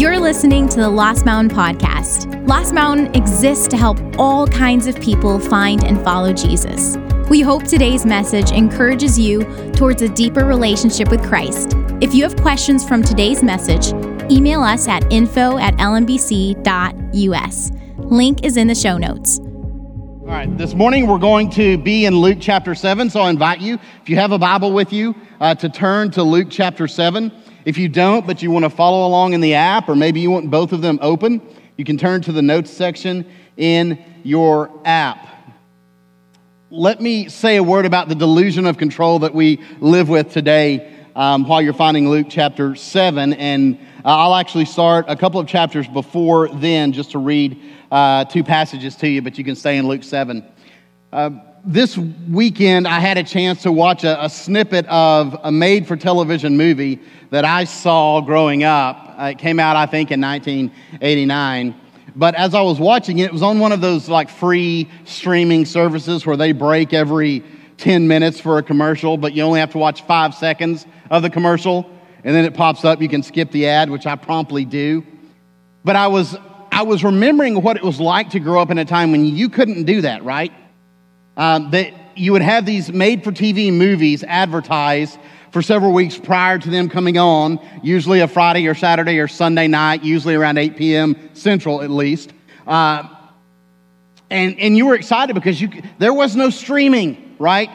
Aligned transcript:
You're 0.00 0.18
listening 0.18 0.66
to 0.70 0.76
the 0.78 0.88
Lost 0.88 1.26
Mountain 1.26 1.54
Podcast. 1.54 2.48
Lost 2.48 2.72
Mountain 2.72 3.14
exists 3.14 3.68
to 3.68 3.76
help 3.76 3.98
all 4.16 4.46
kinds 4.46 4.86
of 4.86 4.98
people 4.98 5.38
find 5.38 5.84
and 5.84 6.02
follow 6.02 6.32
Jesus. 6.32 6.96
We 7.28 7.42
hope 7.42 7.64
today's 7.64 8.06
message 8.06 8.50
encourages 8.50 9.18
you 9.18 9.44
towards 9.72 10.00
a 10.00 10.08
deeper 10.08 10.46
relationship 10.46 11.10
with 11.10 11.22
Christ. 11.22 11.74
If 12.00 12.14
you 12.14 12.22
have 12.22 12.34
questions 12.36 12.82
from 12.82 13.02
today's 13.02 13.42
message, 13.42 13.92
email 14.32 14.62
us 14.62 14.88
at 14.88 15.04
info 15.12 15.58
at 15.58 15.74
lmbc.us. 15.74 17.70
Link 17.98 18.42
is 18.42 18.56
in 18.56 18.68
the 18.68 18.74
show 18.74 18.96
notes. 18.96 19.38
All 19.38 20.36
right, 20.36 20.56
this 20.56 20.72
morning 20.72 21.08
we're 21.08 21.18
going 21.18 21.50
to 21.50 21.76
be 21.76 22.06
in 22.06 22.16
Luke 22.16 22.38
chapter 22.40 22.74
7, 22.74 23.10
so 23.10 23.20
I 23.20 23.28
invite 23.28 23.60
you, 23.60 23.74
if 24.00 24.08
you 24.08 24.16
have 24.16 24.32
a 24.32 24.38
Bible 24.38 24.72
with 24.72 24.94
you, 24.94 25.14
uh, 25.40 25.54
to 25.56 25.68
turn 25.68 26.10
to 26.12 26.22
Luke 26.22 26.48
chapter 26.48 26.88
7. 26.88 27.30
If 27.70 27.78
you 27.78 27.88
don't, 27.88 28.26
but 28.26 28.42
you 28.42 28.50
want 28.50 28.64
to 28.64 28.68
follow 28.68 29.06
along 29.06 29.32
in 29.32 29.40
the 29.40 29.54
app, 29.54 29.88
or 29.88 29.94
maybe 29.94 30.18
you 30.18 30.28
want 30.28 30.50
both 30.50 30.72
of 30.72 30.82
them 30.82 30.98
open, 31.00 31.40
you 31.76 31.84
can 31.84 31.96
turn 31.96 32.20
to 32.22 32.32
the 32.32 32.42
notes 32.42 32.68
section 32.68 33.30
in 33.56 34.04
your 34.24 34.72
app. 34.84 35.24
Let 36.68 37.00
me 37.00 37.28
say 37.28 37.58
a 37.58 37.62
word 37.62 37.86
about 37.86 38.08
the 38.08 38.16
delusion 38.16 38.66
of 38.66 38.76
control 38.76 39.20
that 39.20 39.36
we 39.36 39.62
live 39.78 40.08
with 40.08 40.32
today 40.32 40.92
um, 41.14 41.46
while 41.46 41.62
you're 41.62 41.72
finding 41.72 42.10
Luke 42.10 42.26
chapter 42.28 42.74
7. 42.74 43.34
And 43.34 43.78
uh, 44.04 44.18
I'll 44.18 44.34
actually 44.34 44.64
start 44.64 45.04
a 45.06 45.14
couple 45.14 45.38
of 45.38 45.46
chapters 45.46 45.86
before 45.86 46.48
then 46.48 46.90
just 46.90 47.12
to 47.12 47.20
read 47.20 47.56
uh, 47.92 48.24
two 48.24 48.42
passages 48.42 48.96
to 48.96 49.08
you, 49.08 49.22
but 49.22 49.38
you 49.38 49.44
can 49.44 49.54
stay 49.54 49.76
in 49.76 49.86
Luke 49.86 50.02
7. 50.02 50.44
Uh, 51.12 51.30
this 51.64 51.96
weekend, 51.98 52.88
I 52.88 53.00
had 53.00 53.18
a 53.18 53.22
chance 53.22 53.62
to 53.62 53.72
watch 53.72 54.04
a, 54.04 54.24
a 54.24 54.30
snippet 54.30 54.86
of 54.86 55.38
a 55.42 55.52
made 55.52 55.86
for 55.86 55.96
television 55.96 56.56
movie 56.56 57.00
that 57.30 57.44
I 57.44 57.64
saw 57.64 58.20
growing 58.20 58.64
up. 58.64 59.14
Uh, 59.18 59.24
it 59.24 59.38
came 59.38 59.60
out, 59.60 59.76
I 59.76 59.86
think, 59.86 60.10
in 60.10 60.20
1989. 60.20 61.74
But 62.16 62.34
as 62.34 62.54
I 62.54 62.62
was 62.62 62.80
watching 62.80 63.18
it, 63.18 63.26
it 63.26 63.32
was 63.32 63.42
on 63.42 63.58
one 63.58 63.72
of 63.72 63.80
those 63.80 64.08
like 64.08 64.30
free 64.30 64.88
streaming 65.04 65.64
services 65.64 66.26
where 66.26 66.36
they 66.36 66.52
break 66.52 66.92
every 66.92 67.44
10 67.76 68.08
minutes 68.08 68.40
for 68.40 68.58
a 68.58 68.62
commercial, 68.62 69.16
but 69.16 69.32
you 69.32 69.42
only 69.42 69.60
have 69.60 69.72
to 69.72 69.78
watch 69.78 70.02
five 70.02 70.34
seconds 70.34 70.86
of 71.10 71.22
the 71.22 71.30
commercial, 71.30 71.90
and 72.24 72.34
then 72.34 72.44
it 72.44 72.54
pops 72.54 72.84
up. 72.84 73.00
You 73.00 73.08
can 73.08 73.22
skip 73.22 73.50
the 73.50 73.66
ad, 73.68 73.90
which 73.90 74.06
I 74.06 74.16
promptly 74.16 74.64
do. 74.64 75.04
But 75.84 75.96
I 75.96 76.08
was, 76.08 76.36
I 76.72 76.82
was 76.82 77.04
remembering 77.04 77.62
what 77.62 77.76
it 77.76 77.82
was 77.82 78.00
like 78.00 78.30
to 78.30 78.40
grow 78.40 78.60
up 78.60 78.70
in 78.70 78.78
a 78.78 78.84
time 78.84 79.12
when 79.12 79.24
you 79.24 79.48
couldn't 79.48 79.84
do 79.84 80.02
that, 80.02 80.24
right? 80.24 80.52
Um, 81.36 81.70
that 81.70 81.94
you 82.16 82.32
would 82.32 82.42
have 82.42 82.66
these 82.66 82.92
made 82.92 83.24
for 83.24 83.32
TV 83.32 83.72
movies 83.72 84.24
advertised 84.24 85.18
for 85.52 85.62
several 85.62 85.92
weeks 85.92 86.18
prior 86.18 86.58
to 86.58 86.70
them 86.70 86.88
coming 86.88 87.18
on, 87.18 87.58
usually 87.82 88.20
a 88.20 88.28
Friday 88.28 88.66
or 88.66 88.74
Saturday 88.74 89.18
or 89.18 89.26
Sunday 89.26 89.66
night, 89.66 90.04
usually 90.04 90.34
around 90.34 90.58
8 90.58 90.76
p.m. 90.76 91.16
Central 91.32 91.82
at 91.82 91.90
least. 91.90 92.32
Uh, 92.66 93.08
and, 94.30 94.58
and 94.60 94.76
you 94.76 94.86
were 94.86 94.94
excited 94.94 95.34
because 95.34 95.60
you, 95.60 95.70
there 95.98 96.14
was 96.14 96.36
no 96.36 96.50
streaming, 96.50 97.36
right? 97.38 97.70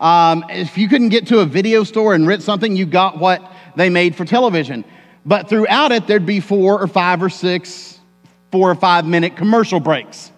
Um, 0.00 0.44
if 0.48 0.78
you 0.78 0.88
couldn't 0.88 1.10
get 1.10 1.26
to 1.28 1.40
a 1.40 1.44
video 1.44 1.84
store 1.84 2.14
and 2.14 2.26
rent 2.26 2.42
something, 2.42 2.76
you 2.76 2.86
got 2.86 3.18
what 3.18 3.52
they 3.76 3.90
made 3.90 4.16
for 4.16 4.24
television. 4.24 4.84
But 5.26 5.48
throughout 5.48 5.92
it, 5.92 6.06
there'd 6.06 6.24
be 6.24 6.40
four 6.40 6.80
or 6.80 6.86
five 6.86 7.22
or 7.22 7.28
six, 7.28 7.98
four 8.50 8.70
or 8.70 8.74
five 8.74 9.04
minute 9.04 9.36
commercial 9.36 9.80
breaks. 9.80 10.32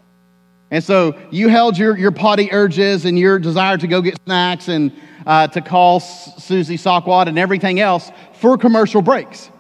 And 0.71 0.85
so 0.85 1.17
you 1.31 1.49
held 1.49 1.77
your, 1.77 1.97
your 1.97 2.13
potty 2.13 2.51
urges 2.53 3.05
and 3.05 3.19
your 3.19 3.39
desire 3.39 3.77
to 3.77 3.87
go 3.87 4.01
get 4.01 4.21
snacks 4.25 4.69
and 4.69 4.93
uh, 5.27 5.49
to 5.49 5.61
call 5.61 6.01
Susie 6.01 6.77
Sockwad 6.77 7.27
and 7.27 7.39
everything 7.39 7.81
else 7.81 8.11
for 8.35 8.57
commercial 8.57 9.03
breaks. 9.03 9.51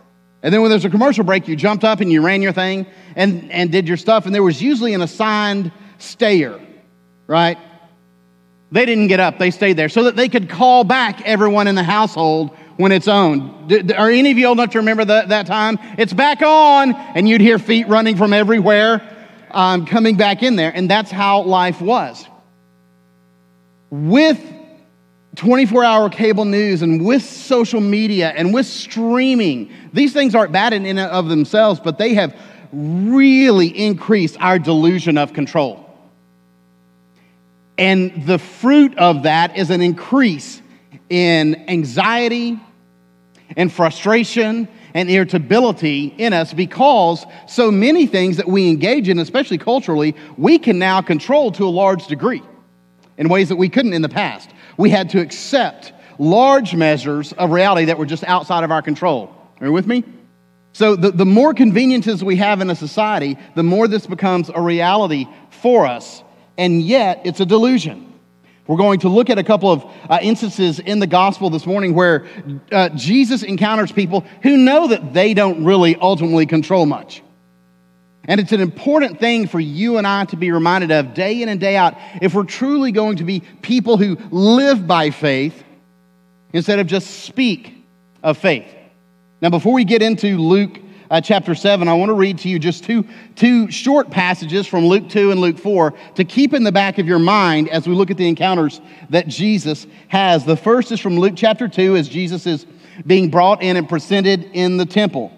And 0.43 0.55
then 0.55 0.63
when 0.63 0.71
there's 0.71 0.85
a 0.85 0.91
commercial 0.91 1.25
break, 1.25 1.49
you 1.49 1.57
jumped 1.57 1.85
up 1.85 2.01
and 2.01 2.11
you 2.11 2.23
ran 2.23 2.43
your 2.43 2.53
thing 2.53 2.87
and, 3.17 3.51
and 3.51 3.71
did 3.71 3.89
your 3.89 3.97
stuff. 3.97 4.27
And 4.27 4.35
there 4.35 4.43
was 4.43 4.63
usually 4.63 4.95
an 4.95 5.03
assigned 5.03 5.73
stayer, 5.99 6.59
right? 7.27 7.59
They 8.73 8.87
didn't 8.87 9.09
get 9.09 9.19
up, 9.19 9.39
they 9.39 9.51
stayed 9.51 9.77
there 9.77 9.89
so 9.89 10.05
that 10.05 10.15
they 10.15 10.29
could 10.29 10.49
call 10.49 10.85
back 10.85 11.23
everyone 11.23 11.67
in 11.67 11.75
the 11.75 11.83
household 11.83 12.57
when 12.77 12.93
it's 12.93 13.09
on. 13.09 13.69
Are 13.97 14.11
any 14.11 14.31
of 14.31 14.39
you 14.39 14.47
old 14.47 14.59
enough 14.59 14.71
to 14.71 14.79
remember 14.79 15.05
that, 15.05 15.29
that 15.31 15.47
time? 15.47 15.77
It's 15.99 16.13
back 16.13 16.41
on, 16.41 16.95
and 16.95 17.29
you'd 17.29 17.41
hear 17.41 17.59
feet 17.59 17.89
running 17.89 18.17
from 18.17 18.33
everywhere 18.33 19.10
um, 19.53 19.87
coming 19.87 20.17
back 20.17 20.43
in 20.43 20.57
there. 20.57 20.73
And 20.75 20.91
that's 20.91 21.11
how 21.11 21.43
life 21.43 21.81
was. 21.81 22.27
With 23.91 24.41
24 25.37 25.85
hour 25.85 26.09
cable 26.09 26.45
news 26.45 26.83
and 26.83 27.05
with 27.05 27.23
social 27.23 27.81
media 27.81 28.31
and 28.37 28.53
with 28.53 28.67
streaming, 28.67 29.73
these 29.93 30.13
things 30.13 30.35
aren't 30.35 30.53
bad 30.53 30.73
in 30.73 30.87
and 30.87 30.99
of 30.99 31.29
themselves, 31.29 31.81
but 31.81 31.99
they 31.99 32.15
have 32.15 32.37
really 32.73 33.67
increased 33.67 34.37
our 34.41 34.59
delusion 34.59 35.19
of 35.19 35.33
control. 35.33 35.87
And 37.79 38.27
the 38.27 38.39
fruit 38.39 38.97
of 38.99 39.23
that 39.23 39.57
is 39.57 39.71
an 39.71 39.81
increase 39.81 40.61
in 41.09 41.65
anxiety 41.69 42.61
and 43.57 43.73
frustration 43.73 44.69
and 44.95 45.11
irritability 45.11 46.15
in 46.19 46.33
us 46.33 46.53
because 46.53 47.25
so 47.47 47.71
many 47.71 48.07
things 48.07 48.37
that 48.37 48.49
we 48.49 48.69
engage 48.69 49.09
in, 49.09 49.19
especially 49.19 49.59
culturally, 49.59 50.15
we 50.37 50.59
can 50.59 50.79
now 50.79 51.01
control 51.01 51.53
to 51.53 51.65
a 51.65 51.71
large 51.71 52.07
degree 52.07 52.43
in 53.19 53.29
ways 53.29 53.49
that 53.49 53.57
we 53.57 53.69
couldn't 53.69 53.93
in 53.93 54.03
the 54.03 54.09
past. 54.09 54.51
We 54.77 54.91
had 54.91 55.11
to 55.11 55.21
accept 55.21 55.93
large 56.19 56.75
measures 56.75 57.33
of 57.35 57.51
reality 57.51 57.87
that 57.87 57.99
were 57.99 58.07
just 58.07 58.25
outside 58.25 58.65
of 58.65 58.71
our 58.71 58.83
control. 58.83 59.35
Are 59.61 59.67
you 59.67 59.73
with 59.73 59.87
me? 59.87 60.05
So, 60.73 60.95
the, 60.95 61.11
the 61.11 61.27
more 61.27 61.53
conveniences 61.53 62.23
we 62.23 62.37
have 62.37 62.61
in 62.61 62.71
a 62.71 62.77
society, 62.77 63.37
the 63.57 63.63
more 63.63 63.89
this 63.89 64.07
becomes 64.07 64.51
a 64.55 64.61
reality 64.61 65.27
for 65.51 65.85
us, 65.85 66.23
and 66.57 66.81
yet 66.81 67.23
it's 67.25 67.41
a 67.41 67.47
delusion. 67.47 68.10
We're 68.71 68.77
going 68.77 69.01
to 69.01 69.09
look 69.09 69.31
at 69.31 69.37
a 69.37 69.43
couple 69.43 69.73
of 69.73 69.85
uh, 70.09 70.21
instances 70.23 70.79
in 70.79 71.01
the 71.01 71.07
gospel 71.09 71.51
this 71.51 71.67
morning 71.67 71.93
where 71.93 72.29
uh, 72.71 72.91
Jesus 72.91 73.43
encounters 73.43 73.91
people 73.91 74.25
who 74.45 74.57
know 74.57 74.87
that 74.87 75.13
they 75.13 75.35
don't 75.35 75.65
really 75.65 75.97
ultimately 75.97 76.47
control 76.47 76.87
much. 76.87 77.21
And 78.27 78.41
it's 78.41 78.53
an 78.53 78.61
important 78.61 79.19
thing 79.19 79.49
for 79.49 79.59
you 79.59 79.99
and 79.99 80.07
I 80.07 80.25
to 80.27 80.37
be 80.37 80.53
reminded 80.53 80.93
of 80.93 81.15
day 81.15 81.43
in 81.43 81.49
and 81.49 81.59
day 81.59 81.77
out 81.77 81.97
if 82.23 82.33
we're 82.33 82.45
truly 82.45 82.93
going 82.93 83.17
to 83.17 83.25
be 83.25 83.41
people 83.61 83.97
who 83.97 84.17
live 84.31 84.87
by 84.87 85.11
faith 85.11 85.65
instead 86.53 86.79
of 86.79 86.87
just 86.87 87.25
speak 87.25 87.75
of 88.23 88.39
faith. 88.39 88.73
Now, 89.43 89.51
before 89.51 89.73
we 89.73 89.83
get 89.83 90.01
into 90.01 90.39
Luke 90.39 90.79
uh, 91.11 91.21
chapter 91.21 91.57
7, 91.57 91.89
I 91.89 91.95
want 91.95 92.11
to 92.11 92.15
read 92.15 92.39
to 92.39 92.49
you 92.49 92.61
just 92.61 92.85
two, 92.85 93.05
two 93.35 93.69
short 93.69 94.11
passages 94.11 94.69
from 94.69 94.87
Luke 94.87 95.09
2 95.09 95.33
and 95.33 95.41
Luke 95.41 95.59
4 95.59 95.93
to 96.15 96.25
keep 96.25 96.55
in 96.55 96.63
the 96.63 96.71
back 96.71 96.99
of 96.99 97.09
your 97.09 97.19
mind 97.19 97.69
as 97.69 97.89
we 97.89 97.95
look 97.95 98.13
at 98.13 98.17
the 98.17 98.29
encounters 98.29 98.81
that 99.11 99.27
Jesus 99.27 99.89
has. 100.07 100.45
The 100.45 100.57
first 100.57 100.93
is 100.93 101.01
from 101.01 101.19
Luke 101.19 101.35
chapter 101.37 101.67
2 101.67 101.97
as 101.97 102.09
Jesus 102.09 102.47
is 102.47 102.65
being 103.05 103.29
brought 103.29 103.61
in 103.61 103.77
and 103.77 103.89
presented 103.89 104.45
in 104.53 104.77
the 104.77 104.87
temple. 104.87 105.33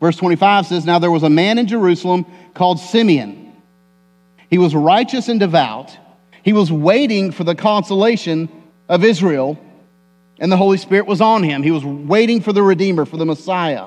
Verse 0.00 0.16
25 0.16 0.66
says, 0.66 0.84
Now 0.84 0.98
there 0.98 1.10
was 1.10 1.22
a 1.22 1.30
man 1.30 1.58
in 1.58 1.68
Jerusalem 1.68 2.26
called 2.54 2.80
Simeon. 2.80 3.52
He 4.48 4.58
was 4.58 4.74
righteous 4.74 5.28
and 5.28 5.38
devout. 5.38 5.96
He 6.42 6.52
was 6.52 6.72
waiting 6.72 7.30
for 7.30 7.44
the 7.44 7.54
consolation 7.54 8.48
of 8.88 9.04
Israel, 9.04 9.56
and 10.40 10.50
the 10.50 10.56
Holy 10.56 10.78
Spirit 10.78 11.06
was 11.06 11.20
on 11.20 11.44
him. 11.44 11.62
He 11.62 11.70
was 11.70 11.84
waiting 11.84 12.40
for 12.40 12.52
the 12.52 12.62
Redeemer, 12.62 13.04
for 13.04 13.18
the 13.18 13.26
Messiah. 13.26 13.86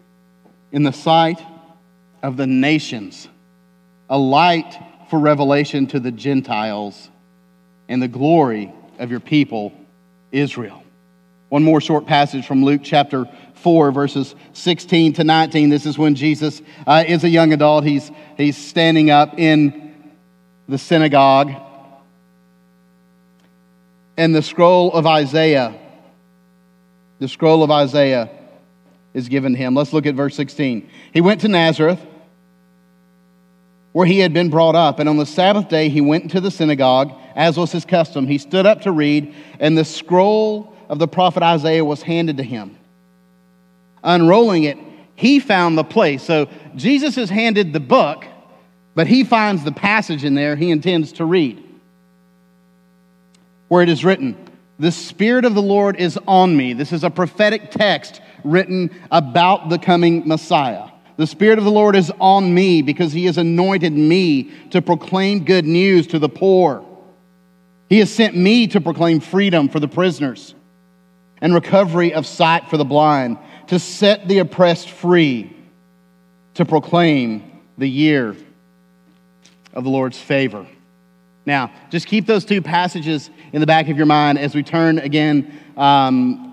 in 0.71 0.83
the 0.83 0.93
sight 0.93 1.41
of 2.23 2.37
the 2.37 2.47
nations, 2.47 3.27
a 4.09 4.17
light 4.17 4.77
for 5.09 5.19
revelation 5.19 5.87
to 5.87 5.99
the 5.99 6.11
Gentiles, 6.11 7.09
and 7.89 8.01
the 8.01 8.07
glory 8.07 8.73
of 8.99 9.11
your 9.11 9.19
people, 9.19 9.73
Israel. 10.31 10.83
One 11.49 11.63
more 11.63 11.81
short 11.81 12.05
passage 12.05 12.47
from 12.47 12.63
Luke 12.63 12.81
chapter 12.83 13.27
4, 13.55 13.91
verses 13.91 14.33
16 14.53 15.13
to 15.13 15.23
19. 15.25 15.69
This 15.69 15.85
is 15.85 15.97
when 15.97 16.15
Jesus 16.15 16.61
uh, 16.87 17.03
is 17.05 17.25
a 17.25 17.29
young 17.29 17.51
adult. 17.51 17.83
He's, 17.83 18.09
he's 18.37 18.55
standing 18.55 19.09
up 19.09 19.37
in 19.37 20.13
the 20.69 20.77
synagogue. 20.77 21.51
And 24.15 24.33
the 24.33 24.41
scroll 24.41 24.93
of 24.93 25.05
Isaiah, 25.05 25.77
the 27.19 27.27
scroll 27.27 27.63
of 27.63 27.71
Isaiah 27.71 28.29
is 29.13 29.29
given 29.29 29.55
him. 29.55 29.75
Let's 29.75 29.93
look 29.93 30.05
at 30.05 30.15
verse 30.15 30.35
16. 30.35 30.89
He 31.13 31.21
went 31.21 31.41
to 31.41 31.47
Nazareth, 31.47 31.99
where 33.91 34.05
he 34.05 34.19
had 34.19 34.33
been 34.33 34.49
brought 34.49 34.75
up, 34.75 34.99
and 34.99 35.09
on 35.09 35.17
the 35.17 35.25
Sabbath 35.25 35.67
day 35.67 35.89
he 35.89 36.01
went 36.01 36.23
into 36.23 36.39
the 36.39 36.51
synagogue, 36.51 37.13
as 37.35 37.57
was 37.57 37.71
his 37.71 37.85
custom. 37.85 38.27
He 38.27 38.37
stood 38.37 38.65
up 38.65 38.81
to 38.81 38.91
read, 38.91 39.33
and 39.59 39.77
the 39.77 39.85
scroll 39.85 40.75
of 40.89 40.99
the 40.99 41.07
prophet 41.07 41.43
Isaiah 41.43 41.83
was 41.83 42.01
handed 42.01 42.37
to 42.37 42.43
him. 42.43 42.77
Unrolling 44.03 44.63
it, 44.63 44.77
he 45.15 45.39
found 45.39 45.77
the 45.77 45.83
place. 45.83 46.23
So 46.23 46.47
Jesus 46.75 47.17
is 47.17 47.29
handed 47.29 47.73
the 47.73 47.79
book, 47.79 48.25
but 48.95 49.07
he 49.07 49.23
finds 49.23 49.63
the 49.63 49.71
passage 49.71 50.23
in 50.23 50.35
there 50.35 50.55
he 50.55 50.71
intends 50.71 51.13
to 51.13 51.25
read, 51.25 51.63
where 53.67 53.83
it 53.83 53.89
is 53.89 54.03
written, 54.03 54.37
The 54.79 54.91
Spirit 54.91 55.45
of 55.45 55.53
the 55.53 55.61
Lord 55.61 55.97
is 55.97 56.17
on 56.27 56.55
me. 56.55 56.73
This 56.73 56.91
is 56.91 57.03
a 57.03 57.09
prophetic 57.09 57.71
text 57.71 58.21
written 58.43 58.89
about 59.11 59.69
the 59.69 59.77
coming 59.77 60.27
Messiah. 60.27 60.89
The 61.17 61.27
Spirit 61.27 61.59
of 61.59 61.65
the 61.65 61.71
Lord 61.71 61.95
is 61.95 62.11
on 62.19 62.53
me 62.53 62.81
because 62.81 63.13
He 63.13 63.25
has 63.25 63.37
anointed 63.37 63.93
me 63.93 64.51
to 64.71 64.81
proclaim 64.81 65.45
good 65.45 65.65
news 65.65 66.07
to 66.07 66.19
the 66.19 66.29
poor. 66.29 66.85
He 67.89 67.99
has 67.99 68.11
sent 68.11 68.35
me 68.35 68.67
to 68.67 68.81
proclaim 68.81 69.19
freedom 69.19 69.69
for 69.69 69.79
the 69.79 69.87
prisoners 69.87 70.55
and 71.41 71.53
recovery 71.53 72.13
of 72.13 72.25
sight 72.25 72.69
for 72.69 72.77
the 72.77 72.85
blind, 72.85 73.37
to 73.67 73.79
set 73.79 74.27
the 74.27 74.39
oppressed 74.39 74.89
free, 74.89 75.55
to 76.53 76.65
proclaim 76.65 77.61
the 77.77 77.87
year 77.87 78.35
of 79.73 79.83
the 79.83 79.89
Lord's 79.89 80.19
favor. 80.19 80.67
Now, 81.45 81.71
just 81.89 82.05
keep 82.05 82.27
those 82.27 82.45
two 82.45 82.61
passages 82.61 83.29
in 83.51 83.59
the 83.59 83.67
back 83.67 83.89
of 83.89 83.97
your 83.97 84.05
mind 84.05 84.37
as 84.37 84.53
we 84.53 84.61
turn 84.61 84.99
again 84.99 85.59
um, 85.75 86.50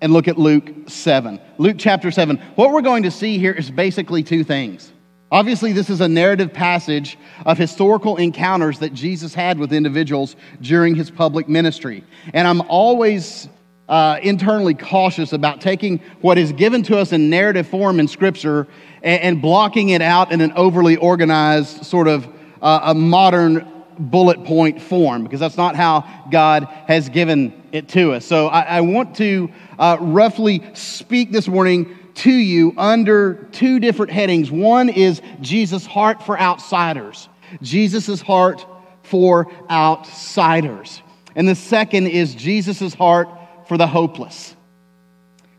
and 0.00 0.12
look 0.12 0.28
at 0.28 0.38
Luke 0.38 0.70
7. 0.86 1.40
Luke 1.58 1.76
chapter 1.78 2.10
7. 2.10 2.36
What 2.54 2.70
we're 2.70 2.82
going 2.82 3.02
to 3.02 3.10
see 3.10 3.38
here 3.38 3.52
is 3.52 3.70
basically 3.70 4.22
two 4.22 4.44
things. 4.44 4.92
Obviously, 5.30 5.72
this 5.72 5.90
is 5.90 6.00
a 6.00 6.08
narrative 6.08 6.52
passage 6.52 7.18
of 7.44 7.58
historical 7.58 8.16
encounters 8.16 8.78
that 8.78 8.94
Jesus 8.94 9.34
had 9.34 9.58
with 9.58 9.72
individuals 9.72 10.36
during 10.62 10.94
his 10.94 11.10
public 11.10 11.48
ministry. 11.48 12.02
And 12.32 12.48
I'm 12.48 12.62
always 12.62 13.48
uh, 13.88 14.18
internally 14.22 14.74
cautious 14.74 15.32
about 15.32 15.60
taking 15.60 15.98
what 16.22 16.38
is 16.38 16.52
given 16.52 16.82
to 16.84 16.98
us 16.98 17.12
in 17.12 17.28
narrative 17.28 17.66
form 17.66 18.00
in 18.00 18.08
Scripture 18.08 18.66
and, 19.02 19.20
and 19.20 19.42
blocking 19.42 19.90
it 19.90 20.00
out 20.00 20.32
in 20.32 20.40
an 20.40 20.52
overly 20.52 20.96
organized, 20.96 21.84
sort 21.84 22.08
of 22.08 22.26
uh, 22.62 22.80
a 22.84 22.94
modern 22.94 23.77
bullet 23.98 24.44
point 24.44 24.80
form, 24.80 25.24
because 25.24 25.40
that's 25.40 25.56
not 25.56 25.76
how 25.76 26.04
God 26.30 26.64
has 26.86 27.08
given 27.08 27.62
it 27.72 27.88
to 27.90 28.12
us. 28.12 28.24
So 28.24 28.48
I, 28.48 28.60
I 28.62 28.80
want 28.80 29.16
to 29.16 29.50
uh, 29.78 29.96
roughly 30.00 30.62
speak 30.74 31.32
this 31.32 31.48
morning 31.48 31.96
to 32.14 32.32
you 32.32 32.74
under 32.76 33.48
two 33.52 33.78
different 33.78 34.12
headings. 34.12 34.50
One 34.50 34.88
is 34.88 35.22
Jesus' 35.40 35.86
heart 35.86 36.22
for 36.22 36.38
outsiders, 36.38 37.28
Jesus' 37.62 38.20
heart 38.20 38.66
for 39.02 39.50
outsiders. 39.70 41.02
And 41.36 41.48
the 41.48 41.54
second 41.54 42.08
is 42.08 42.34
Jesus' 42.34 42.94
heart 42.94 43.28
for 43.66 43.76
the 43.76 43.86
hopeless. 43.86 44.56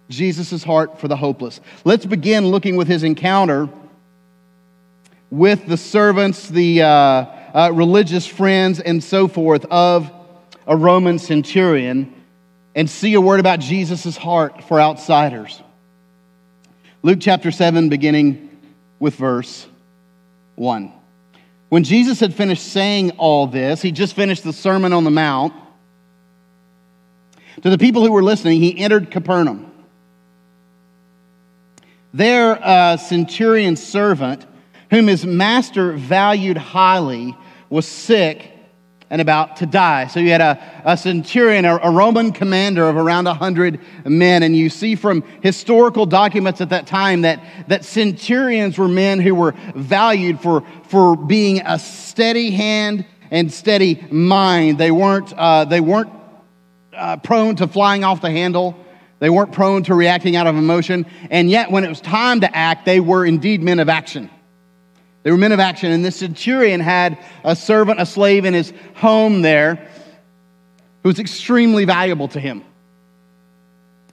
Jesus' 0.10 0.64
heart 0.64 1.00
for 1.00 1.08
the 1.08 1.16
hopeless. 1.16 1.62
Let's 1.86 2.06
begin 2.06 2.48
looking 2.48 2.76
with 2.76 2.88
his 2.88 3.04
encounter 3.04 3.70
with 5.32 5.68
the 5.68 5.78
servants, 5.78 6.50
the 6.50 6.82
uh, 6.82 7.26
uh, 7.54 7.72
religious 7.74 8.26
friends, 8.26 8.80
and 8.80 9.04
so 9.04 9.28
forth 9.28 9.66
of 9.66 10.12
a 10.68 10.76
Roman 10.76 11.20
centurion 11.20 12.14
and 12.76 12.90
see 12.90 13.14
a 13.16 13.22
word 13.22 13.40
about 13.40 13.60
Jesus' 13.60 14.16
heart 14.16 14.64
for 14.64 14.80
outsiders. 14.80 15.62
Luke 17.02 17.20
chapter 17.22 17.52
7, 17.52 17.90
beginning 17.90 18.50
with 19.00 19.16
verse 19.16 19.68
1. 20.56 20.92
When 21.70 21.84
Jesus 21.84 22.20
had 22.20 22.34
finished 22.34 22.64
saying 22.64 23.12
all 23.12 23.48
this, 23.48 23.82
he 23.82 23.92
just 23.92 24.16
finished 24.16 24.44
the 24.44 24.54
Sermon 24.54 24.92
on 24.92 25.04
the 25.04 25.12
Mount. 25.12 25.54
To 27.62 27.70
the 27.70 27.78
people 27.78 28.06
who 28.06 28.12
were 28.12 28.24
listening, 28.24 28.62
he 28.62 28.78
entered 28.78 29.12
Capernaum. 29.12 29.72
There, 32.14 32.54
a 32.62 32.98
centurion's 32.98 33.84
servant, 33.84 34.46
whom 34.90 35.08
his 35.08 35.26
master 35.26 35.94
valued 35.94 36.58
highly, 36.58 37.36
was 37.70 37.88
sick 37.88 38.52
and 39.10 39.22
about 39.22 39.58
to 39.58 39.66
die. 39.66 40.08
So 40.08 40.20
you 40.20 40.30
had 40.32 40.42
a, 40.42 40.82
a 40.86 40.96
centurion, 40.96 41.66
a, 41.66 41.78
a, 41.78 41.92
Roman 41.92 42.32
commander 42.32 42.88
of 42.88 42.96
around 42.96 43.26
100 43.26 43.80
men. 44.06 44.44
And 44.44 44.56
you 44.56 44.70
see 44.70 44.96
from 44.96 45.24
historical 45.42 46.06
documents 46.06 46.62
at 46.62 46.70
that 46.70 46.86
time 46.86 47.22
that, 47.22 47.44
that 47.68 47.86
centurions 47.86 48.78
were 48.78 48.88
men 48.88 49.20
who 49.20 49.34
were 49.34 49.56
valued 49.76 50.40
for, 50.40 50.64
for 50.84 51.16
being 51.16 51.62
a 51.62 51.80
steady 51.80 52.52
hand 52.52 53.06
and 53.32 53.52
steady 53.52 54.06
mind. 54.12 54.78
They 54.78 54.92
weren't, 54.92 55.34
uh, 55.34 55.66
they 55.66 55.82
weren't 55.82 56.12
uh, 56.94 57.18
prone 57.18 57.56
to 57.58 57.68
flying 57.68 58.04
off 58.04 58.22
the 58.22 58.32
handle. 58.32 58.78
They 59.20 59.30
weren't 59.30 59.52
prone 59.52 59.84
to 59.84 59.96
reacting 59.96 60.36
out 60.36 60.48
of 60.48 60.56
emotion. 60.56 61.06
And 61.30 61.50
yet, 61.50 61.72
when 61.72 61.84
it 61.84 61.90
was 61.90 62.00
time 62.00 62.42
to 62.42 62.56
act, 62.56 62.86
they 62.86 63.00
were 63.00 63.26
indeed 63.26 63.62
men 63.62 63.80
of 63.80 63.90
action. 63.90 64.30
They 65.24 65.32
were 65.32 65.38
men 65.38 65.52
of 65.52 65.60
action, 65.60 65.92
and 65.92 66.04
this 66.04 66.16
centurion 66.16 66.80
had 66.80 67.18
a 67.44 67.56
servant, 67.56 68.00
a 68.00 68.06
slave 68.06 68.46
in 68.46 68.54
his 68.54 68.72
home 68.96 69.42
there 69.42 69.76
who 71.04 71.10
was 71.10 71.20
extremely 71.20 71.86
valuable 71.86 72.28
to 72.30 72.40
him. 72.40 72.64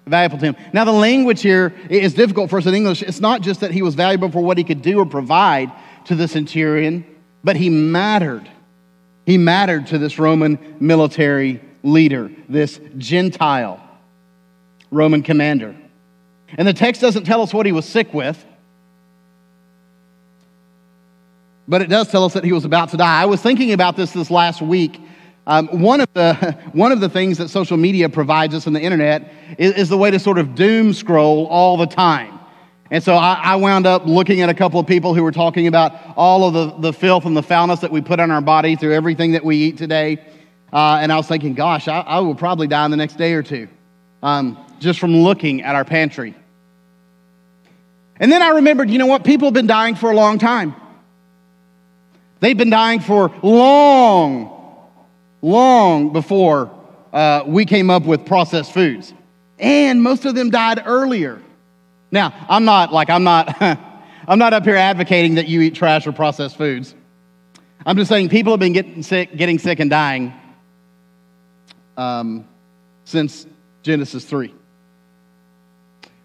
Valuable 0.06 0.38
to 0.38 0.47
him. 0.47 0.56
Now, 0.73 0.85
the 0.85 0.93
language 0.93 1.43
here 1.43 1.75
is 1.91 2.14
difficult 2.14 2.50
for 2.50 2.58
us 2.58 2.67
in 2.67 2.75
English. 2.75 3.03
It's 3.03 3.20
not 3.20 3.41
just 3.41 3.61
that 3.61 3.73
he 3.73 3.82
was 3.82 3.94
valuable 3.94 4.31
for 4.31 4.41
what 4.41 4.56
he 4.56 4.64
could 4.64 4.82
do 4.82 4.99
or 4.99 5.06
provide 5.06 5.73
to 6.06 6.14
the 6.14 6.29
centurion, 6.29 7.05
but 7.43 7.56
he 7.56 7.70
mattered. 7.70 8.49
He 9.26 9.37
mattered 9.38 9.88
to 9.88 9.99
this 9.99 10.19
Roman 10.19 10.76
military 10.79 11.61
leader, 11.82 12.31
this 12.49 12.81
Gentile 12.97 13.81
Roman 14.93 15.23
commander. 15.23 15.75
And 16.56 16.67
the 16.67 16.73
text 16.73 17.00
doesn't 17.00 17.25
tell 17.25 17.43
us 17.43 17.53
what 17.53 17.67
he 17.67 17.73
was 17.73 17.85
sick 17.85 18.14
with. 18.14 18.44
But 21.69 21.83
it 21.83 21.89
does 21.89 22.09
tell 22.09 22.25
us 22.25 22.35
that 22.35 22.45
he 22.45 22.53
was 22.53 22.65
about 22.65 22.91
to 22.91 22.97
die. 22.97 23.23
I 23.23 23.27
was 23.27 23.43
thinking 23.43 23.73
about 23.73 23.97
this 23.97 24.13
this 24.13 24.31
last 24.31 24.63
week. 24.63 25.01
Um, 25.47 25.69
one, 25.81 26.01
of 26.01 26.09
the, 26.13 26.35
one 26.73 26.93
of 26.93 27.01
the 27.01 27.09
things 27.09 27.39
that 27.39 27.49
social 27.49 27.77
media 27.77 28.09
provides 28.09 28.55
us 28.55 28.67
on 28.67 28.73
the 28.73 28.81
internet 28.81 29.33
is, 29.59 29.75
is 29.75 29.89
the 29.89 29.97
way 29.97 30.11
to 30.11 30.19
sort 30.19 30.39
of 30.39 30.55
doom 30.55 30.93
scroll 30.93 31.47
all 31.47 31.77
the 31.77 31.87
time. 31.87 32.39
And 32.91 33.03
so 33.03 33.15
I, 33.15 33.41
I, 33.43 33.56
wound 33.56 33.85
up 33.85 34.06
looking 34.06 34.43
at 34.43 34.49
a 34.49 34.55
couple 34.55 34.79
of 34.79 34.87
people 34.87 35.13
who 35.13 35.23
were 35.25 35.32
talking 35.32 35.67
about 35.67 35.93
all 36.17 36.46
of 36.46 36.55
the, 36.55 36.91
the 36.91 36.93
filth 36.93 37.25
and 37.25 37.37
the 37.37 37.43
foulness 37.43 37.81
that 37.81 37.91
we 37.91 38.01
put 38.01 38.20
on 38.20 38.31
our 38.31 38.41
body 38.41 38.77
through 38.77 38.94
everything 38.94 39.32
that 39.32 39.44
we 39.44 39.56
eat 39.56 39.77
today. 39.77 40.19
Uh, 40.73 40.99
and 41.01 41.13
I 41.13 41.17
was 41.17 41.27
thinking, 41.27 41.55
gosh, 41.55 41.89
I, 41.89 42.01
I, 42.01 42.20
will 42.20 42.37
probably 42.37 42.69
die 42.69 42.85
in 42.85 42.93
the 42.93 42.96
next 42.96 43.17
day 43.17 43.32
or 43.32 43.43
two 43.43 43.69
um, 44.23 44.58
just 44.79 45.01
from 45.01 45.17
looking 45.17 45.63
at 45.63 45.75
our 45.75 45.85
pantry. 45.85 46.35
And 48.19 48.31
then 48.31 48.43
I 48.43 48.51
remembered, 48.51 48.89
you 48.89 48.99
know 48.99 49.06
what? 49.06 49.25
People 49.25 49.46
have 49.46 49.55
been 49.55 49.67
dying 49.67 49.94
for 49.94 50.11
a 50.11 50.15
long 50.15 50.39
time. 50.39 50.75
They've 52.40 52.56
been 52.56 52.70
dying 52.70 53.00
for 53.00 53.32
long, 53.43 54.84
long 55.43 56.12
before 56.12 56.70
uh, 57.12 57.44
we 57.46 57.64
came 57.64 57.88
up 57.88 58.05
with 58.05 58.26
processed 58.26 58.72
foods. 58.72 59.14
And 59.58 60.02
most 60.02 60.26
of 60.26 60.34
them 60.34 60.50
died 60.50 60.82
earlier. 60.84 61.40
Now, 62.10 62.34
I'm 62.48 62.64
not 62.64 62.93
like, 62.93 63.08
I'm 63.08 63.24
not, 63.24 63.60
I'm 64.28 64.38
not 64.38 64.52
up 64.52 64.64
here 64.64 64.76
advocating 64.76 65.36
that 65.36 65.48
you 65.48 65.62
eat 65.62 65.74
trash 65.74 66.06
or 66.06 66.12
processed 66.12 66.56
foods. 66.56 66.94
I'm 67.86 67.96
just 67.96 68.08
saying 68.08 68.28
people 68.28 68.52
have 68.52 68.60
been 68.60 68.74
getting 68.74 69.02
sick, 69.02 69.36
getting 69.36 69.58
sick 69.58 69.81
and 69.81 69.88
dying 69.88 70.34
um, 71.96 72.46
since 73.05 73.46
Genesis 73.82 74.24
3. 74.24 74.52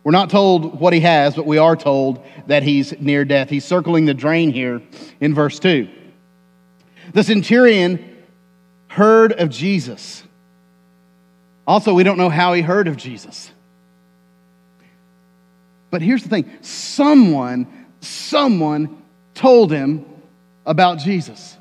We're 0.04 0.12
not 0.12 0.30
told 0.32 0.80
what 0.80 0.94
he 0.94 1.00
has, 1.02 1.36
but 1.36 1.46
we 1.46 1.60
are 1.60 1.76
told 1.76 2.26
that 2.48 2.64
he's 2.64 3.00
near 3.00 3.24
death. 3.24 3.50
He's 3.50 3.64
circling 3.64 4.06
the 4.06 4.16
drain 4.16 4.52
here 4.52 4.82
in 5.20 5.36
verse 5.36 5.60
2. 5.60 5.88
The 7.14 7.24
centurion 7.24 8.18
heard 8.88 9.34
of 9.34 9.50
Jesus. 9.50 10.24
Also, 11.68 11.94
we 11.94 12.04
don't 12.04 12.18
know 12.18 12.30
how 12.30 12.54
he 12.54 12.62
heard 12.62 12.88
of 12.88 12.98
Jesus. 12.98 13.52
But 15.90 16.02
here's 16.02 16.24
the 16.24 16.30
thing 16.30 16.50
someone, 16.62 17.68
someone 18.00 19.02
told 19.34 19.72
him 19.72 20.06
about 20.66 21.00
Jesus. 21.00 21.58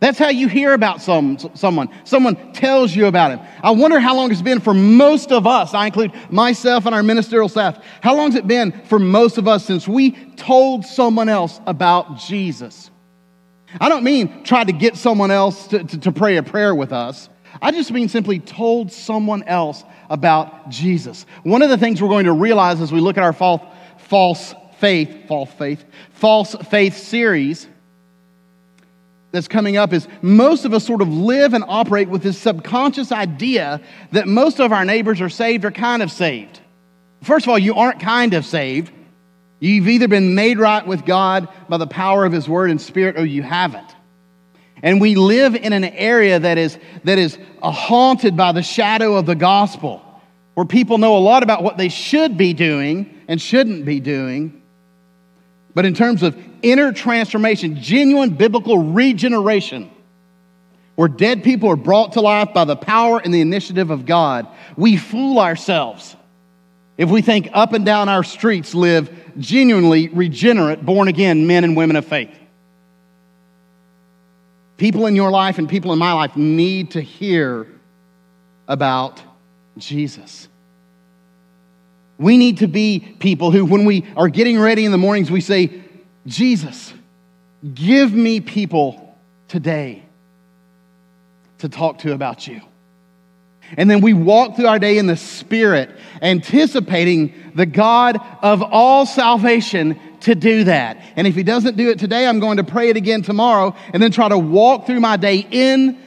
That's 0.00 0.18
how 0.18 0.30
you 0.30 0.48
hear 0.48 0.72
about 0.72 1.00
some, 1.00 1.38
someone. 1.54 1.88
Someone 2.04 2.52
tells 2.52 2.94
you 2.94 3.06
about 3.06 3.30
him. 3.30 3.40
I 3.62 3.70
wonder 3.70 4.00
how 4.00 4.16
long 4.16 4.32
it's 4.32 4.42
been 4.42 4.58
for 4.58 4.74
most 4.74 5.30
of 5.30 5.46
us, 5.46 5.74
I 5.74 5.86
include 5.86 6.12
myself 6.28 6.86
and 6.86 6.94
our 6.94 7.04
ministerial 7.04 7.48
staff, 7.48 7.78
how 8.00 8.16
long 8.16 8.32
has 8.32 8.34
it 8.34 8.48
been 8.48 8.72
for 8.86 8.98
most 8.98 9.38
of 9.38 9.46
us 9.46 9.64
since 9.64 9.86
we 9.86 10.10
told 10.34 10.84
someone 10.84 11.28
else 11.28 11.60
about 11.66 12.18
Jesus? 12.18 12.90
I 13.80 13.88
don't 13.88 14.04
mean 14.04 14.44
try 14.44 14.64
to 14.64 14.72
get 14.72 14.96
someone 14.96 15.30
else 15.30 15.68
to, 15.68 15.82
to, 15.84 15.98
to, 16.00 16.12
pray 16.12 16.36
a 16.36 16.42
prayer 16.42 16.74
with 16.74 16.92
us. 16.92 17.28
I 17.60 17.70
just 17.70 17.90
mean 17.90 18.08
simply 18.08 18.38
told 18.38 18.92
someone 18.92 19.42
else 19.44 19.84
about 20.10 20.68
Jesus. 20.68 21.26
One 21.42 21.62
of 21.62 21.70
the 21.70 21.78
things 21.78 22.00
we're 22.00 22.08
going 22.08 22.26
to 22.26 22.32
realize 22.32 22.80
as 22.80 22.92
we 22.92 23.00
look 23.00 23.16
at 23.16 23.24
our 23.24 23.32
false, 23.32 23.62
false 23.98 24.54
faith, 24.78 25.26
false 25.28 25.50
faith, 25.52 25.84
false 26.12 26.54
faith 26.70 26.96
series 26.96 27.66
that's 29.32 29.48
coming 29.48 29.76
up 29.76 29.92
is 29.92 30.06
most 30.20 30.64
of 30.64 30.74
us 30.74 30.84
sort 30.84 31.00
of 31.00 31.08
live 31.08 31.54
and 31.54 31.64
operate 31.66 32.08
with 32.08 32.22
this 32.22 32.38
subconscious 32.38 33.10
idea 33.10 33.80
that 34.12 34.28
most 34.28 34.60
of 34.60 34.72
our 34.72 34.84
neighbors 34.84 35.20
are 35.20 35.30
saved 35.30 35.64
or 35.64 35.70
kind 35.70 36.02
of 36.02 36.12
saved. 36.12 36.60
First 37.22 37.46
of 37.46 37.50
all, 37.50 37.58
you 37.58 37.74
aren't 37.74 38.00
kind 38.00 38.34
of 38.34 38.44
saved. 38.44 38.92
You've 39.62 39.86
either 39.86 40.08
been 40.08 40.34
made 40.34 40.58
right 40.58 40.84
with 40.84 41.06
God 41.06 41.46
by 41.68 41.76
the 41.76 41.86
power 41.86 42.24
of 42.24 42.32
His 42.32 42.48
Word 42.48 42.70
and 42.70 42.80
Spirit 42.80 43.16
or 43.16 43.24
you 43.24 43.44
haven't. 43.44 43.94
And 44.82 45.00
we 45.00 45.14
live 45.14 45.54
in 45.54 45.72
an 45.72 45.84
area 45.84 46.40
that 46.40 46.58
is, 46.58 46.76
that 47.04 47.16
is 47.16 47.38
uh, 47.62 47.70
haunted 47.70 48.36
by 48.36 48.50
the 48.50 48.62
shadow 48.64 49.14
of 49.14 49.24
the 49.24 49.36
gospel, 49.36 50.02
where 50.54 50.66
people 50.66 50.98
know 50.98 51.16
a 51.16 51.20
lot 51.20 51.44
about 51.44 51.62
what 51.62 51.76
they 51.76 51.90
should 51.90 52.36
be 52.36 52.54
doing 52.54 53.22
and 53.28 53.40
shouldn't 53.40 53.84
be 53.84 54.00
doing. 54.00 54.60
But 55.76 55.86
in 55.86 55.94
terms 55.94 56.24
of 56.24 56.36
inner 56.62 56.92
transformation, 56.92 57.80
genuine 57.80 58.30
biblical 58.30 58.78
regeneration, 58.78 59.92
where 60.96 61.06
dead 61.06 61.44
people 61.44 61.70
are 61.70 61.76
brought 61.76 62.14
to 62.14 62.20
life 62.20 62.52
by 62.52 62.64
the 62.64 62.74
power 62.74 63.20
and 63.20 63.32
the 63.32 63.40
initiative 63.40 63.90
of 63.90 64.06
God, 64.06 64.48
we 64.76 64.96
fool 64.96 65.38
ourselves 65.38 66.16
if 66.96 67.10
we 67.10 67.22
think 67.22 67.48
up 67.52 67.72
and 67.72 67.84
down 67.84 68.08
our 68.08 68.22
streets 68.22 68.74
live 68.74 69.10
genuinely 69.38 70.08
regenerate, 70.08 70.84
born 70.84 71.08
again 71.08 71.46
men 71.46 71.64
and 71.64 71.76
women 71.76 71.96
of 71.96 72.04
faith. 72.04 72.30
People 74.76 75.06
in 75.06 75.14
your 75.16 75.30
life 75.30 75.58
and 75.58 75.68
people 75.68 75.92
in 75.92 75.98
my 75.98 76.12
life 76.12 76.36
need 76.36 76.92
to 76.92 77.00
hear 77.00 77.66
about 78.68 79.22
Jesus. 79.78 80.48
We 82.18 82.36
need 82.36 82.58
to 82.58 82.68
be 82.68 83.00
people 83.18 83.50
who, 83.50 83.64
when 83.64 83.84
we 83.84 84.06
are 84.16 84.28
getting 84.28 84.58
ready 84.58 84.84
in 84.84 84.92
the 84.92 84.98
mornings, 84.98 85.30
we 85.30 85.40
say, 85.40 85.82
Jesus, 86.26 86.92
give 87.74 88.12
me 88.12 88.40
people 88.40 89.16
today 89.48 90.02
to 91.58 91.68
talk 91.68 91.98
to 91.98 92.12
about 92.12 92.46
you. 92.46 92.60
And 93.76 93.90
then 93.90 94.00
we 94.00 94.12
walk 94.12 94.56
through 94.56 94.66
our 94.66 94.78
day 94.78 94.98
in 94.98 95.06
the 95.06 95.16
Spirit, 95.16 95.90
anticipating 96.20 97.32
the 97.54 97.66
God 97.66 98.20
of 98.42 98.62
all 98.62 99.06
salvation 99.06 99.98
to 100.20 100.34
do 100.34 100.64
that. 100.64 101.02
And 101.16 101.26
if 101.26 101.34
He 101.34 101.42
doesn't 101.42 101.76
do 101.76 101.90
it 101.90 101.98
today, 101.98 102.26
I'm 102.26 102.40
going 102.40 102.58
to 102.58 102.64
pray 102.64 102.90
it 102.90 102.96
again 102.96 103.22
tomorrow 103.22 103.74
and 103.92 104.02
then 104.02 104.10
try 104.10 104.28
to 104.28 104.38
walk 104.38 104.86
through 104.86 105.00
my 105.00 105.16
day 105.16 105.46
in 105.50 105.98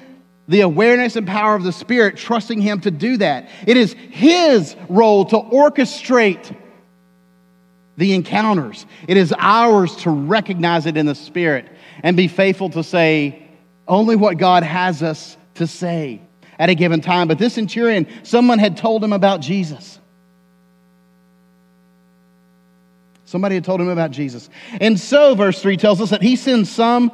the 0.48 0.62
awareness 0.62 1.16
and 1.16 1.26
power 1.26 1.56
of 1.56 1.64
the 1.64 1.72
Spirit, 1.72 2.18
trusting 2.18 2.62
Him 2.62 2.82
to 2.82 2.92
do 2.92 3.18
that. 3.18 3.50
It 3.66 3.78
is 3.78 3.94
His 3.94 4.76
role 4.88 5.26
to 5.26 5.38
orchestrate 5.38 6.56
the 7.98 8.14
encounters, 8.14 8.86
it 9.08 9.16
is 9.16 9.34
ours 9.38 9.96
to 9.98 10.10
recognize 10.10 10.86
it 10.86 10.98
in 10.98 11.06
the 11.06 11.16
Spirit 11.16 11.66
and 12.04 12.18
be 12.18 12.28
faithful 12.28 12.70
to 12.72 12.84
say 12.84 13.48
only 13.88 14.18
what 14.18 14.38
God 14.38 14.64
has 14.64 15.02
us 15.02 15.38
to 15.56 15.66
say 15.66 16.20
at 16.60 16.70
a 16.70 16.76
given 16.76 17.02
time. 17.02 17.28
But 17.28 17.38
this 17.38 17.54
centurion, 17.54 18.08
someone 18.24 18.60
had 18.60 18.78
told 18.78 19.04
him 19.04 19.14
about 19.14 19.42
Jesus. 19.42 20.00
Somebody 23.26 23.56
had 23.56 23.66
told 23.66 23.82
him 23.82 23.90
about 23.90 24.12
Jesus. 24.12 24.50
And 24.80 25.00
so, 25.00 25.36
verse 25.36 25.62
3 25.62 25.78
tells 25.78 26.00
us 26.00 26.12
that 26.12 26.22
he 26.22 26.36
sends 26.36 26.70
some 26.70 27.12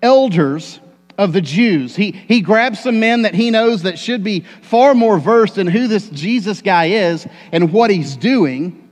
elders 0.00 0.80
of 1.18 1.32
the 1.32 1.40
Jews. 1.40 1.94
He, 1.94 2.12
he 2.12 2.40
grabs 2.40 2.80
some 2.80 2.98
men 2.98 3.22
that 3.22 3.34
he 3.34 3.50
knows 3.50 3.82
that 3.82 3.98
should 3.98 4.24
be 4.24 4.40
far 4.62 4.94
more 4.94 5.18
versed 5.18 5.58
in 5.58 5.66
who 5.66 5.86
this 5.86 6.08
Jesus 6.08 6.62
guy 6.62 6.86
is 6.86 7.26
and 7.52 7.72
what 7.72 7.90
he's 7.90 8.16
doing 8.16 8.90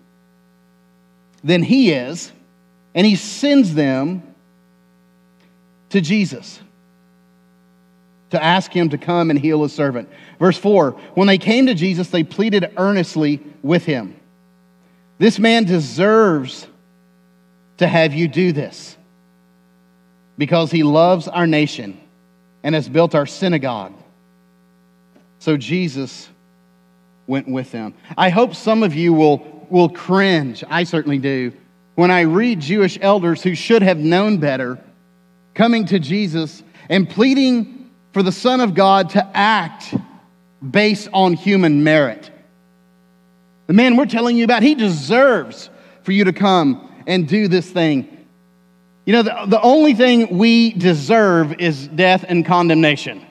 than 1.43 1.63
he 1.63 1.93
is, 1.93 2.31
and 2.95 3.07
he 3.07 3.17
sends 3.17 3.75
them 3.75 4.23
to 5.89 6.01
Jesus 6.01 6.61
to 8.31 8.43
ask 8.43 8.73
him 8.73 8.89
to 8.91 8.99
come 8.99 9.31
and 9.31 9.39
heal 9.39 9.63
his 9.63 9.73
servant. 9.73 10.09
Verse 10.39 10.57
4 10.59 10.93
When 11.15 11.27
they 11.27 11.39
came 11.39 11.67
to 11.67 11.75
Jesus, 11.75 12.09
they 12.09 12.25
pleaded 12.25 12.73
earnestly 12.77 13.41
with 13.63 13.85
him. 13.85 14.17
This 15.19 15.39
man 15.39 15.65
deserves 15.65 16.67
to 17.79 17.87
have 17.87 18.15
you 18.15 18.29
do 18.29 18.53
this 18.53 18.97
because 20.39 20.71
he 20.71 20.83
loves 20.83 21.29
our 21.29 21.47
nation 21.47 22.01
and 22.63 22.75
has 22.75 22.89
built 22.89 23.15
our 23.15 23.27
synagogue. 23.27 23.95
So 25.39 25.57
Jesus 25.57 26.29
went 27.27 27.49
with 27.49 27.71
them. 27.73 27.95
I 28.17 28.29
hope 28.29 28.55
some 28.55 28.83
of 28.83 28.95
you 28.95 29.13
will, 29.13 29.67
will 29.71 29.89
cringe. 29.89 30.65
I 30.69 30.85
certainly 30.85 31.19
do. 31.19 31.53
When 31.95 32.11
I 32.11 32.23
read 32.23 32.61
Jewish 32.61 32.99
elders 33.01 33.43
who 33.43 33.55
should 33.55 33.83
have 33.83 33.99
known 33.99 34.39
better 34.39 34.79
coming 35.55 35.87
to 35.87 35.99
Jesus 35.99 36.63
and 36.89 37.09
pleading 37.09 37.80
for 38.13 38.23
the 38.23 38.33
Son 38.33 38.61
of 38.61 38.75
God 38.75 39.11
to 39.11 39.37
act 39.37 39.95
based 40.69 41.09
on 41.13 41.35
human 41.35 41.85
merit. 41.85 42.31
The 43.67 43.73
man 43.73 43.97
we're 43.97 44.07
telling 44.07 44.37
you 44.37 44.45
about, 44.45 44.63
he 44.63 44.75
deserves 44.75 45.71
for 46.03 46.13
you 46.13 46.25
to 46.25 46.33
come 46.33 46.91
and 47.07 47.29
do 47.29 47.49
this 47.49 47.71
thing. 47.71 48.27
You 49.07 49.13
know, 49.15 49.23
the, 49.23 49.45
the 49.47 49.61
only 49.61 49.95
thing 49.95 50.39
we 50.39 50.73
deserve 50.73 51.61
is 51.61 51.89
death 51.89 52.25
and 52.29 52.45
condemnation. 52.45 53.25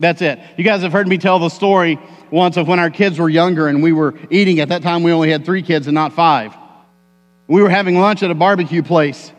That's 0.00 0.22
it. 0.22 0.38
You 0.56 0.64
guys 0.64 0.82
have 0.82 0.92
heard 0.92 1.08
me 1.08 1.18
tell 1.18 1.38
the 1.38 1.48
story 1.48 1.98
once 2.30 2.56
of 2.56 2.68
when 2.68 2.78
our 2.78 2.90
kids 2.90 3.18
were 3.18 3.28
younger 3.28 3.68
and 3.68 3.82
we 3.82 3.92
were 3.92 4.14
eating. 4.30 4.60
At 4.60 4.68
that 4.68 4.82
time, 4.82 5.02
we 5.02 5.12
only 5.12 5.30
had 5.30 5.44
three 5.44 5.62
kids 5.62 5.86
and 5.86 5.94
not 5.94 6.12
five. 6.12 6.54
We 7.48 7.62
were 7.62 7.70
having 7.70 7.98
lunch 7.98 8.22
at 8.22 8.30
a 8.30 8.34
barbecue 8.34 8.82
place. 8.82 9.32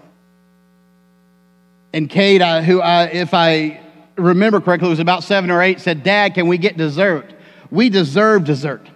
And 1.94 2.10
Kate, 2.10 2.42
I, 2.42 2.62
who 2.62 2.82
I, 2.82 3.06
if 3.06 3.34
I 3.34 3.80
remember 4.20 4.62
correctly, 4.62 4.88
it 4.88 4.92
was 4.92 5.00
about 5.00 5.24
seven 5.24 5.52
or 5.52 5.62
eight, 5.62 5.80
said, 5.80 6.04
Dad, 6.04 6.34
can 6.34 6.48
we 6.48 6.58
get 6.58 6.78
dessert? 6.78 7.34
We 7.72 7.90
deserve 7.90 8.44
dessert. 8.44 8.88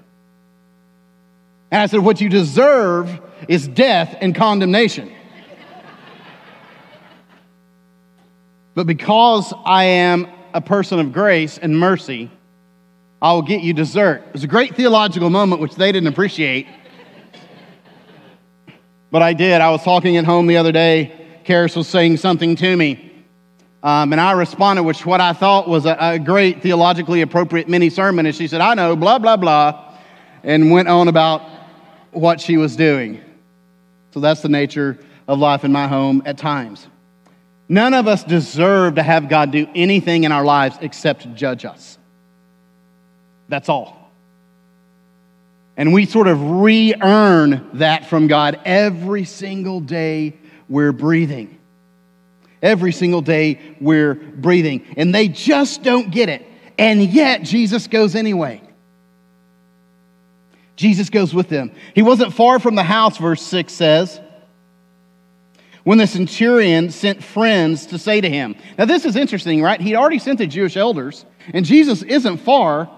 And 1.71 1.81
I 1.81 1.85
said, 1.87 1.99
What 1.99 2.21
you 2.21 2.29
deserve 2.29 3.19
is 3.47 3.67
death 3.67 4.15
and 4.21 4.35
condemnation. 4.35 5.11
but 8.75 8.87
because 8.87 9.53
I 9.65 9.85
am 9.85 10.27
a 10.53 10.61
person 10.61 10.99
of 10.99 11.11
grace 11.11 11.57
and 11.57 11.79
mercy, 11.79 12.29
I 13.21 13.33
will 13.33 13.41
get 13.41 13.61
you 13.61 13.73
dessert. 13.73 14.23
It 14.27 14.33
was 14.33 14.43
a 14.43 14.47
great 14.47 14.75
theological 14.75 15.29
moment, 15.29 15.61
which 15.61 15.75
they 15.75 15.91
didn't 15.91 16.07
appreciate. 16.09 16.67
but 19.11 19.21
I 19.21 19.33
did. 19.33 19.61
I 19.61 19.69
was 19.69 19.83
talking 19.83 20.17
at 20.17 20.25
home 20.25 20.47
the 20.47 20.57
other 20.57 20.71
day. 20.71 21.39
Karis 21.45 21.75
was 21.75 21.87
saying 21.87 22.17
something 22.17 22.55
to 22.57 22.75
me. 22.75 23.12
Um, 23.83 24.13
and 24.13 24.21
I 24.21 24.31
responded 24.31 24.83
with 24.83 25.05
what 25.05 25.19
I 25.19 25.33
thought 25.33 25.67
was 25.67 25.85
a, 25.85 25.97
a 25.99 26.17
great 26.17 26.61
theologically 26.61 27.19
appropriate 27.19 27.67
mini 27.67 27.89
sermon. 27.89 28.25
And 28.25 28.33
she 28.33 28.47
said, 28.47 28.61
I 28.61 28.75
know, 28.75 28.95
blah, 28.95 29.19
blah, 29.19 29.35
blah, 29.35 29.97
and 30.41 30.71
went 30.71 30.87
on 30.87 31.09
about 31.09 31.41
what 32.11 32.39
she 32.39 32.55
was 32.55 32.77
doing. 32.77 33.21
So 34.13 34.21
that's 34.21 34.41
the 34.41 34.49
nature 34.49 34.97
of 35.27 35.37
life 35.39 35.65
in 35.65 35.73
my 35.73 35.87
home 35.87 36.23
at 36.25 36.37
times. 36.37 36.87
None 37.67 37.93
of 37.93 38.07
us 38.07 38.23
deserve 38.23 38.95
to 38.95 39.03
have 39.03 39.27
God 39.27 39.51
do 39.51 39.67
anything 39.75 40.23
in 40.23 40.31
our 40.31 40.45
lives 40.45 40.77
except 40.79 41.33
judge 41.35 41.65
us. 41.65 41.97
That's 43.49 43.67
all. 43.67 44.11
And 45.75 45.91
we 45.91 46.05
sort 46.05 46.27
of 46.27 46.41
re 46.41 46.93
earn 47.01 47.69
that 47.73 48.05
from 48.05 48.27
God 48.27 48.59
every 48.63 49.25
single 49.25 49.79
day 49.81 50.37
we're 50.69 50.91
breathing. 50.91 51.57
Every 52.63 52.93
single 52.93 53.21
day 53.21 53.59
we're 53.79 54.15
breathing. 54.15 54.85
And 54.97 55.13
they 55.13 55.27
just 55.27 55.83
don't 55.83 56.09
get 56.09 56.29
it. 56.29 56.43
And 56.79 57.03
yet 57.03 57.43
Jesus 57.43 57.85
goes 57.87 58.15
anyway. 58.15 58.61
Jesus 60.75 61.09
goes 61.09 61.33
with 61.33 61.49
them. 61.49 61.71
He 61.93 62.01
wasn't 62.01 62.33
far 62.33 62.59
from 62.59 62.75
the 62.75 62.83
house, 62.83 63.17
verse 63.17 63.41
6 63.43 63.71
says, 63.71 64.19
when 65.83 65.97
the 65.97 66.07
centurion 66.07 66.89
sent 66.89 67.21
friends 67.21 67.87
to 67.87 67.99
say 67.99 68.21
to 68.21 68.29
him. 68.29 68.55
Now, 68.77 68.85
this 68.85 69.03
is 69.05 69.17
interesting, 69.17 69.61
right? 69.61 69.81
He'd 69.81 69.95
already 69.95 70.17
sent 70.17 70.37
the 70.37 70.47
Jewish 70.47 70.77
elders, 70.77 71.25
and 71.53 71.65
Jesus 71.65 72.01
isn't 72.03 72.37
far. 72.37 72.89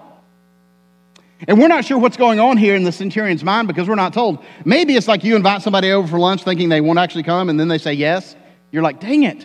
And 1.48 1.58
we're 1.58 1.68
not 1.68 1.84
sure 1.84 1.98
what's 1.98 2.16
going 2.16 2.38
on 2.38 2.56
here 2.56 2.76
in 2.76 2.84
the 2.84 2.92
centurion's 2.92 3.42
mind 3.42 3.66
because 3.66 3.88
we're 3.88 3.96
not 3.96 4.14
told. 4.14 4.42
Maybe 4.64 4.96
it's 4.96 5.08
like 5.08 5.24
you 5.24 5.34
invite 5.34 5.62
somebody 5.62 5.90
over 5.90 6.06
for 6.06 6.18
lunch 6.18 6.44
thinking 6.44 6.68
they 6.68 6.80
won't 6.80 7.00
actually 7.00 7.24
come, 7.24 7.50
and 7.50 7.58
then 7.58 7.66
they 7.66 7.78
say 7.78 7.92
yes. 7.92 8.36
You're 8.70 8.84
like, 8.84 9.00
dang 9.00 9.24
it. 9.24 9.44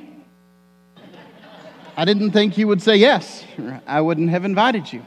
I 1.97 2.05
didn't 2.05 2.31
think 2.31 2.57
you 2.57 2.67
would 2.67 2.81
say 2.81 2.95
yes. 2.97 3.43
I 3.85 4.01
wouldn't 4.01 4.29
have 4.29 4.45
invited 4.45 4.91
you. 4.91 5.05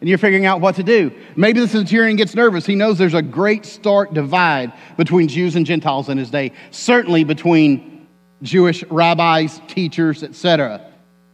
And 0.00 0.08
you're 0.08 0.18
figuring 0.18 0.44
out 0.46 0.60
what 0.60 0.76
to 0.76 0.82
do. 0.82 1.12
Maybe 1.36 1.60
the 1.60 1.68
centurion 1.68 2.16
gets 2.16 2.34
nervous. 2.34 2.66
He 2.66 2.74
knows 2.74 2.98
there's 2.98 3.14
a 3.14 3.22
great 3.22 3.64
stark 3.64 4.12
divide 4.12 4.72
between 4.96 5.28
Jews 5.28 5.56
and 5.56 5.64
Gentiles 5.64 6.08
in 6.08 6.18
his 6.18 6.30
day, 6.30 6.52
certainly 6.70 7.24
between 7.24 8.06
Jewish 8.42 8.84
rabbis, 8.84 9.60
teachers, 9.68 10.22
etc. 10.22 10.80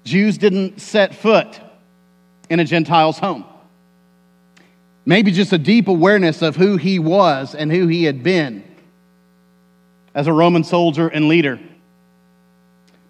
Jews 0.05 0.39
didn't 0.39 0.81
set 0.81 1.15
foot 1.15 1.61
in 2.49 2.61
a 2.61 2.65
Gentile's 2.65 3.19
home. 3.19 3.45
Maybe 5.05 5.33
just 5.33 5.53
a 5.53 5.59
deep 5.59 5.89
awareness 5.89 6.43
of 6.43 6.57
who 6.57 6.77
he 6.77 6.99
was 6.99 7.55
and 7.55 7.73
who 7.73 7.87
he 7.87 8.05
had 8.05 8.23
been 8.23 8.63
as 10.15 10.27
a 10.27 10.33
Roman 10.33 10.63
soldier 10.63 11.09
and 11.09 11.29
leader 11.29 11.59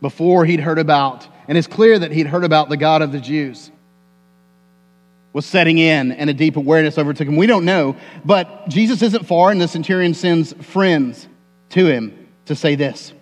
before 0.00 0.44
he'd 0.44 0.60
heard 0.60 0.78
about, 0.78 1.26
and 1.48 1.58
it's 1.58 1.66
clear 1.66 1.98
that 1.98 2.12
he'd 2.12 2.26
heard 2.26 2.44
about 2.44 2.68
the 2.68 2.76
God 2.76 3.02
of 3.02 3.12
the 3.12 3.20
Jews 3.20 3.70
was 5.32 5.46
setting 5.46 5.78
in 5.78 6.12
and 6.12 6.28
a 6.28 6.34
deep 6.34 6.56
awareness 6.56 6.98
overtook 6.98 7.28
him. 7.28 7.36
We 7.36 7.46
don't 7.46 7.64
know, 7.64 7.96
but 8.24 8.68
Jesus 8.68 9.02
isn't 9.02 9.26
far, 9.26 9.50
and 9.50 9.60
the 9.60 9.68
centurion 9.68 10.14
sends 10.14 10.52
friends 10.52 11.28
to 11.70 11.86
him 11.86 12.28
to 12.46 12.56
say 12.56 12.74
this 12.74 13.12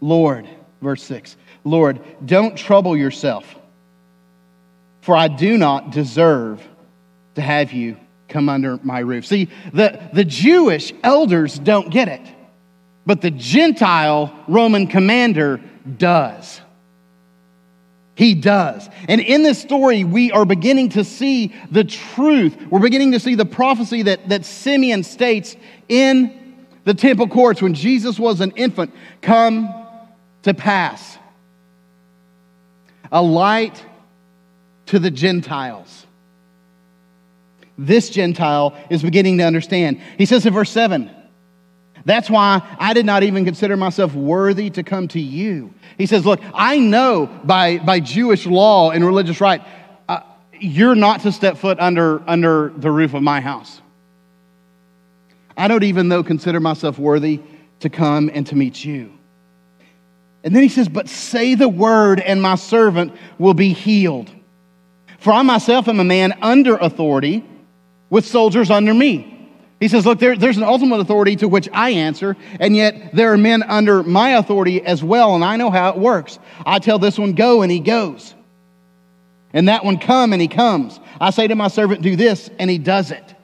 Lord, 0.00 0.48
verse 0.80 1.02
6, 1.04 1.36
Lord, 1.64 2.00
don't 2.24 2.56
trouble 2.56 2.96
yourself, 2.96 3.54
for 5.02 5.16
I 5.16 5.28
do 5.28 5.56
not 5.56 5.92
deserve 5.92 6.66
to 7.34 7.40
have 7.40 7.72
you 7.72 7.96
come 8.28 8.48
under 8.48 8.78
my 8.82 9.00
roof. 9.00 9.26
See, 9.26 9.48
the, 9.72 10.00
the 10.12 10.24
Jewish 10.24 10.92
elders 11.02 11.58
don't 11.58 11.90
get 11.90 12.08
it, 12.08 12.22
but 13.10 13.22
the 13.22 13.30
Gentile 13.32 14.32
Roman 14.46 14.86
commander 14.86 15.60
does. 15.98 16.60
He 18.14 18.36
does. 18.36 18.88
And 19.08 19.20
in 19.20 19.42
this 19.42 19.60
story, 19.60 20.04
we 20.04 20.30
are 20.30 20.44
beginning 20.44 20.90
to 20.90 21.02
see 21.02 21.52
the 21.72 21.82
truth. 21.82 22.56
We're 22.70 22.78
beginning 22.78 23.10
to 23.10 23.18
see 23.18 23.34
the 23.34 23.44
prophecy 23.44 24.02
that, 24.02 24.28
that 24.28 24.44
Simeon 24.44 25.02
states 25.02 25.56
in 25.88 26.64
the 26.84 26.94
temple 26.94 27.26
courts 27.26 27.60
when 27.60 27.74
Jesus 27.74 28.16
was 28.16 28.40
an 28.40 28.52
infant 28.52 28.94
come 29.22 29.74
to 30.42 30.54
pass. 30.54 31.18
A 33.10 33.20
light 33.20 33.84
to 34.86 35.00
the 35.00 35.10
Gentiles. 35.10 36.06
This 37.76 38.08
Gentile 38.08 38.76
is 38.88 39.02
beginning 39.02 39.38
to 39.38 39.44
understand. 39.44 40.00
He 40.16 40.26
says 40.26 40.46
in 40.46 40.52
verse 40.52 40.70
7 40.70 41.16
that's 42.04 42.30
why 42.30 42.62
I 42.78 42.94
did 42.94 43.06
not 43.06 43.22
even 43.22 43.44
consider 43.44 43.76
myself 43.76 44.14
worthy 44.14 44.70
to 44.70 44.82
come 44.82 45.08
to 45.08 45.20
you. 45.20 45.74
He 45.98 46.06
says, 46.06 46.24
Look, 46.24 46.40
I 46.54 46.78
know 46.78 47.26
by, 47.44 47.78
by 47.78 48.00
Jewish 48.00 48.46
law 48.46 48.90
and 48.90 49.04
religious 49.04 49.40
rite, 49.40 49.62
uh, 50.08 50.20
you're 50.58 50.94
not 50.94 51.20
to 51.22 51.32
step 51.32 51.58
foot 51.58 51.78
under, 51.78 52.22
under 52.28 52.72
the 52.76 52.90
roof 52.90 53.14
of 53.14 53.22
my 53.22 53.40
house. 53.40 53.80
I 55.56 55.68
don't 55.68 55.84
even 55.84 56.08
though 56.08 56.22
consider 56.22 56.58
myself 56.58 56.98
worthy 56.98 57.40
to 57.80 57.90
come 57.90 58.30
and 58.32 58.46
to 58.46 58.56
meet 58.56 58.82
you. 58.84 59.12
And 60.42 60.56
then 60.56 60.62
he 60.62 60.70
says, 60.70 60.88
But 60.88 61.08
say 61.08 61.54
the 61.54 61.68
word, 61.68 62.20
and 62.20 62.40
my 62.40 62.54
servant 62.54 63.14
will 63.38 63.54
be 63.54 63.72
healed. 63.72 64.30
For 65.18 65.32
I 65.32 65.42
myself 65.42 65.86
am 65.86 66.00
a 66.00 66.04
man 66.04 66.38
under 66.40 66.76
authority 66.76 67.44
with 68.08 68.24
soldiers 68.26 68.70
under 68.70 68.94
me. 68.94 69.29
He 69.80 69.88
says, 69.88 70.04
Look, 70.04 70.18
there, 70.18 70.36
there's 70.36 70.58
an 70.58 70.62
ultimate 70.62 71.00
authority 71.00 71.36
to 71.36 71.48
which 71.48 71.68
I 71.72 71.90
answer, 71.90 72.36
and 72.60 72.76
yet 72.76 73.14
there 73.14 73.32
are 73.32 73.38
men 73.38 73.62
under 73.62 74.02
my 74.02 74.32
authority 74.36 74.82
as 74.82 75.02
well, 75.02 75.34
and 75.34 75.42
I 75.42 75.56
know 75.56 75.70
how 75.70 75.90
it 75.90 75.96
works. 75.96 76.38
I 76.64 76.78
tell 76.78 76.98
this 76.98 77.18
one, 77.18 77.32
Go, 77.32 77.62
and 77.62 77.72
he 77.72 77.80
goes. 77.80 78.34
And 79.52 79.68
that 79.68 79.84
one, 79.84 79.98
Come, 79.98 80.34
and 80.34 80.40
he 80.40 80.48
comes. 80.48 81.00
I 81.18 81.30
say 81.30 81.48
to 81.48 81.54
my 81.54 81.68
servant, 81.68 82.02
Do 82.02 82.14
this, 82.14 82.50
and 82.58 82.70
he 82.70 82.76
does 82.76 83.10
it. 83.10 83.34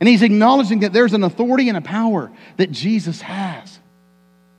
And 0.00 0.08
he's 0.08 0.22
acknowledging 0.22 0.80
that 0.80 0.92
there's 0.92 1.12
an 1.12 1.22
authority 1.22 1.68
and 1.68 1.76
a 1.76 1.82
power 1.82 2.32
that 2.56 2.70
Jesus 2.70 3.20
has. 3.20 3.78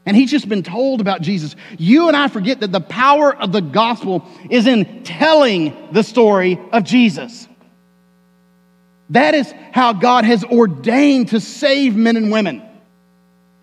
And 0.06 0.16
he's 0.16 0.32
just 0.32 0.48
been 0.48 0.64
told 0.64 1.02
about 1.02 1.22
Jesus. 1.22 1.56
You 1.78 2.08
and 2.08 2.16
I 2.16 2.28
forget 2.28 2.62
that 2.62 2.72
the 2.72 2.80
power 2.80 3.36
of 3.36 3.52
the 3.52 3.62
gospel 3.62 4.26
is 4.50 4.66
in 4.66 5.04
telling 5.04 5.90
the 5.92 6.02
story 6.02 6.60
of 6.72 6.84
Jesus. 6.84 7.47
That 9.12 9.36
is 9.36 9.54
how 9.72 9.94
God 9.94 10.26
has 10.26 10.44
ordained 10.44 11.30
to 11.30 11.40
save 11.40 11.96
men 11.96 12.18
and 12.18 12.32
women. 12.32 12.62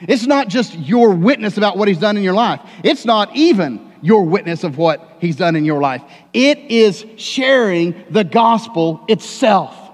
It's 0.00 0.26
not 0.26 0.48
just 0.48 0.74
your 0.78 1.10
witness 1.10 1.56
about 1.56 1.76
what 1.76 1.88
He's 1.88 1.98
done 1.98 2.16
in 2.16 2.22
your 2.22 2.34
life, 2.34 2.60
it's 2.82 3.04
not 3.04 3.34
even 3.36 3.92
your 4.02 4.24
witness 4.24 4.64
of 4.64 4.76
what 4.76 5.16
He's 5.20 5.36
done 5.36 5.56
in 5.56 5.64
your 5.64 5.80
life. 5.80 6.02
It 6.32 6.58
is 6.58 7.04
sharing 7.16 8.04
the 8.10 8.24
gospel 8.24 9.04
itself 9.08 9.84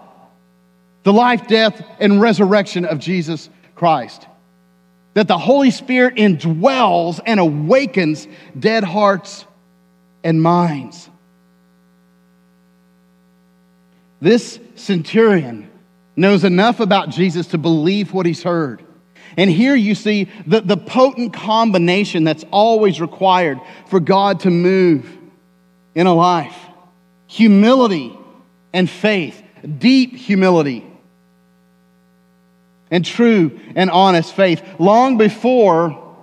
the 1.02 1.12
life, 1.12 1.46
death, 1.46 1.82
and 1.98 2.20
resurrection 2.20 2.84
of 2.84 2.98
Jesus 2.98 3.48
Christ. 3.74 4.26
That 5.14 5.28
the 5.28 5.38
Holy 5.38 5.70
Spirit 5.70 6.16
indwells 6.16 7.20
and 7.24 7.40
awakens 7.40 8.28
dead 8.58 8.84
hearts 8.84 9.44
and 10.22 10.42
minds. 10.42 11.09
This 14.20 14.58
centurion 14.74 15.70
knows 16.16 16.44
enough 16.44 16.80
about 16.80 17.10
Jesus 17.10 17.48
to 17.48 17.58
believe 17.58 18.12
what 18.12 18.26
he's 18.26 18.42
heard. 18.42 18.84
And 19.36 19.48
here 19.48 19.74
you 19.74 19.94
see 19.94 20.28
the, 20.46 20.60
the 20.60 20.76
potent 20.76 21.32
combination 21.32 22.24
that's 22.24 22.44
always 22.50 23.00
required 23.00 23.60
for 23.86 24.00
God 24.00 24.40
to 24.40 24.50
move 24.50 25.06
in 25.94 26.06
a 26.06 26.14
life 26.14 26.56
humility 27.26 28.16
and 28.72 28.90
faith, 28.90 29.40
deep 29.78 30.16
humility 30.16 30.84
and 32.90 33.04
true 33.04 33.60
and 33.76 33.88
honest 33.90 34.34
faith. 34.34 34.62
Long 34.80 35.16
before 35.16 36.16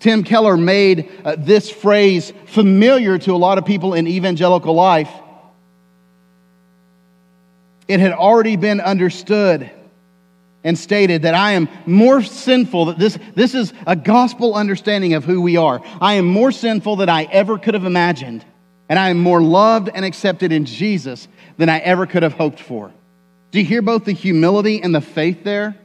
Tim 0.00 0.24
Keller 0.24 0.56
made 0.56 1.10
uh, 1.24 1.36
this 1.38 1.70
phrase 1.70 2.32
familiar 2.46 3.18
to 3.18 3.32
a 3.32 3.36
lot 3.36 3.58
of 3.58 3.66
people 3.66 3.94
in 3.94 4.06
evangelical 4.06 4.74
life, 4.74 5.10
it 7.88 8.00
had 8.00 8.12
already 8.12 8.56
been 8.56 8.80
understood 8.80 9.70
and 10.64 10.76
stated 10.76 11.22
that 11.22 11.34
I 11.34 11.52
am 11.52 11.68
more 11.86 12.22
sinful, 12.22 12.86
that 12.86 12.98
this, 12.98 13.16
this 13.36 13.54
is 13.54 13.72
a 13.86 13.94
gospel 13.94 14.54
understanding 14.54 15.14
of 15.14 15.24
who 15.24 15.40
we 15.40 15.56
are. 15.56 15.80
I 16.00 16.14
am 16.14 16.26
more 16.26 16.50
sinful 16.50 16.96
than 16.96 17.08
I 17.08 17.24
ever 17.24 17.56
could 17.56 17.74
have 17.74 17.84
imagined, 17.84 18.44
and 18.88 18.98
I 18.98 19.10
am 19.10 19.18
more 19.18 19.40
loved 19.40 19.90
and 19.94 20.04
accepted 20.04 20.50
in 20.50 20.64
Jesus 20.64 21.28
than 21.56 21.68
I 21.68 21.78
ever 21.78 22.04
could 22.06 22.24
have 22.24 22.32
hoped 22.32 22.58
for. 22.58 22.92
Do 23.52 23.60
you 23.60 23.64
hear 23.64 23.80
both 23.80 24.04
the 24.04 24.12
humility 24.12 24.82
and 24.82 24.92
the 24.92 25.00
faith 25.00 25.44
there? 25.44 25.76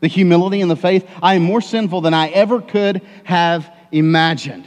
The 0.00 0.08
humility 0.08 0.60
and 0.60 0.70
the 0.70 0.76
faith. 0.76 1.08
I 1.22 1.34
am 1.34 1.42
more 1.42 1.62
sinful 1.62 2.02
than 2.02 2.14
I 2.14 2.28
ever 2.28 2.60
could 2.60 3.00
have 3.24 3.72
imagined. 3.90 4.66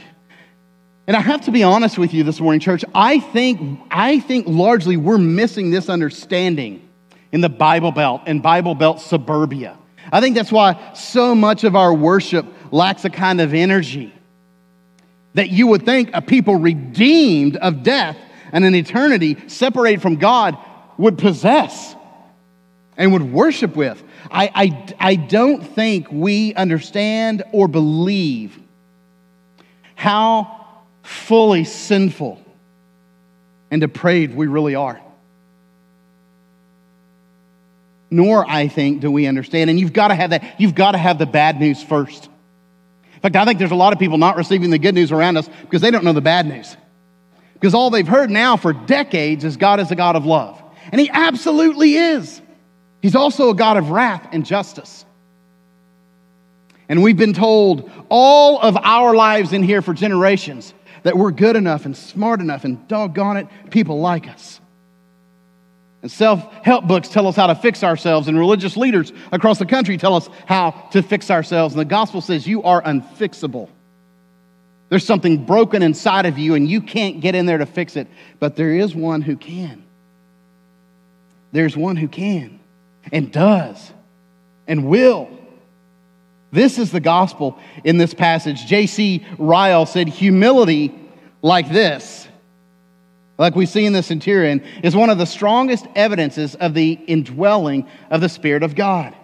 And 1.06 1.16
I 1.16 1.20
have 1.20 1.42
to 1.42 1.50
be 1.50 1.64
honest 1.64 1.98
with 1.98 2.14
you 2.14 2.22
this 2.22 2.40
morning, 2.40 2.60
church. 2.60 2.84
I 2.94 3.18
think, 3.18 3.80
I 3.90 4.20
think 4.20 4.46
largely 4.46 4.96
we're 4.96 5.18
missing 5.18 5.70
this 5.70 5.88
understanding 5.88 6.88
in 7.32 7.40
the 7.40 7.48
Bible 7.48 7.90
Belt 7.90 8.22
and 8.26 8.42
Bible 8.42 8.74
Belt 8.74 9.00
suburbia. 9.00 9.76
I 10.12 10.20
think 10.20 10.36
that's 10.36 10.52
why 10.52 10.92
so 10.94 11.34
much 11.34 11.64
of 11.64 11.74
our 11.74 11.92
worship 11.92 12.46
lacks 12.70 13.04
a 13.04 13.10
kind 13.10 13.40
of 13.40 13.52
energy 13.52 14.14
that 15.34 15.48
you 15.48 15.66
would 15.68 15.84
think 15.84 16.10
a 16.12 16.22
people 16.22 16.56
redeemed 16.56 17.56
of 17.56 17.82
death 17.82 18.16
and 18.52 18.64
an 18.64 18.74
eternity 18.74 19.36
separated 19.48 20.02
from 20.02 20.16
God 20.16 20.56
would 20.98 21.18
possess 21.18 21.96
and 22.96 23.12
would 23.12 23.32
worship 23.32 23.74
with. 23.74 24.02
I, 24.30 24.50
I, 24.54 24.94
I 25.00 25.14
don't 25.16 25.66
think 25.66 26.12
we 26.12 26.54
understand 26.54 27.42
or 27.50 27.66
believe 27.66 28.60
how 29.94 30.61
fully 31.02 31.64
sinful 31.64 32.42
and 33.70 33.80
depraved 33.80 34.34
we 34.34 34.46
really 34.46 34.74
are. 34.74 35.00
Nor, 38.10 38.48
I 38.48 38.68
think, 38.68 39.00
do 39.00 39.10
we 39.10 39.26
understand. 39.26 39.70
And 39.70 39.80
you've 39.80 39.94
got 39.94 40.08
to 40.08 40.14
have 40.14 40.30
that, 40.30 40.60
you've 40.60 40.74
got 40.74 40.92
to 40.92 40.98
have 40.98 41.18
the 41.18 41.26
bad 41.26 41.58
news 41.58 41.82
first. 41.82 42.28
In 43.14 43.20
fact, 43.20 43.36
I 43.36 43.44
think 43.44 43.58
there's 43.58 43.70
a 43.70 43.76
lot 43.76 43.92
of 43.92 43.98
people 43.98 44.18
not 44.18 44.36
receiving 44.36 44.70
the 44.70 44.78
good 44.78 44.94
news 44.94 45.12
around 45.12 45.36
us 45.36 45.48
because 45.62 45.80
they 45.80 45.90
don't 45.90 46.04
know 46.04 46.12
the 46.12 46.20
bad 46.20 46.46
news. 46.46 46.76
Because 47.54 47.74
all 47.74 47.90
they've 47.90 48.06
heard 48.06 48.30
now 48.30 48.56
for 48.56 48.72
decades 48.72 49.44
is 49.44 49.56
God 49.56 49.80
is 49.80 49.90
a 49.90 49.96
God 49.96 50.16
of 50.16 50.26
love. 50.26 50.62
And 50.90 51.00
He 51.00 51.08
absolutely 51.08 51.94
is. 51.94 52.42
He's 53.00 53.14
also 53.14 53.50
a 53.50 53.54
God 53.54 53.76
of 53.76 53.90
wrath 53.90 54.28
and 54.32 54.44
justice. 54.44 55.04
And 56.88 57.02
we've 57.02 57.16
been 57.16 57.32
told 57.32 57.90
all 58.10 58.60
of 58.60 58.76
our 58.76 59.14
lives 59.14 59.52
in 59.52 59.62
here 59.62 59.80
for 59.80 59.94
generations 59.94 60.74
that 61.02 61.16
we're 61.16 61.30
good 61.30 61.56
enough 61.56 61.84
and 61.84 61.96
smart 61.96 62.40
enough 62.40 62.64
and 62.64 62.86
doggone 62.88 63.36
it, 63.36 63.46
people 63.70 64.00
like 64.00 64.28
us. 64.28 64.60
And 66.02 66.10
self 66.10 66.42
help 66.64 66.86
books 66.86 67.08
tell 67.08 67.26
us 67.28 67.36
how 67.36 67.46
to 67.46 67.54
fix 67.54 67.84
ourselves, 67.84 68.28
and 68.28 68.38
religious 68.38 68.76
leaders 68.76 69.12
across 69.30 69.58
the 69.58 69.66
country 69.66 69.96
tell 69.96 70.14
us 70.14 70.28
how 70.46 70.70
to 70.92 71.02
fix 71.02 71.30
ourselves. 71.30 71.74
And 71.74 71.80
the 71.80 71.84
gospel 71.84 72.20
says 72.20 72.46
you 72.46 72.62
are 72.64 72.82
unfixable. 72.82 73.68
There's 74.88 75.06
something 75.06 75.46
broken 75.46 75.82
inside 75.82 76.26
of 76.26 76.38
you, 76.38 76.54
and 76.54 76.68
you 76.68 76.82
can't 76.82 77.20
get 77.20 77.34
in 77.34 77.46
there 77.46 77.58
to 77.58 77.66
fix 77.66 77.96
it. 77.96 78.08
But 78.40 78.56
there 78.56 78.74
is 78.74 78.94
one 78.94 79.22
who 79.22 79.36
can. 79.36 79.84
There's 81.52 81.76
one 81.76 81.96
who 81.96 82.08
can, 82.08 82.60
and 83.12 83.32
does, 83.32 83.92
and 84.66 84.86
will. 84.86 85.30
This 86.52 86.78
is 86.78 86.92
the 86.92 87.00
gospel 87.00 87.58
in 87.82 87.98
this 87.98 88.14
passage. 88.14 88.66
J.C. 88.66 89.26
Ryle 89.38 89.86
said, 89.86 90.08
Humility 90.08 90.94
like 91.42 91.70
this 91.70 92.28
like 93.42 93.56
we 93.56 93.66
see 93.66 93.84
in 93.84 93.92
the 93.92 94.04
centurion, 94.04 94.62
is 94.84 94.94
one 94.94 95.10
of 95.10 95.18
the 95.18 95.26
strongest 95.26 95.86
evidences 95.96 96.54
of 96.54 96.74
the 96.74 96.92
indwelling 96.92 97.88
of 98.08 98.20
the 98.20 98.28
Spirit 98.28 98.62
of 98.62 98.76
God. 98.76 99.16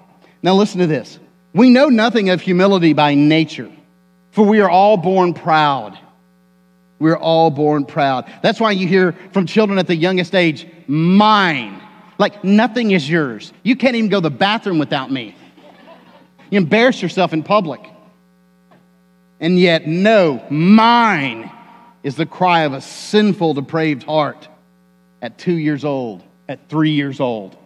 Now, 0.43 0.55
listen 0.55 0.81
to 0.81 0.89
this. 0.89 1.21
We 1.55 1.71
know 1.71 1.89
nothing 1.89 2.31
of 2.31 2.41
humility 2.41 2.93
by 2.93 3.15
nature, 3.15 3.71
for 4.33 4.45
we 4.45 4.61
are 4.61 4.69
all 4.69 4.97
born 4.97 5.35
proud. 5.35 5.97
We're 6.99 7.17
all 7.17 7.51
born 7.51 7.85
proud. 7.85 8.29
That's 8.43 8.59
why 8.59 8.73
you 8.73 8.89
hear 8.89 9.13
from 9.33 9.47
children 9.47 9.79
at 9.79 9.87
the 9.87 9.95
youngest 9.95 10.35
age, 10.35 10.67
mine. 10.89 11.81
Like 12.19 12.43
nothing 12.43 12.91
is 12.91 13.09
yours. 13.09 13.53
You 13.63 13.77
can't 13.77 13.95
even 13.95 14.11
go 14.11 14.17
to 14.19 14.23
the 14.23 14.31
bathroom 14.31 14.81
without 14.81 15.13
me. 15.13 15.37
You 16.51 16.59
embarrass 16.59 17.03
yourself 17.03 17.33
in 17.33 17.43
public. 17.43 17.81
And 19.41 19.59
yet, 19.59 19.87
no, 19.87 20.45
mine 20.51 21.51
is 22.03 22.17
the 22.17 22.27
cry 22.27 22.61
of 22.61 22.73
a 22.73 22.81
sinful, 22.81 23.55
depraved 23.55 24.05
heart 24.05 24.49
at 25.23 25.39
two 25.39 25.55
years 25.55 25.85
old, 25.85 26.23
at 26.49 26.69
three 26.69 26.91
years 26.91 27.21
old. 27.21 27.57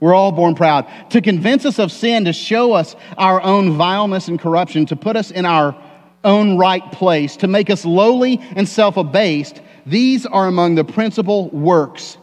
We're 0.00 0.14
all 0.14 0.32
born 0.32 0.54
proud. 0.54 0.88
To 1.10 1.20
convince 1.20 1.64
us 1.64 1.78
of 1.78 1.92
sin, 1.92 2.24
to 2.24 2.32
show 2.32 2.72
us 2.72 2.96
our 3.16 3.40
own 3.40 3.76
vileness 3.76 4.28
and 4.28 4.38
corruption, 4.38 4.86
to 4.86 4.96
put 4.96 5.16
us 5.16 5.30
in 5.30 5.46
our 5.46 5.76
own 6.24 6.58
right 6.58 6.90
place, 6.92 7.36
to 7.36 7.46
make 7.46 7.70
us 7.70 7.84
lowly 7.84 8.40
and 8.56 8.68
self 8.68 8.96
abased, 8.96 9.60
these 9.86 10.26
are 10.26 10.46
among 10.46 10.74
the 10.74 10.84
principal 10.84 11.48
works 11.50 12.16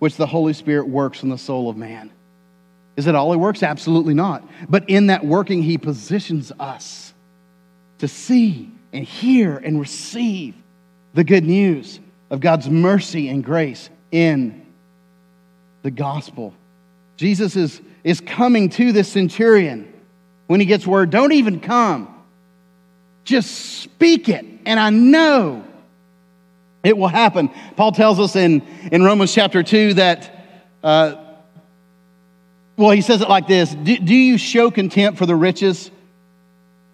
which 0.00 0.16
the 0.16 0.26
Holy 0.26 0.52
Spirit 0.52 0.88
works 0.88 1.22
in 1.22 1.28
the 1.28 1.38
soul 1.38 1.70
of 1.70 1.76
man. 1.76 2.10
Is 2.96 3.06
it 3.06 3.14
all 3.14 3.32
he 3.32 3.38
works? 3.38 3.62
Absolutely 3.62 4.14
not. 4.14 4.46
But 4.68 4.88
in 4.88 5.06
that 5.06 5.24
working, 5.24 5.62
he 5.62 5.78
positions 5.78 6.52
us 6.58 7.14
to 7.98 8.08
see 8.08 8.70
and 8.92 9.04
hear 9.04 9.56
and 9.56 9.80
receive 9.80 10.54
the 11.14 11.24
good 11.24 11.44
news 11.44 12.00
of 12.30 12.40
God's 12.40 12.68
mercy 12.68 13.28
and 13.28 13.42
grace 13.44 13.88
in 14.10 14.66
the 15.82 15.90
gospel. 15.90 16.54
Jesus 17.16 17.56
is, 17.56 17.80
is 18.04 18.20
coming 18.20 18.68
to 18.70 18.92
this 18.92 19.08
centurion 19.08 19.92
when 20.46 20.60
he 20.60 20.66
gets 20.66 20.86
word, 20.86 21.10
don't 21.10 21.32
even 21.32 21.60
come. 21.60 22.08
Just 23.24 23.80
speak 23.80 24.28
it, 24.28 24.44
and 24.66 24.78
I 24.78 24.90
know 24.90 25.64
it 26.82 26.96
will 26.96 27.08
happen. 27.08 27.50
Paul 27.76 27.92
tells 27.92 28.18
us 28.18 28.34
in, 28.34 28.62
in 28.90 29.02
Romans 29.02 29.32
chapter 29.32 29.62
2 29.62 29.94
that, 29.94 30.46
uh, 30.82 31.14
well, 32.76 32.90
he 32.90 33.00
says 33.00 33.20
it 33.20 33.28
like 33.28 33.46
this 33.46 33.74
do, 33.74 33.98
do 33.98 34.14
you 34.14 34.38
show 34.38 34.70
contempt 34.70 35.18
for 35.18 35.26
the 35.26 35.36
riches 35.36 35.90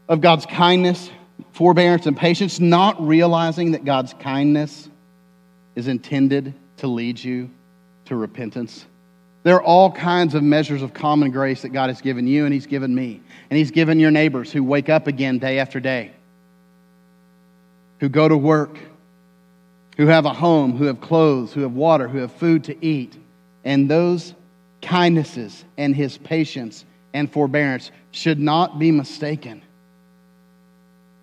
of 0.08 0.20
God's 0.20 0.46
kindness, 0.46 1.10
forbearance, 1.52 2.06
and 2.06 2.16
patience, 2.16 2.60
not 2.60 3.06
realizing 3.06 3.72
that 3.72 3.84
God's 3.84 4.14
kindness 4.14 4.88
is 5.74 5.88
intended 5.88 6.54
to 6.78 6.86
lead 6.86 7.22
you 7.22 7.50
to 8.06 8.16
repentance? 8.16 8.84
There 9.44 9.54
are 9.54 9.62
all 9.62 9.90
kinds 9.92 10.34
of 10.34 10.42
measures 10.42 10.82
of 10.82 10.92
common 10.92 11.30
grace 11.30 11.62
that 11.62 11.70
God 11.70 11.88
has 11.88 12.00
given 12.00 12.26
you 12.26 12.44
and 12.44 12.52
He's 12.52 12.66
given 12.66 12.94
me. 12.94 13.20
And 13.50 13.56
He's 13.56 13.70
given 13.70 14.00
your 14.00 14.10
neighbors 14.10 14.52
who 14.52 14.64
wake 14.64 14.88
up 14.88 15.06
again 15.06 15.38
day 15.38 15.58
after 15.58 15.80
day, 15.80 16.10
who 18.00 18.08
go 18.08 18.28
to 18.28 18.36
work, 18.36 18.78
who 19.96 20.06
have 20.06 20.26
a 20.26 20.32
home, 20.32 20.76
who 20.76 20.84
have 20.84 21.00
clothes, 21.00 21.52
who 21.52 21.62
have 21.62 21.72
water, 21.72 22.08
who 22.08 22.18
have 22.18 22.32
food 22.32 22.64
to 22.64 22.84
eat. 22.84 23.16
And 23.64 23.88
those 23.90 24.34
kindnesses 24.88 25.64
and 25.76 25.94
His 25.94 26.16
patience 26.16 26.84
and 27.12 27.30
forbearance 27.30 27.90
should 28.10 28.40
not 28.40 28.78
be 28.78 28.90
mistaken 28.90 29.62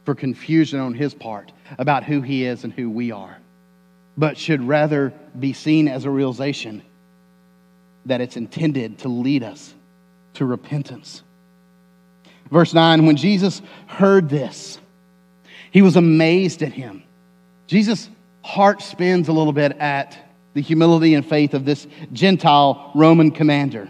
for 0.05 0.13
confusion 0.13 0.79
on 0.79 0.93
His 0.93 1.15
part 1.15 1.51
about 1.79 2.03
who 2.03 2.21
He 2.21 2.45
is 2.45 2.63
and 2.63 2.71
who 2.71 2.91
we 2.91 3.11
are, 3.11 3.37
but 4.17 4.37
should 4.37 4.61
rather 4.61 5.11
be 5.39 5.51
seen 5.51 5.87
as 5.87 6.05
a 6.05 6.11
realization 6.11 6.83
that 8.05 8.21
it's 8.21 8.37
intended 8.37 8.99
to 8.99 9.09
lead 9.09 9.41
us 9.41 9.73
to 10.35 10.45
repentance. 10.45 11.23
Verse 12.51 12.71
9 12.71 13.07
When 13.07 13.15
Jesus 13.15 13.63
heard 13.87 14.29
this, 14.29 14.77
he 15.71 15.81
was 15.81 15.95
amazed 15.95 16.61
at 16.61 16.71
him. 16.71 17.03
Jesus' 17.65 18.09
heart 18.43 18.83
spins 18.83 19.27
a 19.27 19.33
little 19.33 19.53
bit 19.53 19.71
at 19.79 20.24
the 20.55 20.61
humility 20.61 21.13
and 21.13 21.23
faith 21.23 21.53
of 21.53 21.65
this 21.65 21.85
Gentile 22.13 22.91
Roman 22.95 23.29
commander. 23.29 23.89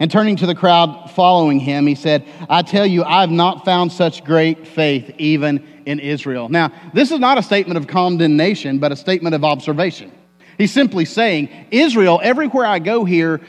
And 0.00 0.10
turning 0.10 0.36
to 0.36 0.46
the 0.46 0.54
crowd 0.54 1.10
following 1.12 1.60
him, 1.60 1.86
he 1.86 1.94
said, 1.94 2.26
I 2.48 2.62
tell 2.62 2.84
you, 2.84 3.04
I've 3.04 3.30
not 3.30 3.64
found 3.64 3.92
such 3.92 4.24
great 4.24 4.66
faith 4.66 5.14
even 5.18 5.66
in 5.86 6.00
Israel. 6.00 6.48
Now, 6.48 6.72
this 6.92 7.12
is 7.12 7.20
not 7.20 7.38
a 7.38 7.42
statement 7.42 7.78
of 7.78 7.86
condemnation, 7.86 8.78
but 8.78 8.92
a 8.92 8.96
statement 8.96 9.34
of 9.34 9.44
observation. 9.44 10.10
He's 10.58 10.72
simply 10.72 11.04
saying, 11.04 11.48
Israel, 11.70 12.20
everywhere 12.22 12.66
I 12.66 12.80
go 12.80 13.04
here, 13.04 13.40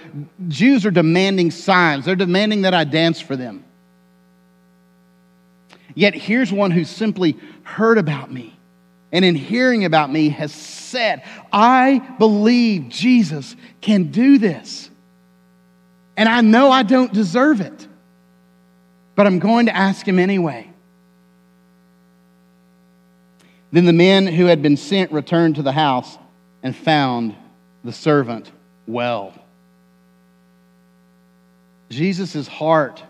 Jews 0.47 0.86
are 0.86 0.91
demanding 0.91 1.52
signs. 1.52 2.06
They're 2.06 2.15
demanding 2.15 2.62
that 2.62 2.74
I 2.74 2.84
dance 2.84 3.19
for 3.19 3.36
them. 3.36 3.65
Yet 5.95 6.13
here's 6.13 6.54
one 6.54 6.71
who 6.71 6.84
simply 6.84 7.38
heard 7.63 7.97
about 7.97 8.32
me 8.32 8.58
and 9.12 9.26
in 9.26 9.36
hearing 9.36 9.86
about 9.86 10.12
me 10.12 10.30
has 10.30 10.54
said, 10.54 11.24
I 11.52 12.00
believe 12.17 12.89
Jesus 12.89 13.56
can 13.82 14.12
do 14.12 14.38
this. 14.38 14.89
And 16.15 16.30
I 16.30 16.41
know 16.41 16.71
I 16.71 16.84
don't 16.84 17.13
deserve 17.13 17.62
it, 17.62 17.88
but 19.15 19.28
I'm 19.28 19.39
going 19.39 19.65
to 19.65 19.76
ask 19.76 20.08
him 20.08 20.19
anyway. 20.19 20.69
Then 23.71 23.86
the 23.86 23.93
men 23.93 24.28
who 24.28 24.45
had 24.45 24.62
been 24.62 24.78
sent 24.78 25.12
returned 25.12 25.56
to 25.56 25.63
the 25.63 25.71
house 25.71 26.17
and 26.62 26.76
found 26.76 27.36
the 27.84 27.93
servant 27.93 28.52
well. 28.86 29.34
Jesus' 31.89 32.47
heart 32.47 33.04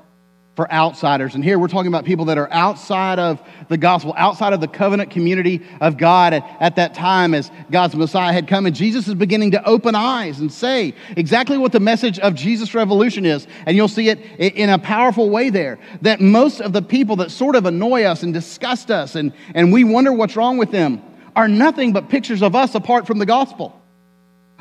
for 0.55 0.69
outsiders. 0.71 1.33
And 1.33 1.43
here 1.43 1.57
we're 1.57 1.69
talking 1.69 1.87
about 1.87 2.03
people 2.03 2.25
that 2.25 2.37
are 2.37 2.51
outside 2.51 3.19
of 3.19 3.41
the 3.69 3.77
gospel, 3.77 4.13
outside 4.17 4.51
of 4.51 4.59
the 4.59 4.67
covenant 4.67 5.09
community 5.09 5.61
of 5.79 5.97
God 5.97 6.33
at, 6.33 6.57
at, 6.59 6.75
that 6.75 6.93
time 6.93 7.33
as 7.33 7.49
God's 7.71 7.95
Messiah 7.95 8.33
had 8.33 8.49
come. 8.49 8.65
And 8.65 8.75
Jesus 8.75 9.07
is 9.07 9.13
beginning 9.13 9.51
to 9.51 9.63
open 9.63 9.95
eyes 9.95 10.41
and 10.41 10.51
say 10.51 10.93
exactly 11.15 11.57
what 11.57 11.71
the 11.71 11.79
message 11.79 12.19
of 12.19 12.35
Jesus' 12.35 12.75
revolution 12.75 13.25
is. 13.25 13.47
And 13.65 13.77
you'll 13.77 13.87
see 13.87 14.09
it 14.09 14.19
in 14.37 14.69
a 14.69 14.77
powerful 14.77 15.29
way 15.29 15.49
there 15.49 15.79
that 16.01 16.19
most 16.19 16.59
of 16.59 16.73
the 16.73 16.81
people 16.81 17.15
that 17.17 17.31
sort 17.31 17.55
of 17.55 17.65
annoy 17.65 18.03
us 18.03 18.23
and 18.23 18.33
disgust 18.33 18.91
us 18.91 19.15
and, 19.15 19.31
and 19.55 19.71
we 19.71 19.85
wonder 19.85 20.11
what's 20.11 20.35
wrong 20.35 20.57
with 20.57 20.71
them 20.71 21.01
are 21.33 21.47
nothing 21.47 21.93
but 21.93 22.09
pictures 22.09 22.41
of 22.41 22.55
us 22.55 22.75
apart 22.75 23.07
from 23.07 23.19
the 23.19 23.25
gospel, 23.25 23.81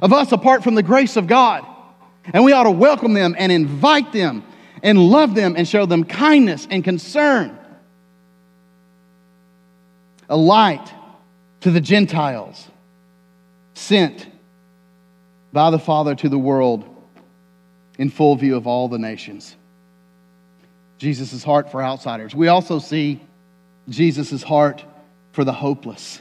of 0.01 0.13
us 0.13 0.31
apart 0.31 0.63
from 0.63 0.77
the 0.77 0.85
grace 0.85 1.17
of 1.17 1.27
God. 1.27 1.67
And 2.33 2.45
we 2.45 2.53
ought 2.53 2.65
to 2.65 2.71
welcome 2.71 3.13
them 3.13 3.35
and 3.37 3.51
invite 3.51 4.13
them 4.13 4.45
and 4.83 4.99
love 4.99 5.35
them 5.35 5.55
and 5.57 5.67
show 5.67 5.87
them 5.87 6.05
kindness 6.05 6.67
and 6.71 6.83
concern. 6.83 7.57
A 10.29 10.37
light 10.37 10.93
to 11.61 11.71
the 11.71 11.81
Gentiles, 11.81 12.69
sent 13.75 14.29
by 15.53 15.71
the 15.71 15.79
Father 15.79 16.15
to 16.15 16.29
the 16.29 16.39
world 16.39 16.85
in 17.99 18.11
full 18.11 18.37
view 18.37 18.57
of 18.57 18.67
all 18.67 18.89
the 18.89 18.99
nations. 18.99 19.57
Jesus' 20.99 21.43
heart 21.43 21.71
for 21.71 21.83
outsiders. 21.83 22.35
We 22.35 22.49
also 22.49 22.79
see 22.79 23.21
Jesus' 23.89 24.43
heart 24.43 24.85
for 25.33 25.45
the 25.45 25.53
hopeless. 25.53 26.21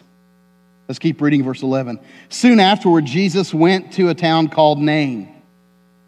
Let's 0.87 0.99
keep 0.99 1.21
reading 1.21 1.43
verse 1.43 1.61
11. 1.61 1.99
Soon 2.29 2.59
afterward, 2.59 3.05
Jesus 3.05 3.53
went 3.53 3.93
to 3.93 4.09
a 4.09 4.15
town 4.15 4.47
called 4.47 4.79
Nain, 4.79 5.33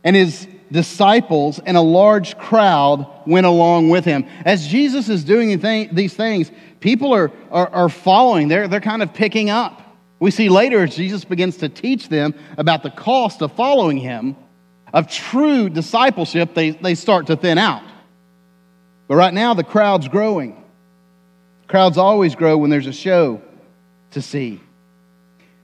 and 0.04 0.16
his 0.16 0.48
disciples 0.72 1.60
and 1.60 1.76
a 1.76 1.82
large 1.82 2.38
crowd 2.38 3.06
went 3.26 3.46
along 3.46 3.90
with 3.90 4.06
him. 4.06 4.26
As 4.46 4.68
Jesus 4.68 5.10
is 5.10 5.24
doing 5.24 5.60
these 5.94 6.14
things, 6.14 6.52
people 6.80 7.14
are, 7.14 7.32
are, 7.52 7.68
are, 7.70 7.90
following, 7.90 8.48
they're, 8.48 8.68
they're 8.68 8.80
kind 8.80 9.04
of 9.04 9.14
picking 9.14 9.50
up. 9.50 9.82
We 10.20 10.32
see 10.32 10.50
later 10.50 10.84
as 10.84 10.96
Jesus 10.96 11.26
begins 11.26 11.58
to 11.58 11.70
teach 11.70 12.10
them 12.10 12.36
about 12.58 12.84
the 12.84 12.92
cost 12.92 13.42
of 13.42 13.52
following 13.54 13.98
him, 13.98 14.36
of 14.94 15.10
true 15.10 15.70
discipleship, 15.70 16.54
they, 16.54 16.72
they 16.72 16.96
start 16.96 17.28
to 17.28 17.36
thin 17.36 17.58
out. 17.58 17.84
But 19.08 19.16
right 19.16 19.34
now, 19.34 19.54
the 19.54 19.64
crowd's 19.64 20.08
growing. 20.08 20.64
Crowds 21.68 21.98
always 21.98 22.36
grow 22.36 22.58
when 22.58 22.70
there's 22.70 22.88
a 22.88 22.94
show 22.94 23.42
to 24.12 24.22
see. 24.22 24.62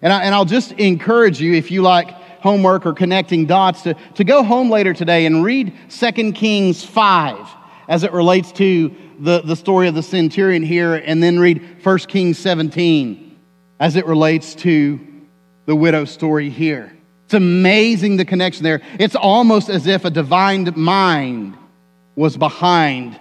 And, 0.02 0.12
I, 0.12 0.24
and 0.24 0.34
I'll 0.34 0.46
just 0.46 0.72
encourage 0.74 1.40
you, 1.40 1.54
if 1.54 1.72
you 1.72 1.82
like 1.82 2.10
homework 2.48 2.86
or 2.86 2.94
connecting 2.94 3.46
dots, 3.46 3.82
to, 3.82 3.94
to 4.16 4.24
go 4.24 4.42
home 4.42 4.70
later 4.70 4.94
today 4.94 5.26
and 5.26 5.44
read 5.44 5.74
2 5.90 6.32
Kings 6.32 6.82
5 6.82 7.46
as 7.90 8.04
it 8.04 8.14
relates 8.14 8.54
to 8.54 8.96
the, 9.20 9.42
the 9.42 9.56
story 9.56 9.90
of 9.90 9.96
the 9.96 10.02
centurion 10.02 10.64
here, 10.64 10.96
and 10.96 11.22
then 11.22 11.38
read 11.38 11.84
1 11.84 11.98
Kings 12.00 12.38
17 12.38 13.38
as 13.82 13.98
it 13.98 14.06
relates 14.06 14.56
to 14.56 14.98
the 15.66 15.76
widow 15.76 16.06
story 16.06 16.50
here. 16.50 16.96
It's 17.26 17.34
amazing 17.34 18.16
the 18.16 18.24
connection 18.24 18.64
there. 18.64 18.82
It's 18.98 19.16
almost 19.16 19.68
as 19.68 19.88
if 19.88 20.06
a 20.06 20.10
divine 20.10 20.72
mind 20.78 21.58
was 22.16 22.38
behind 22.38 23.20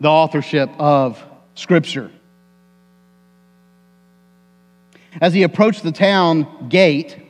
the 0.00 0.08
authorship 0.08 0.70
of 0.78 1.22
Scripture. 1.54 2.10
As 5.20 5.34
he 5.34 5.42
approached 5.42 5.82
the 5.82 5.92
town 5.92 6.70
gate, 6.70 7.21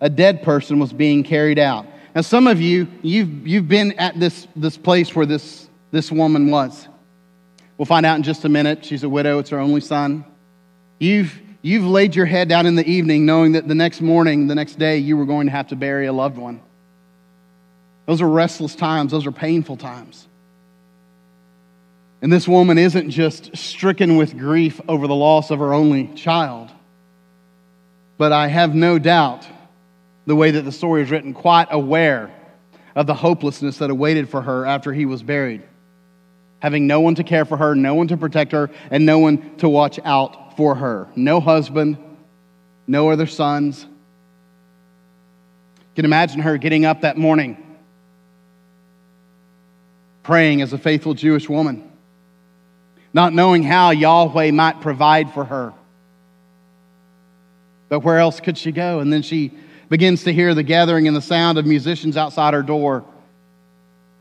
a 0.00 0.08
dead 0.08 0.42
person 0.42 0.78
was 0.78 0.92
being 0.92 1.22
carried 1.22 1.58
out. 1.58 1.86
Now, 2.14 2.22
some 2.22 2.46
of 2.46 2.60
you, 2.60 2.88
you've, 3.02 3.46
you've 3.46 3.68
been 3.68 3.92
at 3.92 4.18
this, 4.18 4.48
this 4.56 4.76
place 4.76 5.14
where 5.14 5.26
this, 5.26 5.68
this 5.90 6.10
woman 6.10 6.50
was. 6.50 6.88
We'll 7.78 7.86
find 7.86 8.04
out 8.04 8.16
in 8.16 8.22
just 8.22 8.44
a 8.44 8.48
minute. 8.48 8.84
She's 8.84 9.04
a 9.04 9.08
widow, 9.08 9.38
it's 9.38 9.50
her 9.50 9.58
only 9.58 9.80
son. 9.80 10.24
You've, 10.98 11.40
you've 11.62 11.84
laid 11.84 12.14
your 12.16 12.26
head 12.26 12.48
down 12.48 12.66
in 12.66 12.74
the 12.74 12.86
evening 12.88 13.26
knowing 13.26 13.52
that 13.52 13.68
the 13.68 13.74
next 13.74 14.00
morning, 14.00 14.48
the 14.48 14.54
next 14.54 14.78
day, 14.78 14.98
you 14.98 15.16
were 15.16 15.24
going 15.24 15.46
to 15.46 15.52
have 15.52 15.68
to 15.68 15.76
bury 15.76 16.06
a 16.06 16.12
loved 16.12 16.36
one. 16.36 16.60
Those 18.06 18.20
are 18.20 18.28
restless 18.28 18.74
times, 18.74 19.12
those 19.12 19.26
are 19.26 19.32
painful 19.32 19.76
times. 19.76 20.26
And 22.22 22.32
this 22.32 22.46
woman 22.46 22.76
isn't 22.76 23.10
just 23.10 23.56
stricken 23.56 24.16
with 24.16 24.36
grief 24.36 24.80
over 24.88 25.06
the 25.06 25.14
loss 25.14 25.50
of 25.50 25.60
her 25.60 25.72
only 25.72 26.08
child, 26.08 26.70
but 28.18 28.32
I 28.32 28.48
have 28.48 28.74
no 28.74 28.98
doubt 28.98 29.46
the 30.30 30.36
way 30.36 30.52
that 30.52 30.62
the 30.62 30.70
story 30.70 31.02
is 31.02 31.10
written, 31.10 31.34
quite 31.34 31.66
aware 31.72 32.30
of 32.94 33.04
the 33.04 33.14
hopelessness 33.14 33.78
that 33.78 33.90
awaited 33.90 34.28
for 34.28 34.40
her 34.40 34.64
after 34.64 34.92
he 34.92 35.04
was 35.04 35.24
buried. 35.24 35.60
Having 36.60 36.86
no 36.86 37.00
one 37.00 37.16
to 37.16 37.24
care 37.24 37.44
for 37.44 37.56
her, 37.56 37.74
no 37.74 37.96
one 37.96 38.06
to 38.06 38.16
protect 38.16 38.52
her, 38.52 38.70
and 38.92 39.04
no 39.04 39.18
one 39.18 39.56
to 39.56 39.68
watch 39.68 39.98
out 40.04 40.56
for 40.56 40.76
her. 40.76 41.08
No 41.16 41.40
husband, 41.40 41.98
no 42.86 43.10
other 43.10 43.26
sons. 43.26 43.84
You 45.80 45.94
can 45.96 46.04
imagine 46.04 46.42
her 46.42 46.58
getting 46.58 46.84
up 46.84 47.00
that 47.00 47.18
morning, 47.18 47.56
praying 50.22 50.62
as 50.62 50.72
a 50.72 50.78
faithful 50.78 51.14
Jewish 51.14 51.48
woman, 51.48 51.90
not 53.12 53.32
knowing 53.32 53.64
how 53.64 53.90
Yahweh 53.90 54.52
might 54.52 54.80
provide 54.80 55.34
for 55.34 55.44
her. 55.44 55.74
But 57.88 58.04
where 58.04 58.18
else 58.18 58.38
could 58.38 58.56
she 58.56 58.70
go? 58.70 59.00
And 59.00 59.12
then 59.12 59.22
she 59.22 59.50
begins 59.90 60.22
to 60.24 60.32
hear 60.32 60.54
the 60.54 60.62
gathering 60.62 61.06
and 61.08 61.16
the 61.16 61.20
sound 61.20 61.58
of 61.58 61.66
musicians 61.66 62.16
outside 62.16 62.54
her 62.54 62.62
door 62.62 63.04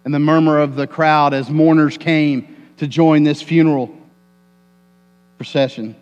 and 0.03 0.13
the 0.13 0.19
murmur 0.19 0.60
of 0.60 0.75
the 0.75 0.88
crowd 0.88 1.34
as 1.34 1.49
mourners 1.49 1.97
came 1.97 2.58
to 2.77 2.88
join 2.88 3.23
this 3.23 3.41
funeral 3.41 3.95
procession. 5.38 5.95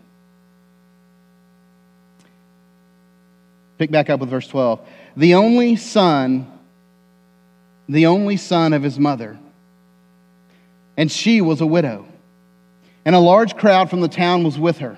Pick 3.77 3.91
back 3.91 4.09
up 4.09 4.21
with 4.21 4.29
verse 4.29 4.47
12. 4.47 4.79
The 5.17 5.35
only 5.35 5.75
son, 5.75 6.51
the 7.89 8.05
only 8.05 8.37
son 8.37 8.71
of 8.71 8.81
his 8.81 8.97
mother, 8.97 9.37
and 10.95 11.11
she 11.11 11.41
was 11.41 11.59
a 11.59 11.65
widow, 11.65 12.07
and 13.03 13.13
a 13.13 13.19
large 13.19 13.57
crowd 13.57 13.89
from 13.89 13.99
the 13.99 14.07
town 14.07 14.43
was 14.43 14.57
with 14.57 14.77
her. 14.79 14.97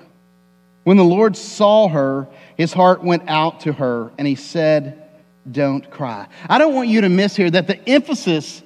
When 0.84 0.96
the 0.96 1.04
Lord 1.04 1.36
saw 1.36 1.88
her, 1.88 2.26
his 2.60 2.74
heart 2.74 3.02
went 3.02 3.22
out 3.26 3.60
to 3.60 3.72
her, 3.72 4.12
and 4.18 4.28
he 4.28 4.34
said, 4.34 5.02
Don't 5.50 5.90
cry. 5.90 6.28
I 6.46 6.58
don't 6.58 6.74
want 6.74 6.90
you 6.90 7.00
to 7.00 7.08
miss 7.08 7.34
here 7.34 7.50
that 7.50 7.66
the 7.66 7.88
emphasis, 7.88 8.62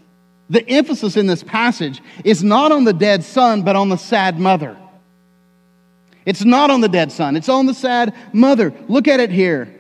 the 0.51 0.69
emphasis 0.69 1.17
in 1.17 1.29
this 1.29 1.45
passage 1.45 2.03
is 2.25 2.43
not 2.43 2.73
on 2.73 2.83
the 2.83 2.93
dead 2.93 3.23
son, 3.23 3.63
but 3.63 3.77
on 3.77 3.91
the 3.91 3.97
sad 3.97 4.41
mother. 4.41 4.77
It's 6.27 6.45
not 6.45 6.71
on 6.71 6.81
the 6.81 6.89
dead 6.89 7.13
son, 7.13 7.37
it's 7.37 7.49
on 7.49 7.67
the 7.67 7.73
sad 7.73 8.17
mother. 8.33 8.75
Look 8.89 9.07
at 9.07 9.21
it 9.21 9.31
here. 9.31 9.73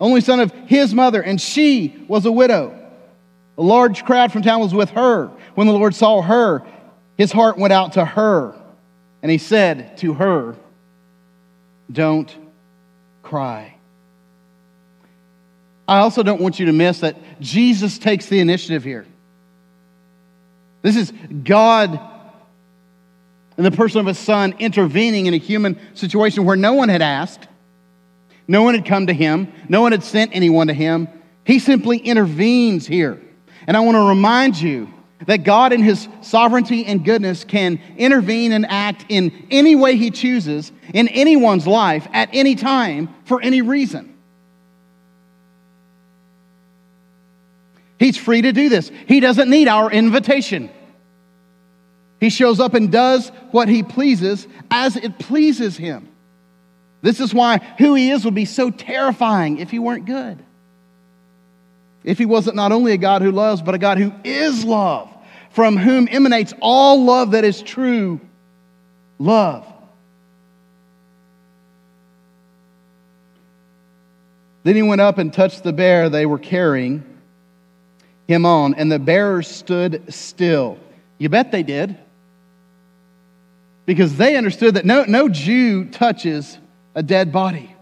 Only 0.00 0.20
son 0.20 0.40
of 0.40 0.50
his 0.66 0.92
mother, 0.92 1.22
and 1.22 1.40
she 1.40 2.04
was 2.08 2.26
a 2.26 2.32
widow. 2.32 2.76
A 3.56 3.62
large 3.62 4.04
crowd 4.04 4.32
from 4.32 4.42
town 4.42 4.58
was 4.58 4.74
with 4.74 4.90
her. 4.90 5.30
When 5.54 5.68
the 5.68 5.74
Lord 5.74 5.94
saw 5.94 6.22
her, 6.22 6.66
his 7.16 7.30
heart 7.30 7.56
went 7.56 7.72
out 7.72 7.92
to 7.92 8.04
her, 8.04 8.52
and 9.22 9.30
he 9.30 9.38
said 9.38 9.96
to 9.98 10.14
her, 10.14 10.56
Don't 11.92 12.36
cry. 13.30 13.76
I 15.86 15.98
also 15.98 16.24
don't 16.24 16.40
want 16.40 16.58
you 16.58 16.66
to 16.66 16.72
miss 16.72 17.00
that 17.00 17.16
Jesus 17.40 17.96
takes 17.96 18.26
the 18.26 18.40
initiative 18.40 18.82
here. 18.82 19.06
This 20.82 20.96
is 20.96 21.12
God 21.44 22.00
in 23.56 23.62
the 23.62 23.70
person 23.70 24.00
of 24.00 24.06
his 24.06 24.18
son 24.18 24.54
intervening 24.58 25.26
in 25.26 25.34
a 25.34 25.36
human 25.36 25.78
situation 25.94 26.44
where 26.44 26.56
no 26.56 26.72
one 26.72 26.88
had 26.88 27.02
asked, 27.02 27.46
no 28.48 28.62
one 28.62 28.74
had 28.74 28.84
come 28.84 29.06
to 29.06 29.12
him, 29.12 29.52
no 29.68 29.80
one 29.80 29.92
had 29.92 30.02
sent 30.02 30.34
anyone 30.34 30.66
to 30.66 30.74
him. 30.74 31.06
He 31.44 31.60
simply 31.60 31.98
intervenes 31.98 32.86
here. 32.86 33.20
And 33.66 33.76
I 33.76 33.80
want 33.80 33.94
to 33.94 34.08
remind 34.08 34.60
you 34.60 34.92
that 35.26 35.44
God, 35.44 35.72
in 35.72 35.82
His 35.82 36.08
sovereignty 36.22 36.86
and 36.86 37.04
goodness, 37.04 37.44
can 37.44 37.80
intervene 37.96 38.52
and 38.52 38.66
act 38.66 39.04
in 39.08 39.46
any 39.50 39.74
way 39.76 39.96
He 39.96 40.10
chooses 40.10 40.72
in 40.94 41.08
anyone's 41.08 41.66
life 41.66 42.06
at 42.12 42.30
any 42.32 42.54
time 42.54 43.08
for 43.24 43.40
any 43.40 43.62
reason. 43.62 44.16
He's 47.98 48.16
free 48.16 48.42
to 48.42 48.52
do 48.52 48.70
this. 48.70 48.90
He 49.06 49.20
doesn't 49.20 49.50
need 49.50 49.68
our 49.68 49.90
invitation. 49.90 50.70
He 52.18 52.30
shows 52.30 52.58
up 52.58 52.74
and 52.74 52.90
does 52.90 53.28
what 53.50 53.68
He 53.68 53.82
pleases 53.82 54.48
as 54.70 54.96
it 54.96 55.18
pleases 55.18 55.76
Him. 55.76 56.08
This 57.02 57.20
is 57.20 57.34
why 57.34 57.58
who 57.78 57.94
He 57.94 58.10
is 58.10 58.24
would 58.24 58.34
be 58.34 58.46
so 58.46 58.70
terrifying 58.70 59.58
if 59.58 59.70
He 59.70 59.78
weren't 59.78 60.06
good. 60.06 60.42
If 62.04 62.18
He 62.18 62.26
wasn't 62.26 62.56
not 62.56 62.72
only 62.72 62.92
a 62.92 62.98
God 62.98 63.22
who 63.22 63.32
loves, 63.32 63.62
but 63.62 63.74
a 63.74 63.78
God 63.78 63.98
who 63.98 64.12
is 64.24 64.64
love 64.64 65.10
from 65.50 65.76
whom 65.76 66.08
emanates 66.10 66.54
all 66.60 67.04
love 67.04 67.32
that 67.32 67.44
is 67.44 67.60
true 67.60 68.20
love. 69.18 69.66
Then 74.62 74.76
he 74.76 74.82
went 74.82 75.00
up 75.00 75.18
and 75.18 75.32
touched 75.32 75.62
the 75.62 75.72
bear 75.72 76.08
they 76.08 76.26
were 76.26 76.38
carrying 76.38 77.04
him 78.28 78.46
on, 78.46 78.74
and 78.74 78.92
the 78.92 78.98
bearers 78.98 79.48
stood 79.48 80.12
still. 80.12 80.78
You 81.18 81.28
bet 81.28 81.50
they 81.50 81.62
did. 81.62 81.98
Because 83.86 84.16
they 84.16 84.36
understood 84.36 84.74
that 84.74 84.84
no, 84.84 85.04
no 85.04 85.28
Jew 85.28 85.86
touches 85.86 86.58
a 86.94 87.02
dead 87.02 87.32
body 87.32 87.74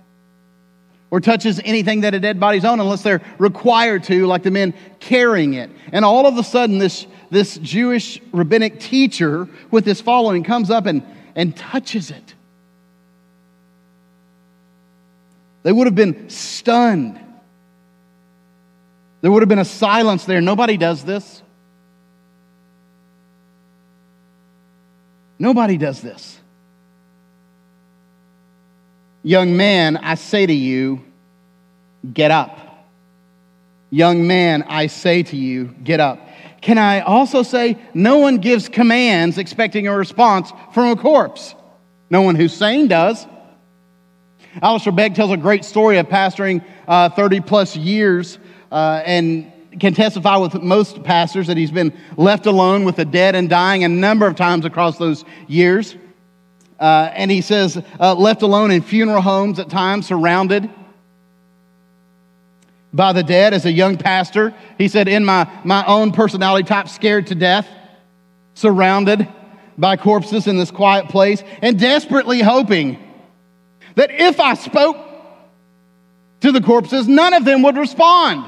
or 1.11 1.21
touches 1.21 1.61
anything 1.64 2.03
that 2.03 2.14
a 2.14 2.21
dead 2.21 2.38
body's 2.38 2.64
on 2.64 2.81
unless 2.81 3.03
they're 3.03 3.23
required 3.38 4.05
to, 4.05 4.27
like 4.27 4.42
the 4.42 4.51
men 4.51 4.75
carrying 5.01 5.55
it. 5.55 5.71
And 5.92 6.05
all 6.05 6.27
of 6.27 6.37
a 6.37 6.42
sudden, 6.42 6.79
this 6.79 7.07
this 7.31 7.59
Jewish 7.59 8.21
rabbinic 8.33 8.81
teacher 8.81 9.49
with 9.71 9.85
his 9.85 10.01
following 10.01 10.44
comes 10.44 10.71
up 10.71 10.87
and, 10.87 11.03
and 11.35 11.57
touches 11.57 12.11
it. 12.11 12.35
They 15.62 15.73
would 15.73 15.87
have 15.87 15.94
been 15.94 16.31
stunned. 16.31 17.21
There 19.21 19.31
would 19.31 19.42
have 19.42 19.49
been 19.49 19.59
a 19.59 19.64
silence 19.64 20.25
there. 20.25 20.40
Nobody 20.40 20.77
does 20.77 21.05
this. 21.05 21.42
Nobody 25.38 25.77
does 25.77 26.01
this. 26.01 26.38
Young 29.23 29.57
man, 29.57 29.97
I 29.97 30.15
say 30.15 30.47
to 30.47 30.53
you, 30.53 31.05
get 32.13 32.31
up. 32.31 32.59
Young 33.91 34.27
man, 34.27 34.65
I 34.69 34.87
say 34.87 35.23
to 35.23 35.37
you, 35.37 35.67
get 35.83 36.01
up. 36.01 36.21
Can 36.61 36.79
I 36.79 37.01
also 37.01 37.43
say, 37.43 37.79
no 37.95 38.19
one 38.19 38.39
gives 38.39 38.69
commands 38.69 39.39
expecting 39.39 39.87
a 39.87 39.97
response 39.97 40.53
from 40.73 40.91
a 40.91 40.97
corpse? 40.97 41.55
No 42.11 42.23
one 42.23 42.35
who's 42.35 42.53
sane 42.53 42.89
does. 42.89 43.27
Alistair 44.63 44.93
Begg 44.93 45.15
tells 45.15 45.31
a 45.31 45.37
great 45.37 45.65
story 45.65 45.99
of 45.99 46.09
pastoring 46.09 46.65
uh, 46.87 47.11
30 47.11 47.41
plus 47.41 47.77
years 47.77 48.39
uh, 48.73 49.03
and 49.05 49.53
can 49.79 49.95
testify 49.95 50.37
with 50.37 50.55
most 50.55 51.03
pastors 51.05 51.47
that 51.47 51.57
he's 51.57 51.71
been 51.71 51.97
left 52.17 52.47
alone 52.47 52.85
with 52.85 52.97
the 52.97 53.05
dead 53.05 53.35
and 53.35 53.49
dying 53.49 53.85
a 53.85 53.89
number 53.89 54.27
of 54.27 54.35
times 54.35 54.65
across 54.65 54.99
those 54.99 55.25
years. 55.47 55.97
Uh, 56.79 57.11
and 57.12 57.31
he 57.31 57.41
says, 57.41 57.83
uh, 57.99 58.14
left 58.14 58.43
alone 58.43 58.71
in 58.71 58.83
funeral 58.83 59.21
homes 59.21 59.59
at 59.59 59.69
times, 59.69 60.07
surrounded 60.07 60.71
by 62.93 63.12
the 63.12 63.23
dead 63.23 63.53
as 63.53 63.67
a 63.67 63.73
young 63.73 63.97
pastor. 63.97 64.55
He 64.79 64.88
said, 64.88 65.09
in 65.09 65.25
my, 65.25 65.51
my 65.64 65.85
own 65.87 66.12
personality 66.12 66.67
type, 66.67 66.88
scared 66.88 67.27
to 67.29 67.35
death, 67.35 67.69
surrounded 68.55 69.29
by 69.77 69.97
corpses 69.97 70.47
in 70.47 70.57
this 70.57 70.71
quiet 70.71 71.09
place, 71.09 71.43
and 71.62 71.79
desperately 71.79 72.41
hoping 72.41 72.99
that 73.95 74.11
if 74.11 74.38
I 74.41 74.55
spoke 74.55 74.97
to 76.41 76.53
the 76.53 76.61
corpses, 76.61 77.09
none 77.09 77.35
of 77.35 77.45
them 77.45 77.62
would 77.62 77.77
respond. 77.77 78.45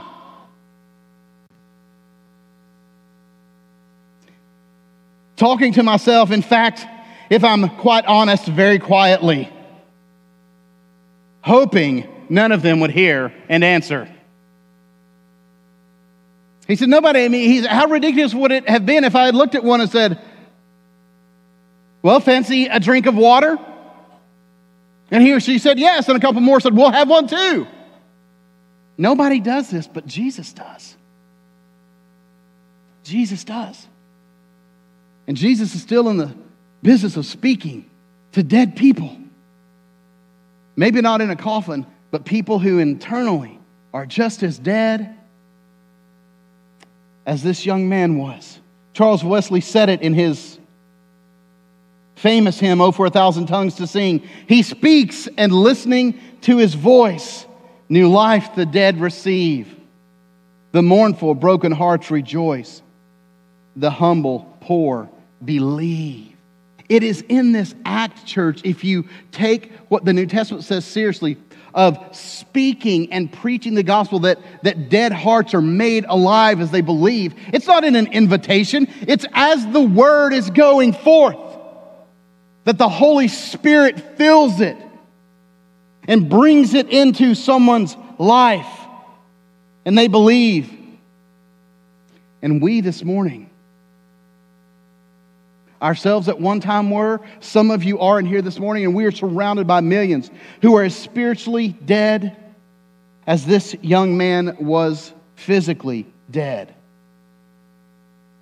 Talking 5.36 5.72
to 5.72 5.82
myself, 5.82 6.30
in 6.30 6.42
fact, 6.42 6.86
if 7.30 7.44
I'm 7.44 7.68
quite 7.76 8.04
honest, 8.06 8.44
very 8.46 8.80
quietly, 8.80 9.48
hoping 11.42 12.08
none 12.28 12.50
of 12.50 12.60
them 12.60 12.80
would 12.80 12.90
hear 12.90 13.32
and 13.48 13.62
answer. 13.62 14.10
He 16.66 16.76
said, 16.76 16.88
Nobody, 16.88 17.24
I 17.24 17.28
mean, 17.28 17.48
he's, 17.48 17.66
how 17.66 17.86
ridiculous 17.86 18.34
would 18.34 18.50
it 18.50 18.68
have 18.68 18.84
been 18.84 19.04
if 19.04 19.14
I 19.14 19.26
had 19.26 19.34
looked 19.34 19.54
at 19.54 19.62
one 19.62 19.80
and 19.80 19.88
said, 19.88 20.20
Well, 22.02 22.20
fancy 22.20 22.66
a 22.66 22.80
drink 22.80 23.06
of 23.06 23.14
water? 23.14 23.58
And 25.12 25.22
he 25.22 25.32
or 25.32 25.40
she 25.40 25.58
said 25.58 25.78
yes, 25.78 26.08
and 26.08 26.16
a 26.16 26.20
couple 26.20 26.40
more 26.40 26.60
said, 26.60 26.76
We'll 26.76 26.90
have 26.90 27.08
one 27.08 27.28
too. 27.28 27.66
Nobody 28.98 29.40
does 29.40 29.70
this, 29.70 29.86
but 29.86 30.06
Jesus 30.06 30.52
does. 30.52 30.96
Jesus 33.04 33.44
does. 33.44 33.86
And 35.26 35.36
Jesus 35.36 35.74
is 35.74 35.82
still 35.82 36.08
in 36.08 36.16
the 36.16 36.34
business 36.82 37.16
of 37.16 37.26
speaking 37.26 37.88
to 38.32 38.42
dead 38.42 38.76
people. 38.76 39.16
Maybe 40.76 41.00
not 41.00 41.20
in 41.20 41.30
a 41.30 41.36
coffin, 41.36 41.86
but 42.10 42.24
people 42.24 42.58
who 42.58 42.78
internally 42.78 43.58
are 43.92 44.06
just 44.06 44.42
as 44.42 44.58
dead 44.58 45.16
as 47.26 47.42
this 47.42 47.66
young 47.66 47.88
man 47.88 48.16
was. 48.16 48.58
Charles 48.92 49.22
Wesley 49.22 49.60
said 49.60 49.88
it 49.88 50.02
in 50.02 50.14
his 50.14 50.58
famous 52.16 52.58
hymn, 52.58 52.80
Oh, 52.80 52.92
for 52.92 53.06
a 53.06 53.10
Thousand 53.10 53.46
Tongues 53.46 53.76
to 53.76 53.86
Sing. 53.86 54.22
He 54.46 54.62
speaks, 54.62 55.28
and 55.38 55.52
listening 55.52 56.20
to 56.42 56.56
his 56.56 56.74
voice, 56.74 57.46
new 57.88 58.08
life 58.08 58.54
the 58.54 58.66
dead 58.66 59.00
receive. 59.00 59.74
The 60.72 60.82
mournful, 60.82 61.34
broken 61.34 61.72
hearts 61.72 62.10
rejoice. 62.10 62.82
The 63.76 63.90
humble, 63.90 64.56
poor 64.60 65.08
believe. 65.44 66.29
It 66.90 67.04
is 67.04 67.24
in 67.28 67.52
this 67.52 67.74
act, 67.84 68.26
church, 68.26 68.60
if 68.64 68.82
you 68.82 69.06
take 69.30 69.72
what 69.88 70.04
the 70.04 70.12
New 70.12 70.26
Testament 70.26 70.64
says 70.64 70.84
seriously, 70.84 71.38
of 71.72 71.98
speaking 72.10 73.12
and 73.12 73.32
preaching 73.32 73.74
the 73.74 73.82
gospel 73.84 74.18
that, 74.20 74.40
that 74.64 74.88
dead 74.88 75.12
hearts 75.12 75.54
are 75.54 75.62
made 75.62 76.04
alive 76.08 76.60
as 76.60 76.72
they 76.72 76.80
believe. 76.80 77.34
It's 77.52 77.68
not 77.68 77.84
in 77.84 77.94
an 77.94 78.08
invitation, 78.12 78.88
it's 79.02 79.24
as 79.32 79.64
the 79.68 79.80
word 79.80 80.32
is 80.32 80.50
going 80.50 80.92
forth 80.92 81.38
that 82.64 82.76
the 82.76 82.88
Holy 82.88 83.28
Spirit 83.28 84.16
fills 84.16 84.60
it 84.60 84.76
and 86.08 86.28
brings 86.28 86.74
it 86.74 86.88
into 86.88 87.34
someone's 87.34 87.96
life 88.18 88.66
and 89.84 89.96
they 89.96 90.08
believe. 90.08 90.76
And 92.42 92.60
we 92.60 92.80
this 92.80 93.04
morning, 93.04 93.49
ourselves 95.82 96.28
at 96.28 96.40
one 96.40 96.60
time 96.60 96.90
were. 96.90 97.20
Some 97.40 97.70
of 97.70 97.84
you 97.84 98.00
are 98.00 98.18
in 98.18 98.26
here 98.26 98.42
this 98.42 98.58
morning, 98.58 98.84
and 98.84 98.94
we 98.94 99.04
are 99.04 99.12
surrounded 99.12 99.66
by 99.66 99.80
millions 99.80 100.30
who 100.62 100.76
are 100.76 100.84
as 100.84 100.94
spiritually 100.94 101.68
dead 101.68 102.36
as 103.26 103.46
this 103.46 103.74
young 103.82 104.16
man 104.16 104.56
was 104.60 105.12
physically 105.36 106.06
dead. 106.30 106.74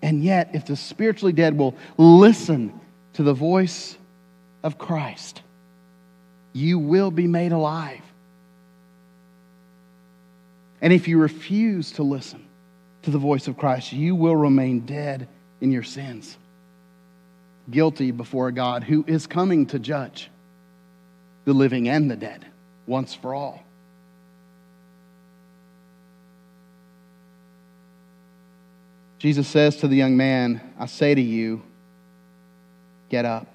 And 0.03 0.23
yet, 0.23 0.51
if 0.55 0.67
the 0.67 0.77
spiritually 0.77 1.33
dead 1.33 1.57
will 1.57 1.75
listen 1.97 2.79
to 3.15 3.23
the 3.23 3.35
voice 3.35 3.97
of 4.63 4.79
Christ, 4.79 5.43
you 6.53 6.79
will 6.79 7.11
be 7.11 7.27
made 7.27 7.53
alive. 7.53 8.03
And 10.81 10.93
if 10.93 11.09
you 11.09 11.19
refuse 11.19 11.93
to 11.93 12.05
listen 12.05 12.45
to 13.03 13.11
the 13.11 13.19
voice 13.19 13.49
of 13.49 13.57
Christ, 13.57 13.93
you 13.93 14.15
will 14.15 14.37
remain 14.37 14.81
dead 14.81 15.29
in 15.61 15.73
your 15.73 15.83
sins 15.83 16.37
guilty 17.71 18.11
before 18.11 18.51
God 18.51 18.85
who 18.85 19.05
is 19.07 19.27
coming 19.27 19.67
to 19.67 19.79
judge 19.79 20.31
the 21.45 21.53
living 21.53 21.89
and 21.89 22.11
the 22.11 22.17
dead 22.17 22.47
once 22.87 23.15
for 23.15 23.35
all. 23.35 23.63
Jesus 29.19 29.49
says 29.49 29.79
to 29.79 29.89
the 29.89 29.97
young 29.97 30.17
man, 30.17 30.61
I 30.79 30.87
say 30.87 31.15
to 31.15 31.21
you, 31.21 31.63
get 33.09 33.25
up. 33.25 33.47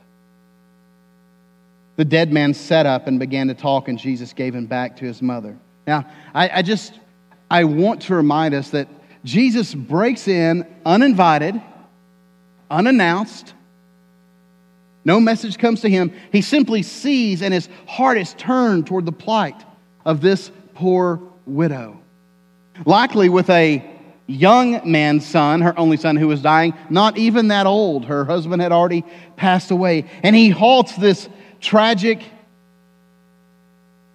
The 1.96 2.06
dead 2.06 2.34
man 2.34 2.54
sat 2.54 2.86
up 2.86 3.08
and 3.08 3.20
began 3.20 3.48
to 3.48 3.54
talk, 3.54 3.88
and 3.88 3.98
Jesus 3.98 4.34
gave 4.34 4.54
him 4.54 4.66
back 4.66 4.98
to 4.98 5.06
his 5.06 5.22
mother. 5.22 5.58
Now, 5.88 6.06
I, 6.34 6.50
I 6.50 6.62
just, 6.64 7.00
I 7.50 7.64
want 7.64 8.02
to 8.04 8.16
remind 8.16 8.54
us 8.54 8.72
that 8.72 8.88
Jesus 9.24 9.74
breaks 9.74 10.28
in 10.28 10.66
uninvited, 10.86 11.62
unannounced, 12.70 13.54
no 15.06 15.20
message 15.20 15.58
comes 15.58 15.82
to 15.82 15.90
him. 15.90 16.14
He 16.32 16.42
simply 16.42 16.84
sees, 16.84 17.42
and 17.42 17.54
his 17.54 17.68
heart 17.88 18.18
is 18.18 18.34
turned 18.36 18.88
toward 18.88 19.06
the 19.06 19.12
plight 19.12 19.62
of 20.06 20.22
this 20.22 20.52
poor 20.76 21.22
widow. 21.46 22.00
Likely 22.86 23.30
with 23.30 23.50
a 23.50 23.84
young 24.28 24.90
man's 24.90 25.26
son, 25.26 25.62
her 25.62 25.78
only 25.78 25.98
son 25.98 26.16
who 26.16 26.28
was 26.28 26.42
dying, 26.42 26.74
not 26.90 27.18
even 27.18 27.50
that 27.50 27.68
old. 27.68 28.06
Her 28.06 28.26
husband 28.26 28.62
had 28.62 28.72
already 28.72 29.04
passed 29.36 29.72
away. 29.72 30.06
And 30.24 30.36
he 30.36 30.50
halts 30.50 30.96
this 30.96 31.28
tragic 31.60 32.24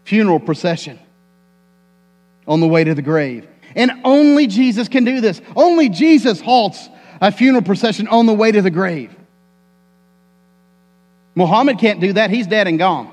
funeral 0.04 0.40
procession 0.40 0.98
on 2.46 2.60
the 2.60 2.66
way 2.66 2.82
to 2.84 2.94
the 2.94 3.02
grave. 3.02 3.46
And 3.76 3.92
only 4.04 4.46
Jesus 4.46 4.88
can 4.88 5.04
do 5.04 5.20
this. 5.20 5.40
Only 5.54 5.90
Jesus 5.90 6.40
halts 6.40 6.88
a 7.20 7.30
funeral 7.30 7.62
procession 7.62 8.08
on 8.08 8.24
the 8.26 8.32
way 8.32 8.50
to 8.50 8.62
the 8.62 8.70
grave. 8.70 9.14
Muhammad 11.38 11.78
can't 11.78 12.00
do 12.00 12.14
that. 12.14 12.30
He's 12.30 12.48
dead 12.48 12.66
and 12.66 12.80
gone. 12.80 13.08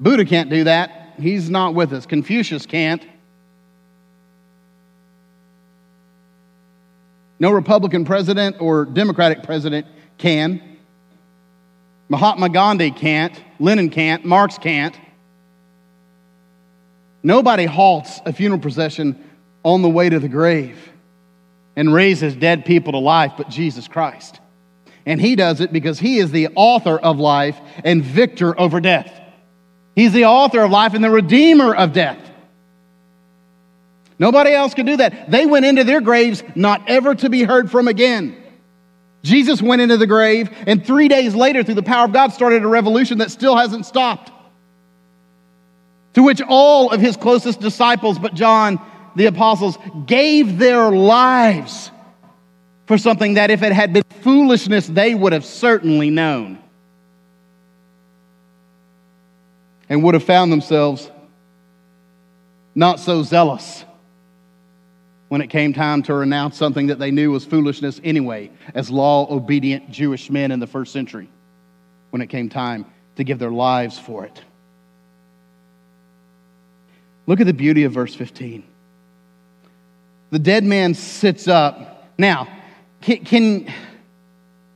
Buddha 0.00 0.24
can't 0.24 0.48
do 0.48 0.64
that. 0.64 1.12
He's 1.20 1.50
not 1.50 1.74
with 1.74 1.92
us. 1.92 2.06
Confucius 2.06 2.64
can't. 2.64 3.06
No 7.38 7.50
Republican 7.50 8.06
president 8.06 8.56
or 8.60 8.86
Democratic 8.86 9.42
president 9.42 9.86
can. 10.16 10.78
Mahatma 12.08 12.48
Gandhi 12.48 12.92
can't. 12.92 13.38
Lenin 13.60 13.90
can't. 13.90 14.24
Marx 14.24 14.56
can't. 14.56 14.98
Nobody 17.22 17.66
halts 17.66 18.22
a 18.24 18.32
funeral 18.32 18.62
procession 18.62 19.22
on 19.64 19.82
the 19.82 19.90
way 19.90 20.08
to 20.08 20.18
the 20.18 20.30
grave 20.30 20.78
and 21.76 21.92
raises 21.92 22.34
dead 22.34 22.64
people 22.64 22.92
to 22.92 22.98
life 22.98 23.34
but 23.36 23.50
Jesus 23.50 23.86
Christ. 23.86 24.40
And 25.06 25.20
he 25.20 25.36
does 25.36 25.60
it 25.60 25.72
because 25.72 25.98
he 25.98 26.18
is 26.18 26.30
the 26.30 26.48
author 26.54 26.98
of 26.98 27.18
life 27.18 27.58
and 27.84 28.02
victor 28.02 28.58
over 28.58 28.80
death. 28.80 29.12
He's 29.94 30.12
the 30.12 30.24
author 30.24 30.62
of 30.62 30.70
life 30.70 30.94
and 30.94 31.04
the 31.04 31.10
redeemer 31.10 31.74
of 31.74 31.92
death. 31.92 32.18
Nobody 34.18 34.52
else 34.52 34.74
could 34.74 34.86
do 34.86 34.96
that. 34.98 35.30
They 35.30 35.44
went 35.44 35.66
into 35.66 35.84
their 35.84 36.00
graves 36.00 36.42
not 36.54 36.88
ever 36.88 37.14
to 37.16 37.28
be 37.28 37.42
heard 37.42 37.70
from 37.70 37.88
again. 37.88 38.36
Jesus 39.22 39.62
went 39.62 39.80
into 39.80 39.96
the 39.96 40.06
grave, 40.06 40.50
and 40.66 40.84
three 40.86 41.08
days 41.08 41.34
later, 41.34 41.62
through 41.62 41.74
the 41.74 41.82
power 41.82 42.04
of 42.04 42.12
God, 42.12 42.32
started 42.32 42.62
a 42.62 42.68
revolution 42.68 43.18
that 43.18 43.30
still 43.30 43.56
hasn't 43.56 43.86
stopped. 43.86 44.30
To 46.12 46.22
which 46.22 46.40
all 46.46 46.90
of 46.90 47.00
his 47.00 47.16
closest 47.16 47.60
disciples, 47.60 48.18
but 48.18 48.34
John, 48.34 48.78
the 49.16 49.26
apostles, 49.26 49.78
gave 50.06 50.58
their 50.58 50.90
lives 50.90 51.90
for 52.86 52.98
something 52.98 53.34
that 53.34 53.50
if 53.50 53.62
it 53.62 53.72
had 53.72 53.92
been 53.92 54.04
foolishness, 54.20 54.86
they 54.86 55.14
would 55.14 55.32
have 55.32 55.44
certainly 55.44 56.10
known. 56.10 56.58
And 59.88 60.02
would 60.02 60.14
have 60.14 60.24
found 60.24 60.50
themselves 60.50 61.10
not 62.74 63.00
so 63.00 63.22
zealous 63.22 63.84
when 65.28 65.40
it 65.40 65.48
came 65.48 65.72
time 65.72 66.02
to 66.02 66.14
renounce 66.14 66.56
something 66.56 66.88
that 66.88 66.98
they 66.98 67.10
knew 67.10 67.30
was 67.30 67.44
foolishness 67.44 68.00
anyway, 68.04 68.50
as 68.74 68.90
law 68.90 69.26
obedient 69.30 69.90
Jewish 69.90 70.30
men 70.30 70.50
in 70.50 70.60
the 70.60 70.66
first 70.66 70.92
century, 70.92 71.28
when 72.10 72.22
it 72.22 72.28
came 72.28 72.48
time 72.48 72.86
to 73.16 73.24
give 73.24 73.38
their 73.38 73.50
lives 73.50 73.98
for 73.98 74.24
it. 74.24 74.42
Look 77.26 77.40
at 77.40 77.46
the 77.46 77.54
beauty 77.54 77.84
of 77.84 77.92
verse 77.92 78.14
15. 78.14 78.62
The 80.30 80.38
dead 80.38 80.64
man 80.64 80.94
sits 80.94 81.48
up. 81.48 82.12
Now, 82.18 82.48
can, 83.04 83.24
can 83.24 83.72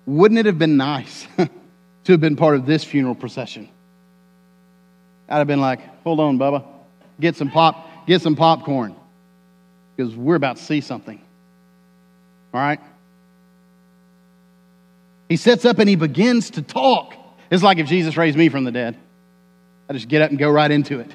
wouldn't 0.05 0.39
it 0.39 0.47
have 0.47 0.59
been 0.59 0.77
nice 0.77 1.27
to 1.37 2.13
have 2.13 2.21
been 2.21 2.37
part 2.37 2.57
of 2.57 2.67
this 2.67 2.85
funeral 2.85 3.15
procession? 3.15 3.69
I'd 5.29 5.39
have 5.39 5.47
been 5.47 5.61
like, 5.61 5.81
hold 6.05 6.21
on, 6.21 6.39
Bubba, 6.39 6.65
get 7.19 7.37
some 7.37 7.51
pop, 7.51 8.07
get 8.07 8.21
some 8.21 8.37
popcorn, 8.37 8.95
because 9.97 10.15
we're 10.15 10.35
about 10.35 10.57
to 10.57 10.63
see 10.63 10.83
something. 10.83 11.21
All 12.53 12.61
right? 12.61 12.81
He 15.29 15.37
sits 15.37 15.65
up 15.65 15.79
and 15.79 15.89
he 15.89 15.97
begins 15.97 16.51
to 16.51 16.63
talk. 16.63 17.15
It's 17.51 17.63
like 17.63 17.79
if 17.79 17.87
Jesus 17.87 18.17
raised 18.17 18.37
me 18.37 18.51
from 18.51 18.65
the 18.65 18.73
dead. 18.73 18.97
I 19.89 19.95
just 19.95 20.09
get 20.09 20.21
up 20.21 20.31
and 20.31 20.39
go 20.39 20.51
right 20.51 20.71
into 20.71 21.01
it. 21.01 21.11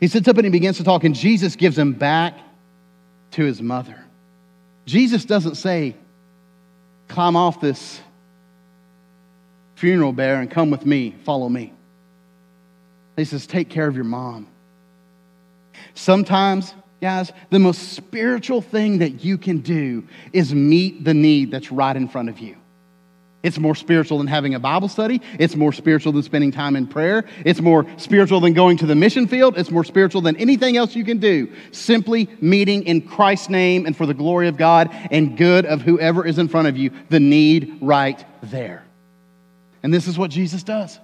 He 0.00 0.08
sits 0.08 0.28
up 0.28 0.36
and 0.36 0.44
he 0.44 0.50
begins 0.50 0.78
to 0.78 0.84
talk, 0.84 1.04
and 1.04 1.14
Jesus 1.14 1.56
gives 1.56 1.78
him 1.78 1.94
back 1.94 2.38
to 3.32 3.44
his 3.44 3.62
mother. 3.62 4.04
Jesus 4.86 5.24
doesn't 5.24 5.56
say, 5.56 5.96
climb 7.08 7.36
off 7.36 7.60
this 7.60 8.00
funeral 9.76 10.12
bear 10.12 10.40
and 10.40 10.50
come 10.50 10.70
with 10.70 10.84
me, 10.84 11.14
follow 11.24 11.48
me. 11.48 11.72
He 13.16 13.24
says, 13.24 13.46
take 13.46 13.68
care 13.68 13.86
of 13.86 13.94
your 13.94 14.04
mom. 14.04 14.46
Sometimes, 15.94 16.74
guys, 17.00 17.32
the 17.50 17.58
most 17.58 17.92
spiritual 17.92 18.62
thing 18.62 18.98
that 18.98 19.24
you 19.24 19.38
can 19.38 19.58
do 19.58 20.06
is 20.32 20.54
meet 20.54 21.04
the 21.04 21.14
need 21.14 21.50
that's 21.50 21.72
right 21.72 21.96
in 21.96 22.08
front 22.08 22.28
of 22.28 22.38
you. 22.38 22.56
It's 23.42 23.58
more 23.58 23.74
spiritual 23.74 24.18
than 24.18 24.26
having 24.26 24.54
a 24.54 24.60
Bible 24.60 24.88
study. 24.88 25.22
It's 25.38 25.56
more 25.56 25.72
spiritual 25.72 26.12
than 26.12 26.22
spending 26.22 26.52
time 26.52 26.76
in 26.76 26.86
prayer. 26.86 27.24
It's 27.46 27.60
more 27.60 27.86
spiritual 27.96 28.40
than 28.40 28.52
going 28.52 28.76
to 28.78 28.86
the 28.86 28.94
mission 28.94 29.26
field. 29.26 29.56
It's 29.56 29.70
more 29.70 29.84
spiritual 29.84 30.20
than 30.20 30.36
anything 30.36 30.76
else 30.76 30.94
you 30.94 31.04
can 31.04 31.18
do. 31.18 31.50
Simply 31.72 32.28
meeting 32.42 32.82
in 32.84 33.00
Christ's 33.00 33.48
name 33.48 33.86
and 33.86 33.96
for 33.96 34.04
the 34.04 34.12
glory 34.12 34.48
of 34.48 34.58
God 34.58 34.90
and 35.10 35.38
good 35.38 35.64
of 35.64 35.80
whoever 35.80 36.26
is 36.26 36.38
in 36.38 36.48
front 36.48 36.68
of 36.68 36.76
you, 36.76 36.90
the 37.08 37.20
need 37.20 37.78
right 37.80 38.22
there. 38.42 38.84
And 39.82 39.94
this 39.94 40.06
is 40.06 40.18
what 40.18 40.30
Jesus 40.30 40.62
does. 40.62 40.98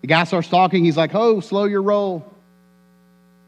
The 0.00 0.06
guy 0.06 0.24
starts 0.24 0.48
talking. 0.48 0.84
He's 0.84 0.96
like, 0.96 1.14
Oh, 1.14 1.40
slow 1.40 1.64
your 1.64 1.82
roll. 1.82 2.30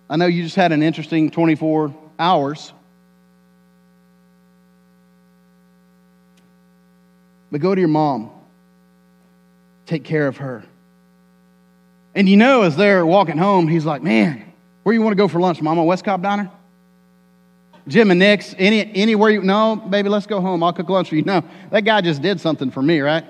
I 0.08 0.16
know 0.16 0.26
you 0.26 0.42
just 0.42 0.56
had 0.56 0.72
an 0.72 0.82
interesting 0.82 1.30
24 1.30 1.94
hours. 2.18 2.72
But 7.50 7.60
go 7.60 7.74
to 7.74 7.80
your 7.80 7.88
mom. 7.88 8.30
Take 9.86 10.04
care 10.04 10.26
of 10.26 10.38
her. 10.38 10.64
And 12.14 12.28
you 12.28 12.36
know, 12.36 12.62
as 12.62 12.76
they're 12.76 13.04
walking 13.04 13.36
home, 13.36 13.68
he's 13.68 13.84
like, 13.84 14.02
Man, 14.02 14.52
where 14.82 14.94
you 14.94 15.02
want 15.02 15.12
to 15.12 15.16
go 15.16 15.28
for 15.28 15.40
lunch, 15.40 15.60
Mama? 15.60 15.84
West 15.84 16.04
Cobb 16.04 16.22
Diner? 16.22 16.50
Jim 17.88 18.10
and 18.10 18.18
Nick's, 18.18 18.54
any, 18.58 18.94
anywhere 18.94 19.30
you, 19.30 19.42
no, 19.42 19.76
baby, 19.76 20.08
let's 20.08 20.26
go 20.26 20.40
home. 20.40 20.62
I'll 20.62 20.72
cook 20.72 20.88
lunch 20.88 21.08
for 21.08 21.16
you. 21.16 21.22
No, 21.26 21.42
that 21.70 21.82
guy 21.82 22.00
just 22.00 22.22
did 22.22 22.40
something 22.40 22.70
for 22.70 22.82
me, 22.82 23.00
right? 23.00 23.24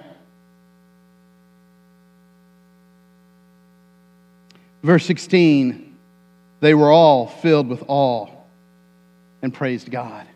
Verse 4.82 5.04
16, 5.04 5.96
they 6.60 6.74
were 6.74 6.90
all 6.90 7.26
filled 7.26 7.68
with 7.68 7.82
awe 7.88 8.28
and 9.42 9.52
praised 9.52 9.90
God. 9.90 10.26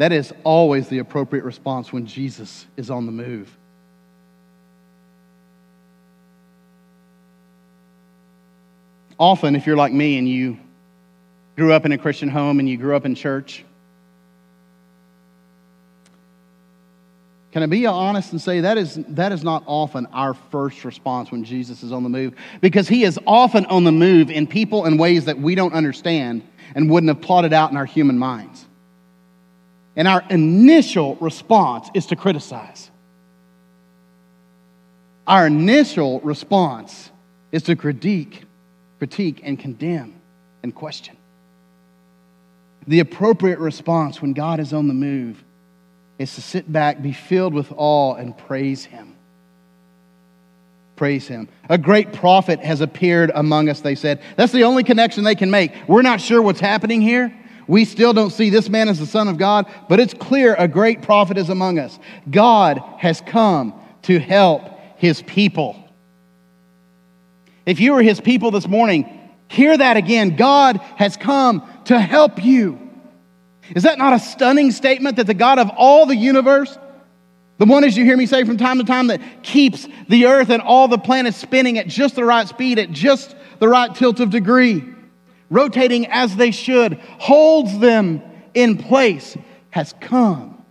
That 0.00 0.12
is 0.12 0.32
always 0.44 0.88
the 0.88 1.00
appropriate 1.00 1.44
response 1.44 1.92
when 1.92 2.06
Jesus 2.06 2.64
is 2.78 2.90
on 2.90 3.04
the 3.04 3.12
move. 3.12 3.54
Often, 9.18 9.56
if 9.56 9.66
you're 9.66 9.76
like 9.76 9.92
me 9.92 10.16
and 10.16 10.26
you 10.26 10.58
grew 11.54 11.74
up 11.74 11.84
in 11.84 11.92
a 11.92 11.98
Christian 11.98 12.30
home 12.30 12.60
and 12.60 12.66
you 12.66 12.78
grew 12.78 12.96
up 12.96 13.04
in 13.04 13.14
church, 13.14 13.62
Can 17.52 17.62
I 17.64 17.66
be 17.66 17.84
honest 17.84 18.32
and 18.32 18.40
say 18.40 18.60
that 18.60 18.78
is, 18.78 18.94
that 19.08 19.32
is 19.32 19.44
not 19.44 19.64
often 19.66 20.06
our 20.12 20.32
first 20.32 20.84
response 20.84 21.30
when 21.30 21.44
Jesus 21.44 21.82
is 21.82 21.92
on 21.92 22.04
the 22.04 22.08
move? 22.08 22.36
Because 22.62 22.88
he 22.88 23.02
is 23.02 23.18
often 23.26 23.66
on 23.66 23.84
the 23.84 23.92
move 23.92 24.30
in 24.30 24.46
people 24.46 24.86
in 24.86 24.96
ways 24.96 25.26
that 25.26 25.38
we 25.38 25.56
don't 25.56 25.74
understand 25.74 26.42
and 26.74 26.88
wouldn't 26.88 27.08
have 27.08 27.20
plotted 27.20 27.52
out 27.52 27.70
in 27.70 27.76
our 27.76 27.84
human 27.84 28.18
minds. 28.18 28.66
And 30.00 30.08
our 30.08 30.24
initial 30.30 31.16
response 31.16 31.90
is 31.92 32.06
to 32.06 32.16
criticize. 32.16 32.90
Our 35.26 35.46
initial 35.46 36.20
response 36.20 37.10
is 37.52 37.64
to 37.64 37.76
critique, 37.76 38.44
critique 38.96 39.42
and 39.42 39.58
condemn 39.58 40.14
and 40.62 40.74
question. 40.74 41.18
The 42.86 43.00
appropriate 43.00 43.58
response 43.58 44.22
when 44.22 44.32
God 44.32 44.58
is 44.58 44.72
on 44.72 44.88
the 44.88 44.94
move 44.94 45.44
is 46.18 46.34
to 46.34 46.40
sit 46.40 46.72
back, 46.72 47.02
be 47.02 47.12
filled 47.12 47.52
with 47.52 47.70
awe, 47.76 48.14
and 48.14 48.34
praise 48.38 48.86
Him. 48.86 49.14
Praise 50.96 51.28
Him. 51.28 51.46
A 51.68 51.76
great 51.76 52.14
prophet 52.14 52.60
has 52.60 52.80
appeared 52.80 53.32
among 53.34 53.68
us, 53.68 53.82
they 53.82 53.96
said. 53.96 54.22
That's 54.36 54.52
the 54.52 54.64
only 54.64 54.82
connection 54.82 55.24
they 55.24 55.34
can 55.34 55.50
make. 55.50 55.74
We're 55.86 56.00
not 56.00 56.22
sure 56.22 56.40
what's 56.40 56.58
happening 56.58 57.02
here. 57.02 57.36
We 57.70 57.84
still 57.84 58.12
don't 58.12 58.30
see 58.30 58.50
this 58.50 58.68
man 58.68 58.88
as 58.88 58.98
the 58.98 59.06
Son 59.06 59.28
of 59.28 59.38
God, 59.38 59.64
but 59.88 60.00
it's 60.00 60.12
clear 60.12 60.56
a 60.58 60.66
great 60.66 61.02
prophet 61.02 61.38
is 61.38 61.50
among 61.50 61.78
us. 61.78 62.00
God 62.28 62.82
has 62.98 63.20
come 63.20 63.80
to 64.02 64.18
help 64.18 64.64
his 64.96 65.22
people. 65.22 65.76
If 67.64 67.78
you 67.78 67.92
were 67.92 68.02
his 68.02 68.20
people 68.20 68.50
this 68.50 68.66
morning, 68.66 69.30
hear 69.46 69.78
that 69.78 69.96
again. 69.96 70.34
God 70.34 70.78
has 70.96 71.16
come 71.16 71.62
to 71.84 72.00
help 72.00 72.42
you. 72.42 72.90
Is 73.76 73.84
that 73.84 73.98
not 73.98 74.14
a 74.14 74.18
stunning 74.18 74.72
statement 74.72 75.14
that 75.18 75.28
the 75.28 75.34
God 75.34 75.60
of 75.60 75.70
all 75.76 76.06
the 76.06 76.16
universe, 76.16 76.76
the 77.58 77.66
one, 77.66 77.84
as 77.84 77.96
you 77.96 78.04
hear 78.04 78.16
me 78.16 78.26
say 78.26 78.42
from 78.42 78.56
time 78.56 78.78
to 78.78 78.84
time, 78.84 79.06
that 79.06 79.44
keeps 79.44 79.86
the 80.08 80.26
earth 80.26 80.50
and 80.50 80.60
all 80.60 80.88
the 80.88 80.98
planets 80.98 81.36
spinning 81.36 81.78
at 81.78 81.86
just 81.86 82.16
the 82.16 82.24
right 82.24 82.48
speed, 82.48 82.80
at 82.80 82.90
just 82.90 83.36
the 83.60 83.68
right 83.68 83.94
tilt 83.94 84.18
of 84.18 84.30
degree, 84.30 84.82
rotating 85.50 86.06
as 86.06 86.36
they 86.36 86.52
should, 86.52 86.94
holds 87.18 87.78
them 87.78 88.22
in 88.54 88.78
place, 88.78 89.36
has 89.70 89.92
come 90.00 90.64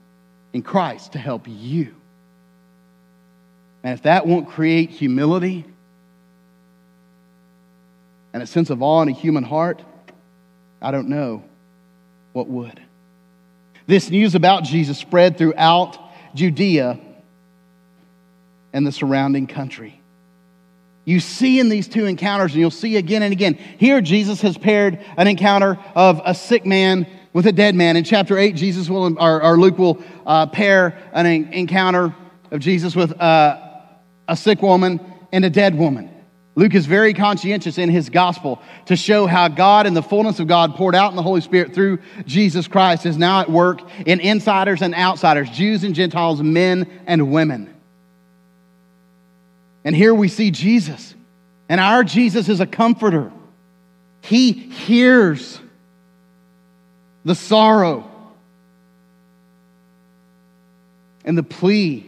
in 0.53 0.63
Christ 0.63 1.11
to 1.13 1.19
help 1.19 1.45
you. 1.47 1.95
And 3.83 3.93
if 3.93 4.03
that 4.03 4.25
won't 4.25 4.49
create 4.49 4.89
humility 4.89 5.65
and 8.33 8.43
a 8.43 8.47
sense 8.47 8.69
of 8.69 8.81
awe 8.81 9.01
in 9.01 9.09
a 9.09 9.13
human 9.13 9.43
heart, 9.43 9.81
I 10.81 10.91
don't 10.91 11.09
know 11.09 11.43
what 12.33 12.47
would. 12.47 12.79
This 13.87 14.09
news 14.09 14.35
about 14.35 14.63
Jesus 14.63 14.97
spread 14.97 15.37
throughout 15.37 15.97
Judea 16.35 16.99
and 18.71 18.85
the 18.85 18.91
surrounding 18.91 19.47
country. 19.47 19.99
You 21.05 21.19
see 21.19 21.59
in 21.59 21.69
these 21.69 21.87
two 21.87 22.05
encounters, 22.05 22.51
and 22.51 22.59
you'll 22.59 22.71
see 22.71 22.97
again 22.97 23.23
and 23.23 23.31
again. 23.31 23.55
Here, 23.55 24.01
Jesus 24.01 24.41
has 24.41 24.57
paired 24.57 25.03
an 25.17 25.27
encounter 25.27 25.79
of 25.95 26.21
a 26.23 26.35
sick 26.35 26.65
man 26.65 27.07
with 27.33 27.47
a 27.47 27.51
dead 27.51 27.75
man. 27.75 27.95
In 27.95 28.03
chapter 28.03 28.37
8, 28.37 28.55
Jesus 28.55 28.89
will, 28.89 29.17
or, 29.19 29.43
or 29.43 29.57
Luke 29.57 29.77
will 29.77 30.03
uh, 30.25 30.47
pair 30.47 30.97
an 31.13 31.25
encounter 31.25 32.13
of 32.51 32.59
Jesus 32.59 32.95
with 32.95 33.19
uh, 33.19 33.59
a 34.27 34.35
sick 34.35 34.61
woman 34.61 34.99
and 35.31 35.45
a 35.45 35.49
dead 35.49 35.77
woman. 35.77 36.09
Luke 36.55 36.75
is 36.75 36.85
very 36.85 37.13
conscientious 37.13 37.77
in 37.77 37.89
his 37.89 38.09
gospel 38.09 38.61
to 38.87 38.95
show 38.95 39.27
how 39.27 39.47
God 39.47 39.85
and 39.85 39.95
the 39.95 40.03
fullness 40.03 40.39
of 40.39 40.47
God 40.47 40.75
poured 40.75 40.93
out 40.93 41.09
in 41.11 41.15
the 41.15 41.23
Holy 41.23 41.39
Spirit 41.39 41.73
through 41.73 41.99
Jesus 42.25 42.67
Christ 42.67 43.05
is 43.05 43.17
now 43.17 43.39
at 43.39 43.49
work 43.49 43.81
in 44.05 44.19
insiders 44.19 44.81
and 44.81 44.93
outsiders, 44.93 45.49
Jews 45.51 45.85
and 45.85 45.95
Gentiles, 45.95 46.43
men 46.43 46.85
and 47.07 47.31
women. 47.31 47.73
And 49.83 49.95
here 49.95 50.13
we 50.13 50.27
see 50.27 50.51
Jesus. 50.51 51.13
And 51.67 51.79
our 51.79 52.03
Jesus 52.03 52.49
is 52.49 52.59
a 52.59 52.65
comforter. 52.65 53.31
He 54.21 54.51
hears 54.51 55.59
the 57.23 57.35
sorrow 57.35 58.09
and 61.23 61.37
the 61.37 61.43
plea 61.43 62.05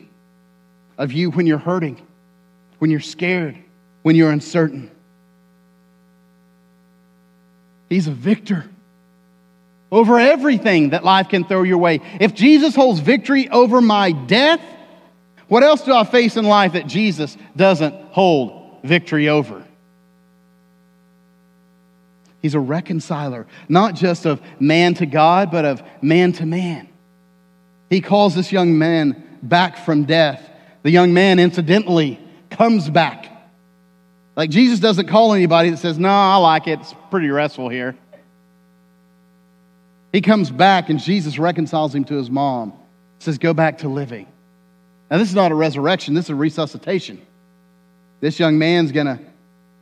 of 0.97 1.11
you 1.11 1.31
when 1.31 1.45
you're 1.45 1.57
hurting, 1.57 2.01
when 2.79 2.91
you're 2.91 2.99
scared, 2.99 3.57
when 4.01 4.15
you're 4.15 4.31
uncertain. 4.31 4.89
He's 7.89 8.07
a 8.07 8.11
victor 8.11 8.69
over 9.91 10.17
everything 10.17 10.91
that 10.91 11.03
life 11.03 11.29
can 11.29 11.43
throw 11.43 11.63
your 11.63 11.77
way. 11.77 11.99
If 12.19 12.33
Jesus 12.33 12.73
holds 12.73 12.99
victory 13.01 13.49
over 13.49 13.81
my 13.81 14.11
death, 14.13 14.61
what 15.51 15.63
else 15.63 15.81
do 15.81 15.93
I 15.93 16.05
face 16.05 16.37
in 16.37 16.45
life 16.45 16.71
that 16.71 16.87
Jesus 16.87 17.35
doesn't 17.57 17.93
hold 18.11 18.79
victory 18.85 19.27
over? 19.27 19.65
He's 22.41 22.55
a 22.55 22.59
reconciler, 22.61 23.45
not 23.67 23.93
just 23.95 24.25
of 24.25 24.41
man 24.61 24.93
to 24.93 25.05
God, 25.05 25.51
but 25.51 25.65
of 25.65 25.83
man 26.01 26.31
to 26.31 26.45
man. 26.45 26.87
He 27.89 27.99
calls 27.99 28.33
this 28.33 28.53
young 28.53 28.77
man 28.77 29.39
back 29.43 29.75
from 29.79 30.05
death. 30.05 30.41
The 30.83 30.89
young 30.89 31.13
man, 31.13 31.37
incidentally, 31.37 32.17
comes 32.49 32.89
back. 32.89 33.29
Like 34.37 34.51
Jesus 34.51 34.79
doesn't 34.79 35.09
call 35.09 35.33
anybody 35.33 35.69
that 35.71 35.79
says, 35.79 35.99
No, 35.99 36.07
I 36.07 36.37
like 36.37 36.67
it. 36.67 36.79
It's 36.79 36.95
pretty 37.09 37.27
restful 37.29 37.67
here. 37.67 37.97
He 40.13 40.21
comes 40.21 40.49
back 40.49 40.89
and 40.89 40.97
Jesus 40.97 41.37
reconciles 41.37 41.93
him 41.93 42.05
to 42.05 42.13
his 42.13 42.29
mom, 42.29 42.71
says, 43.19 43.37
Go 43.37 43.53
back 43.53 43.79
to 43.79 43.89
living. 43.89 44.27
Now, 45.11 45.17
this 45.17 45.27
is 45.27 45.35
not 45.35 45.51
a 45.51 45.55
resurrection, 45.55 46.13
this 46.13 46.25
is 46.25 46.29
a 46.29 46.35
resuscitation. 46.35 47.21
This 48.21 48.39
young 48.39 48.57
man's 48.57 48.93
going 48.93 49.07
to 49.07 49.19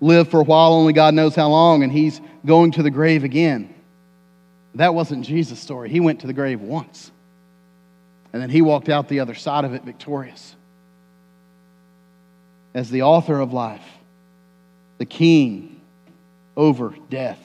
live 0.01 0.29
for 0.29 0.39
a 0.39 0.43
while, 0.43 0.73
only 0.73 0.91
God 0.91 1.13
knows 1.13 1.35
how 1.35 1.49
long, 1.49 1.83
and 1.83 1.91
he's 1.91 2.19
going 2.43 2.71
to 2.71 2.83
the 2.83 2.89
grave 2.89 3.23
again. 3.23 3.71
That 4.73 4.95
wasn't 4.95 5.23
Jesus' 5.23 5.59
story. 5.59 5.89
He 5.89 5.99
went 5.99 6.21
to 6.21 6.27
the 6.27 6.33
grave 6.33 6.61
once, 6.61 7.11
and 8.33 8.41
then 8.41 8.49
he 8.49 8.63
walked 8.63 8.89
out 8.89 9.07
the 9.07 9.19
other 9.19 9.35
side 9.35 9.65
of 9.65 9.75
it 9.75 9.83
victorious. 9.83 10.55
As 12.73 12.89
the 12.89 13.03
author 13.03 13.39
of 13.39 13.53
life, 13.53 13.85
the 14.97 15.05
king 15.05 15.79
over 16.57 16.95
death. 17.11 17.39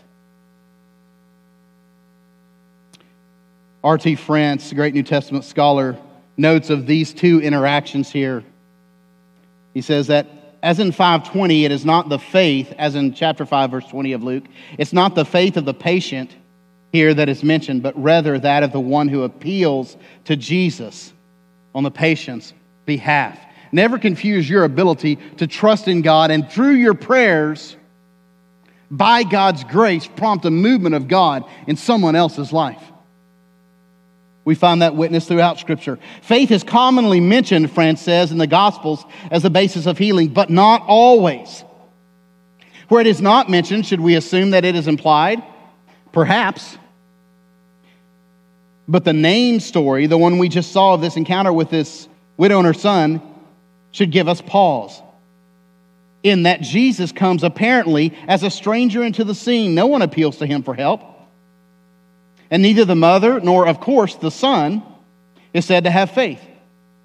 R.T. 3.83 4.15
France, 4.15 4.73
a 4.73 4.75
great 4.75 4.95
New 4.95 5.03
Testament 5.03 5.45
scholar, 5.45 5.99
notes 6.37 6.71
of 6.71 6.87
these 6.87 7.13
two 7.13 7.41
interactions 7.41 8.11
here. 8.11 8.45
He 9.73 9.81
says 9.81 10.09
that 10.09 10.27
as 10.63 10.81
in 10.81 10.93
520, 10.93 11.67
it 11.67 11.73
is 11.73 11.85
not 11.85 12.09
the 12.09 12.19
faith, 12.19 12.73
as 12.79 12.95
in 12.95 13.13
chapter 13.13 13.45
5, 13.45 13.71
verse 13.71 13.87
20 13.87 14.13
of 14.13 14.23
Luke, 14.23 14.45
it's 14.79 14.95
not 14.95 15.15
the 15.15 15.25
faith 15.27 15.59
of 15.59 15.67
the 15.67 15.75
patient 15.75 16.35
here 16.91 17.13
that 17.13 17.29
is 17.29 17.43
mentioned, 17.43 17.83
but 17.83 18.01
rather 18.03 18.39
that 18.39 18.63
of 18.63 18.73
the 18.73 18.81
one 18.81 19.09
who 19.09 19.25
appeals 19.25 19.97
to 20.25 20.37
Jesus 20.37 21.13
on 21.75 21.83
the 21.83 21.91
patient's 21.91 22.55
behalf. 22.87 23.39
Never 23.73 23.99
confuse 23.99 24.49
your 24.49 24.65
ability 24.65 25.17
to 25.37 25.47
trust 25.47 25.87
in 25.87 26.01
God 26.01 26.31
and 26.31 26.49
through 26.49 26.77
your 26.77 26.95
prayers, 26.95 27.77
by 28.91 29.25
God's 29.25 29.65
grace, 29.65 30.07
prompt 30.07 30.45
a 30.45 30.51
movement 30.51 30.95
of 30.95 31.09
God 31.09 31.45
in 31.67 31.77
someone 31.77 32.15
else's 32.15 32.53
life. 32.53 32.83
We 34.45 34.55
find 34.55 34.83
that 34.83 34.95
witness 34.95 35.27
throughout 35.27 35.59
Scripture. 35.59 35.99
Faith 36.21 36.51
is 36.51 36.63
commonly 36.63 37.21
mentioned, 37.21 37.71
France 37.71 38.03
says, 38.03 38.31
in 38.31 38.39
the 38.39 38.47
Gospels 38.47 39.05
as 39.31 39.43
the 39.43 39.51
basis 39.51 39.87
of 39.87 39.97
healing, 39.97 40.29
but 40.29 40.51
not 40.51 40.83
always. 40.87 41.65
Where 42.89 43.01
it 43.01 43.07
is 43.07 43.23
not 43.23 43.49
mentioned, 43.49 43.87
should 43.87 44.01
we 44.01 44.15
assume 44.15 44.51
that 44.51 44.65
it 44.65 44.75
is 44.75 44.87
implied? 44.87 45.43
Perhaps. 46.13 46.77
But 48.87 49.05
the 49.05 49.15
name 49.15 49.61
story, 49.61 50.07
the 50.07 50.19
one 50.19 50.39
we 50.39 50.51
just 50.51 50.73
saw 50.73 50.95
of 50.95 51.01
this 51.01 51.17
encounter 51.17 51.53
with 51.53 51.71
this 51.71 52.07
widow 52.37 52.59
and 52.59 52.67
her 52.67 52.75
son, 52.75 53.23
should 53.93 54.11
give 54.11 54.29
us 54.29 54.43
pause. 54.43 55.01
In 56.23 56.43
that 56.43 56.61
Jesus 56.61 57.13
comes 57.13 57.45
apparently 57.45 58.13
as 58.29 58.43
a 58.43 58.51
stranger 58.51 59.03
into 59.03 59.25
the 59.25 59.35
scene. 59.35 59.75
No 59.75 59.87
one 59.87 60.03
appeals 60.03 60.39
to 60.39 60.47
him 60.47 60.63
for 60.63 60.75
help. 60.75 61.14
And 62.55 62.63
neither 62.63 62.85
the 62.85 62.95
mother 62.95 63.41
nor, 63.41 63.67
of 63.67 63.81
course, 63.81 64.15
the 64.15 64.31
son 64.31 64.85
is 65.53 65.65
said 65.65 65.83
to 65.85 65.91
have 65.91 66.13
faith. 66.13 66.41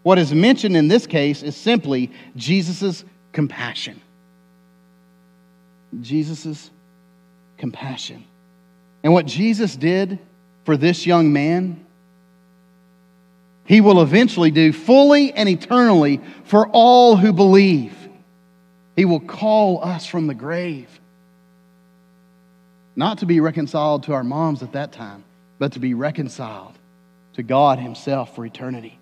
What 0.04 0.20
is 0.20 0.32
mentioned 0.32 0.78
in 0.78 0.90
this 0.90 1.08
case 1.08 1.42
is 1.42 1.56
simply 1.56 2.12
Jesus' 2.36 3.04
compassion. 3.32 4.00
Jesus' 6.02 6.70
compassion. 7.58 8.26
And 9.02 9.12
what 9.12 9.26
Jesus 9.26 9.76
did 9.76 10.20
for 10.66 10.78
this 10.78 11.08
young 11.08 11.34
man, 11.34 11.84
he 13.66 13.82
will 13.82 14.04
eventually 14.04 14.52
do 14.52 14.72
fully 14.72 15.34
and 15.34 15.50
eternally 15.50 16.22
for 16.44 16.68
all 16.68 17.16
who 17.16 17.34
believe. 17.34 17.96
He 18.96 19.06
will 19.06 19.20
call 19.20 19.84
us 19.84 20.06
from 20.06 20.28
the 20.28 20.36
grave. 20.36 21.00
Not 22.96 23.18
to 23.18 23.26
be 23.26 23.40
reconciled 23.40 24.04
to 24.04 24.14
our 24.14 24.24
moms 24.24 24.62
at 24.62 24.74
that 24.74 24.92
time, 24.92 25.24
but 25.60 25.74
to 25.74 25.80
be 25.80 25.94
reconciled 25.94 26.78
to 27.34 27.44
God 27.44 27.78
Himself 27.78 28.36
for 28.36 28.46
eternity. 28.46 28.98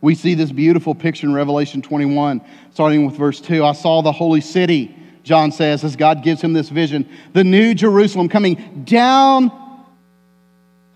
We 0.00 0.14
see 0.14 0.34
this 0.34 0.50
beautiful 0.50 0.94
picture 0.94 1.26
in 1.26 1.34
Revelation 1.34 1.82
21, 1.82 2.40
starting 2.72 3.04
with 3.04 3.16
verse 3.16 3.40
2. 3.40 3.64
I 3.64 3.72
saw 3.72 4.00
the 4.00 4.12
holy 4.12 4.40
city, 4.40 4.96
John 5.24 5.52
says, 5.52 5.84
as 5.84 5.96
God 5.96 6.22
gives 6.22 6.40
him 6.40 6.54
this 6.54 6.70
vision, 6.70 7.06
the 7.34 7.44
new 7.44 7.74
Jerusalem 7.74 8.30
coming 8.30 8.84
down 8.84 9.52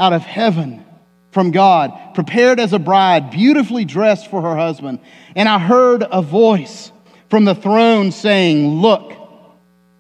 out 0.01 0.15
of 0.15 0.23
heaven 0.23 0.85
from 1.33 1.51
God, 1.51 2.15
prepared 2.15 2.61
as 2.61 2.73
a 2.73 2.79
bride, 2.79 3.31
beautifully 3.31 3.85
dressed 3.85 4.31
for 4.31 4.41
her 4.41 4.57
husband. 4.57 5.01
And 5.37 5.49
I 5.49 5.59
heard 5.59 6.05
a 6.09 6.23
voice 6.23 6.91
from 7.29 7.45
the 7.45 7.55
throne 7.55 8.13
saying, 8.13 8.81
Look, 8.81 9.13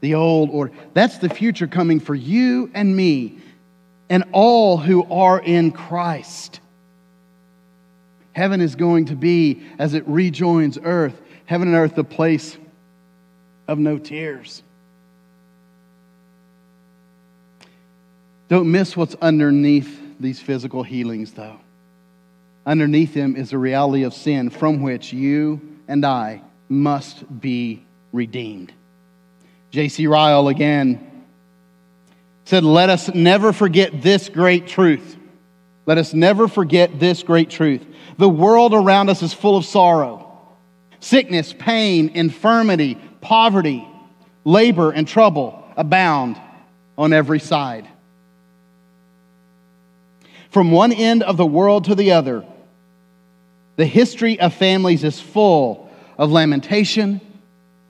the 0.00 0.14
old 0.14 0.50
order. 0.50 0.72
That's 0.94 1.18
the 1.18 1.28
future 1.28 1.66
coming 1.66 2.00
for 2.00 2.14
you 2.14 2.70
and 2.74 2.94
me 2.94 3.38
and 4.08 4.24
all 4.32 4.76
who 4.76 5.04
are 5.10 5.40
in 5.40 5.70
Christ. 5.70 6.60
Heaven 8.32 8.60
is 8.60 8.74
going 8.76 9.06
to 9.06 9.16
be, 9.16 9.62
as 9.78 9.94
it 9.94 10.06
rejoins 10.06 10.78
earth, 10.82 11.20
heaven 11.46 11.68
and 11.68 11.76
earth, 11.76 11.94
the 11.94 12.04
place 12.04 12.56
of 13.68 13.78
no 13.78 13.98
tears. 13.98 14.62
Don't 18.48 18.70
miss 18.70 18.96
what's 18.96 19.14
underneath 19.22 20.00
these 20.18 20.40
physical 20.40 20.82
healings, 20.82 21.32
though. 21.32 21.58
Underneath 22.66 23.14
them 23.14 23.36
is 23.36 23.50
the 23.50 23.58
reality 23.58 24.02
of 24.02 24.12
sin 24.12 24.50
from 24.50 24.82
which 24.82 25.12
you 25.12 25.60
and 25.86 26.04
I 26.04 26.40
must 26.68 27.40
be 27.40 27.84
redeemed. 28.12 28.72
J.C. 29.70 30.06
Ryle 30.06 30.48
again 30.48 31.24
said, 32.44 32.64
Let 32.64 32.90
us 32.90 33.12
never 33.14 33.52
forget 33.52 34.02
this 34.02 34.28
great 34.28 34.66
truth. 34.66 35.16
Let 35.86 35.98
us 35.98 36.12
never 36.12 36.48
forget 36.48 36.98
this 36.98 37.22
great 37.22 37.50
truth. 37.50 37.84
The 38.18 38.28
world 38.28 38.74
around 38.74 39.08
us 39.08 39.22
is 39.22 39.32
full 39.32 39.56
of 39.56 39.64
sorrow, 39.64 40.30
sickness, 40.98 41.54
pain, 41.56 42.10
infirmity, 42.10 42.98
poverty, 43.20 43.86
labor, 44.44 44.90
and 44.90 45.06
trouble 45.06 45.64
abound 45.76 46.40
on 46.98 47.12
every 47.12 47.40
side. 47.40 47.88
From 50.50 50.72
one 50.72 50.92
end 50.92 51.22
of 51.22 51.36
the 51.36 51.46
world 51.46 51.84
to 51.84 51.94
the 51.94 52.12
other, 52.12 52.44
the 53.76 53.86
history 53.86 54.38
of 54.40 54.52
families 54.52 55.04
is 55.04 55.20
full 55.20 55.88
of 56.18 56.30
lamentation 56.30 57.20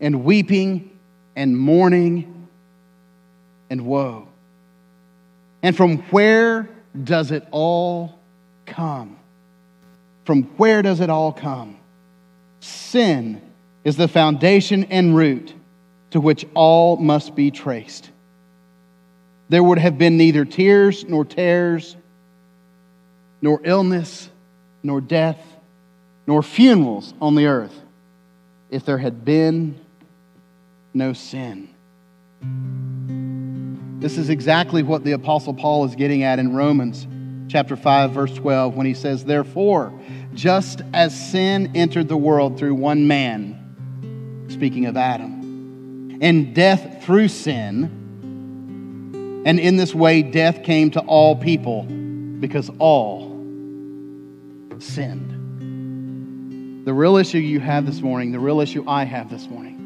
and 0.00 0.24
weeping 0.24 0.89
and 1.36 1.56
mourning 1.56 2.48
and 3.68 3.86
woe. 3.86 4.28
And 5.62 5.76
from 5.76 5.98
where 6.10 6.68
does 7.04 7.30
it 7.30 7.46
all 7.50 8.18
come? 8.66 9.18
From 10.24 10.42
where 10.56 10.82
does 10.82 11.00
it 11.00 11.10
all 11.10 11.32
come? 11.32 11.78
Sin 12.60 13.40
is 13.84 13.96
the 13.96 14.08
foundation 14.08 14.84
and 14.84 15.16
root 15.16 15.54
to 16.10 16.20
which 16.20 16.46
all 16.54 16.96
must 16.96 17.34
be 17.34 17.50
traced. 17.50 18.10
There 19.48 19.62
would 19.62 19.78
have 19.78 19.98
been 19.98 20.16
neither 20.16 20.44
tears 20.44 21.04
nor 21.04 21.24
tears, 21.24 21.96
nor 23.42 23.60
illness, 23.64 24.28
nor 24.82 25.00
death, 25.00 25.40
nor 26.26 26.42
funerals 26.42 27.14
on 27.20 27.34
the 27.34 27.46
earth 27.46 27.74
if 28.70 28.84
there 28.84 28.98
had 28.98 29.24
been 29.24 29.78
no 30.94 31.12
sin. 31.12 31.68
This 34.00 34.16
is 34.16 34.30
exactly 34.30 34.82
what 34.82 35.04
the 35.04 35.12
Apostle 35.12 35.54
Paul 35.54 35.84
is 35.84 35.94
getting 35.94 36.22
at 36.22 36.38
in 36.38 36.54
Romans 36.54 37.06
chapter 37.50 37.76
5, 37.76 38.12
verse 38.12 38.34
12, 38.34 38.74
when 38.74 38.86
he 38.86 38.94
says, 38.94 39.24
Therefore, 39.24 39.92
just 40.34 40.82
as 40.94 41.30
sin 41.30 41.72
entered 41.74 42.08
the 42.08 42.16
world 42.16 42.58
through 42.58 42.74
one 42.74 43.08
man, 43.08 44.46
speaking 44.48 44.86
of 44.86 44.96
Adam, 44.96 46.18
and 46.22 46.54
death 46.54 47.04
through 47.04 47.28
sin, 47.28 49.42
and 49.44 49.58
in 49.58 49.76
this 49.76 49.94
way 49.94 50.22
death 50.22 50.62
came 50.62 50.90
to 50.92 51.00
all 51.00 51.36
people 51.36 51.82
because 51.82 52.70
all 52.78 53.28
sinned. 54.78 56.86
The 56.86 56.94
real 56.94 57.16
issue 57.16 57.38
you 57.38 57.60
have 57.60 57.84
this 57.84 58.00
morning, 58.00 58.32
the 58.32 58.40
real 58.40 58.60
issue 58.60 58.84
I 58.86 59.04
have 59.04 59.30
this 59.30 59.48
morning, 59.48 59.79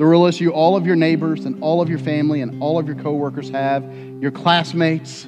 the 0.00 0.06
real 0.06 0.24
issue 0.24 0.48
all 0.48 0.76
of 0.76 0.86
your 0.86 0.96
neighbors 0.96 1.44
and 1.44 1.62
all 1.62 1.82
of 1.82 1.90
your 1.90 1.98
family 1.98 2.40
and 2.40 2.62
all 2.62 2.78
of 2.78 2.86
your 2.86 2.96
coworkers 2.96 3.50
have, 3.50 3.84
your 4.18 4.30
classmates, 4.30 5.26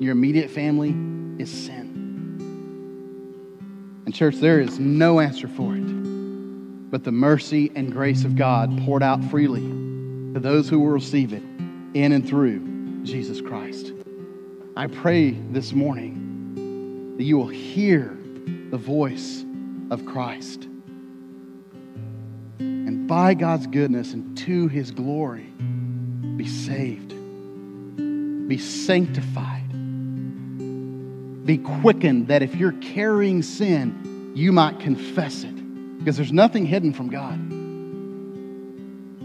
your 0.00 0.10
immediate 0.10 0.50
family 0.50 0.90
is 1.40 1.48
sin. 1.48 2.42
And, 4.04 4.12
church, 4.12 4.34
there 4.38 4.58
is 4.58 4.80
no 4.80 5.20
answer 5.20 5.46
for 5.46 5.76
it 5.76 5.86
but 6.90 7.04
the 7.04 7.12
mercy 7.12 7.70
and 7.76 7.92
grace 7.92 8.24
of 8.24 8.34
God 8.34 8.76
poured 8.84 9.04
out 9.04 9.22
freely 9.22 9.62
to 10.34 10.40
those 10.40 10.68
who 10.68 10.80
will 10.80 10.90
receive 10.90 11.32
it 11.32 11.42
in 11.94 12.10
and 12.10 12.26
through 12.26 13.04
Jesus 13.04 13.40
Christ. 13.40 13.92
I 14.76 14.88
pray 14.88 15.30
this 15.30 15.72
morning 15.72 17.14
that 17.16 17.22
you 17.22 17.38
will 17.38 17.46
hear 17.46 18.18
the 18.72 18.76
voice 18.76 19.44
of 19.92 20.04
Christ 20.04 20.66
by 23.06 23.34
God's 23.34 23.66
goodness 23.66 24.12
and 24.12 24.36
to 24.38 24.68
his 24.68 24.90
glory, 24.90 25.46
be 26.36 26.46
saved, 26.46 27.10
be 28.48 28.58
sanctified, 28.58 29.68
be 31.46 31.58
quickened 31.58 32.28
that 32.28 32.42
if 32.42 32.54
you're 32.54 32.72
carrying 32.72 33.42
sin, 33.42 34.32
you 34.34 34.52
might 34.52 34.80
confess 34.80 35.44
it. 35.44 35.54
Because 35.98 36.16
there's 36.16 36.32
nothing 36.32 36.66
hidden 36.66 36.92
from 36.92 37.08
God. 37.08 37.40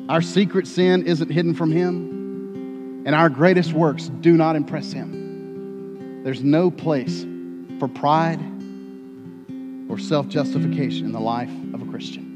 Our 0.10 0.22
secret 0.22 0.66
sin 0.68 1.06
isn't 1.06 1.30
hidden 1.30 1.54
from 1.54 1.72
Him, 1.72 3.04
and 3.06 3.14
our 3.14 3.30
greatest 3.30 3.74
works 3.74 4.10
do 4.22 4.34
not 4.34 4.56
impress 4.56 4.92
Him. 4.92 6.24
There's 6.24 6.44
no 6.44 6.72
place 6.72 7.24
for 7.80 7.88
pride 7.88 8.40
or 9.90 10.00
self 10.00 10.28
justification 10.28 11.06
in 11.06 11.12
the 11.12 11.20
life 11.20 11.52
of 11.74 11.82
a 11.82 11.86
Christian. 11.86 12.31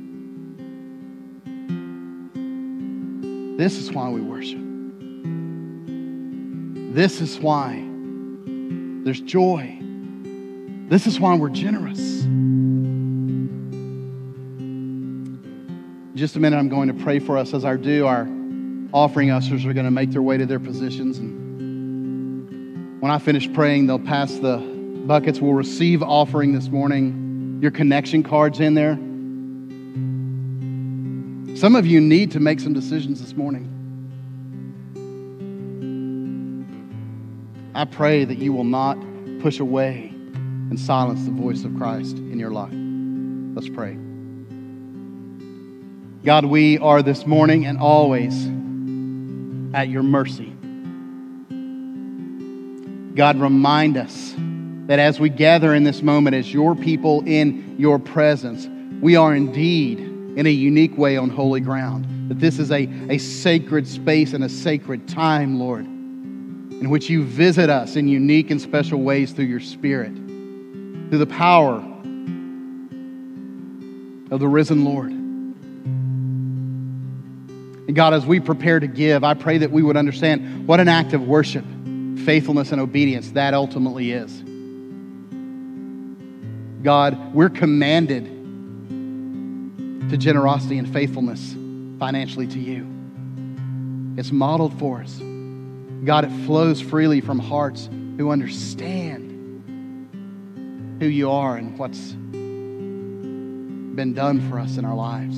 This 3.58 3.78
is 3.78 3.92
why 3.92 4.10
we 4.10 4.20
worship. 4.20 4.60
This 6.94 7.22
is 7.22 7.40
why 7.40 7.82
there's 9.06 9.22
joy. 9.22 9.78
This 10.90 11.08
is 11.08 11.20
why 11.22 11.36
we're 11.36 11.50
generous. 11.50 12.26
In 12.26 12.92
just 16.16 16.36
a 16.36 16.40
minute, 16.40 16.58
I'm 16.58 16.68
going 16.68 16.90
to 16.90 16.94
pray 16.94 17.20
for 17.20 17.38
us 17.38 17.54
as 17.54 17.64
our 17.64 17.78
do. 17.78 18.06
Our 18.08 18.28
offering 18.92 19.32
ushers 19.32 19.66
are 19.66 19.74
going 19.74 19.86
to 19.86 19.92
make 19.92 20.12
their 20.12 20.22
way 20.22 20.38
to 20.38 20.46
their 20.46 20.60
positions. 20.60 21.18
And 21.18 23.02
when 23.02 23.10
I 23.10 23.20
finish 23.20 23.52
praying, 23.54 23.88
they'll 23.88 24.00
pass 24.00 24.34
the 24.36 24.58
buckets. 25.06 25.40
We'll 25.40 25.54
receive 25.54 26.04
offering 26.04 26.52
this 26.54 26.68
morning. 26.68 27.60
Your 27.62 27.72
connection 27.72 28.22
cards 28.22 28.60
in 28.60 28.74
there. 28.74 29.00
Some 31.56 31.78
of 31.78 31.88
you 31.88 32.02
need 32.02 32.32
to 32.32 32.42
make 32.42 32.60
some 32.60 32.74
decisions 32.74 33.22
this 33.22 33.34
morning. 33.34 33.72
I 37.74 37.86
pray 37.86 38.26
that 38.26 38.38
you 38.38 38.52
will 38.52 38.66
not 38.66 38.98
push 39.40 39.62
away 39.62 40.12
and 40.34 40.78
silence 40.78 41.24
the 41.24 41.32
voice 41.32 41.64
of 41.64 41.74
Christ 41.78 42.18
in 42.18 42.40
your 42.40 42.52
life. 42.52 42.74
Let's 42.74 43.70
pray. 43.70 43.98
God, 46.26 46.44
we 46.44 46.78
are 46.80 47.02
this 47.02 47.26
morning 47.26 47.66
and 47.66 47.78
always 47.78 48.48
at 49.74 49.88
your 49.88 50.04
mercy. 50.04 50.52
God, 53.16 53.40
remind 53.40 53.96
us 53.96 54.36
that 54.88 55.00
as 55.00 55.22
we 55.22 55.30
gather 55.30 55.74
in 55.74 55.86
this 55.86 56.02
moment 56.02 56.36
as 56.36 56.54
your 56.54 56.76
people 56.76 57.24
in 57.26 57.78
your 57.80 57.98
presence, 57.98 58.68
we 59.02 59.16
are 59.16 59.34
indeed 59.34 60.15
in 60.36 60.46
a 60.46 60.52
unique 60.52 60.98
way 60.98 61.18
on 61.18 61.30
holy 61.30 61.62
ground. 61.62 62.30
That 62.30 62.40
this 62.40 62.60
is 62.60 62.72
a, 62.72 62.90
a 63.10 63.18
sacred 63.18 63.88
space 63.88 64.34
and 64.34 64.44
a 64.44 64.50
sacred 64.50 65.08
time, 65.08 65.60
Lord, 65.60 65.86
in 65.86 66.90
which 66.90 67.10
you 67.10 67.24
visit 67.24 67.70
us 67.70 67.96
in 67.96 68.08
unique 68.08 68.52
and 68.52 68.60
special 68.60 69.02
ways 69.02 69.32
through 69.32 69.46
your 69.46 69.62
Spirit, 69.62 70.14
through 70.14 71.18
the 71.18 71.26
power 71.26 71.78
of 74.32 74.40
the 74.40 74.48
risen 74.48 74.84
Lord. 74.84 75.12
And 77.88 77.96
God, 77.96 78.14
as 78.14 78.26
we 78.26 78.40
prepare 78.40 78.80
to 78.80 78.88
give, 78.88 79.24
I 79.24 79.36
pray 79.36 79.60
that 79.60 79.72
we 79.72 79.84
would 79.84 79.96
understand 79.96 80.68
what 80.68 80.80
an 80.80 80.88
act 80.88 81.14
of 81.14 81.22
worship, 81.22 81.64
faithfulness, 82.26 82.72
and 82.72 82.82
obedience 82.82 83.32
that 83.32 83.54
ultimately 83.54 84.12
is. 84.12 84.42
God, 86.84 87.34
we're 87.34 87.50
commanded 87.50 88.35
to 90.10 90.18
generosity 90.18 90.78
and 90.78 90.92
faithfulness 90.92 91.56
financially 92.00 92.48
to 92.48 92.60
you. 92.60 92.86
It's 94.18 94.32
modeled 94.32 94.78
for 94.80 95.02
us. 95.02 95.20
God, 96.06 96.26
it 96.26 96.32
flows 96.46 96.80
freely 96.80 97.22
from 97.22 97.40
hearts 97.40 97.90
who 98.18 98.30
understand 98.32 99.32
who 101.00 101.08
you 101.08 101.32
are 101.32 101.58
and 101.58 101.78
what's 101.78 102.12
been 103.96 104.14
done 104.14 104.50
for 104.50 104.60
us 104.60 104.78
in 104.78 104.86
our 104.86 104.96
lives. 104.96 105.38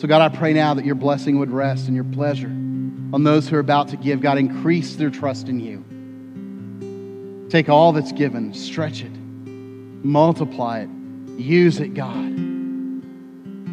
So, 0.00 0.08
God, 0.08 0.22
I 0.22 0.28
pray 0.34 0.52
now 0.52 0.74
that 0.74 0.84
your 0.84 0.94
blessing 0.94 1.38
would 1.38 1.50
rest 1.50 1.86
and 1.86 1.94
your 1.94 2.04
pleasure 2.04 2.48
on 2.48 3.24
those 3.24 3.48
who 3.48 3.56
are 3.56 3.60
about 3.60 3.88
to 3.88 3.96
give. 3.96 4.20
God, 4.20 4.38
increase 4.38 4.96
their 4.96 5.10
trust 5.10 5.48
in 5.48 5.60
you. 5.60 5.84
Take 7.50 7.68
all 7.68 7.92
that's 7.92 8.12
given, 8.12 8.52
stretch 8.54 9.02
it, 9.02 9.12
multiply 9.12 10.80
it, 10.80 10.88
use 11.38 11.78
it, 11.80 11.94
God, 11.94 12.36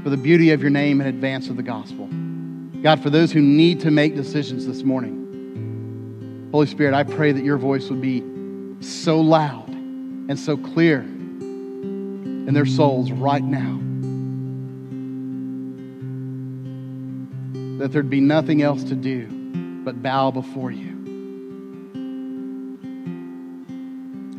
for 0.03 0.09
the 0.09 0.17
beauty 0.17 0.51
of 0.51 0.61
your 0.61 0.71
name 0.71 1.01
in 1.01 1.07
advance 1.07 1.49
of 1.49 1.57
the 1.57 1.63
gospel. 1.63 2.07
God, 2.81 3.01
for 3.03 3.09
those 3.09 3.31
who 3.31 3.41
need 3.41 3.81
to 3.81 3.91
make 3.91 4.15
decisions 4.15 4.65
this 4.65 4.83
morning, 4.83 6.49
Holy 6.51 6.67
Spirit, 6.67 6.93
I 6.93 7.03
pray 7.03 7.31
that 7.31 7.43
your 7.43 7.57
voice 7.57 7.89
would 7.89 8.01
be 8.01 8.23
so 8.81 9.21
loud 9.21 9.69
and 9.69 10.39
so 10.39 10.57
clear 10.57 11.01
in 11.01 12.53
their 12.53 12.65
souls 12.65 13.11
right 13.11 13.43
now 13.43 13.79
that 17.77 17.91
there'd 17.91 18.09
be 18.09 18.21
nothing 18.21 18.61
else 18.61 18.83
to 18.85 18.95
do 18.95 19.27
but 19.83 20.01
bow 20.01 20.31
before 20.31 20.71
you 20.71 20.89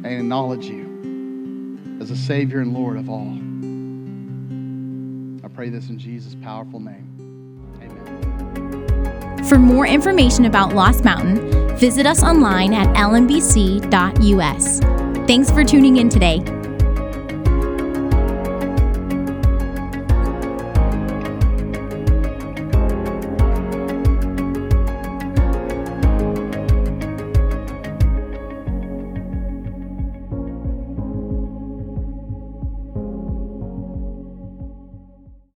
and 0.04 0.06
acknowledge 0.06 0.66
you 0.66 1.98
as 2.00 2.10
a 2.10 2.16
Savior 2.16 2.60
and 2.60 2.72
Lord 2.74 2.96
of 2.96 3.08
all. 3.08 3.38
Pray 5.54 5.68
this 5.68 5.88
in 5.88 5.98
Jesus' 5.98 6.34
powerful 6.42 6.80
name. 6.80 7.08
Amen. 7.82 9.44
For 9.44 9.58
more 9.58 9.86
information 9.86 10.46
about 10.46 10.74
Lost 10.74 11.04
Mountain, 11.04 11.76
visit 11.76 12.06
us 12.06 12.22
online 12.22 12.72
at 12.72 12.86
lmbc.us. 12.96 14.80
Thanks 15.26 15.50
for 15.50 15.64
tuning 15.64 15.98
in 15.98 16.08
today. 16.08 16.61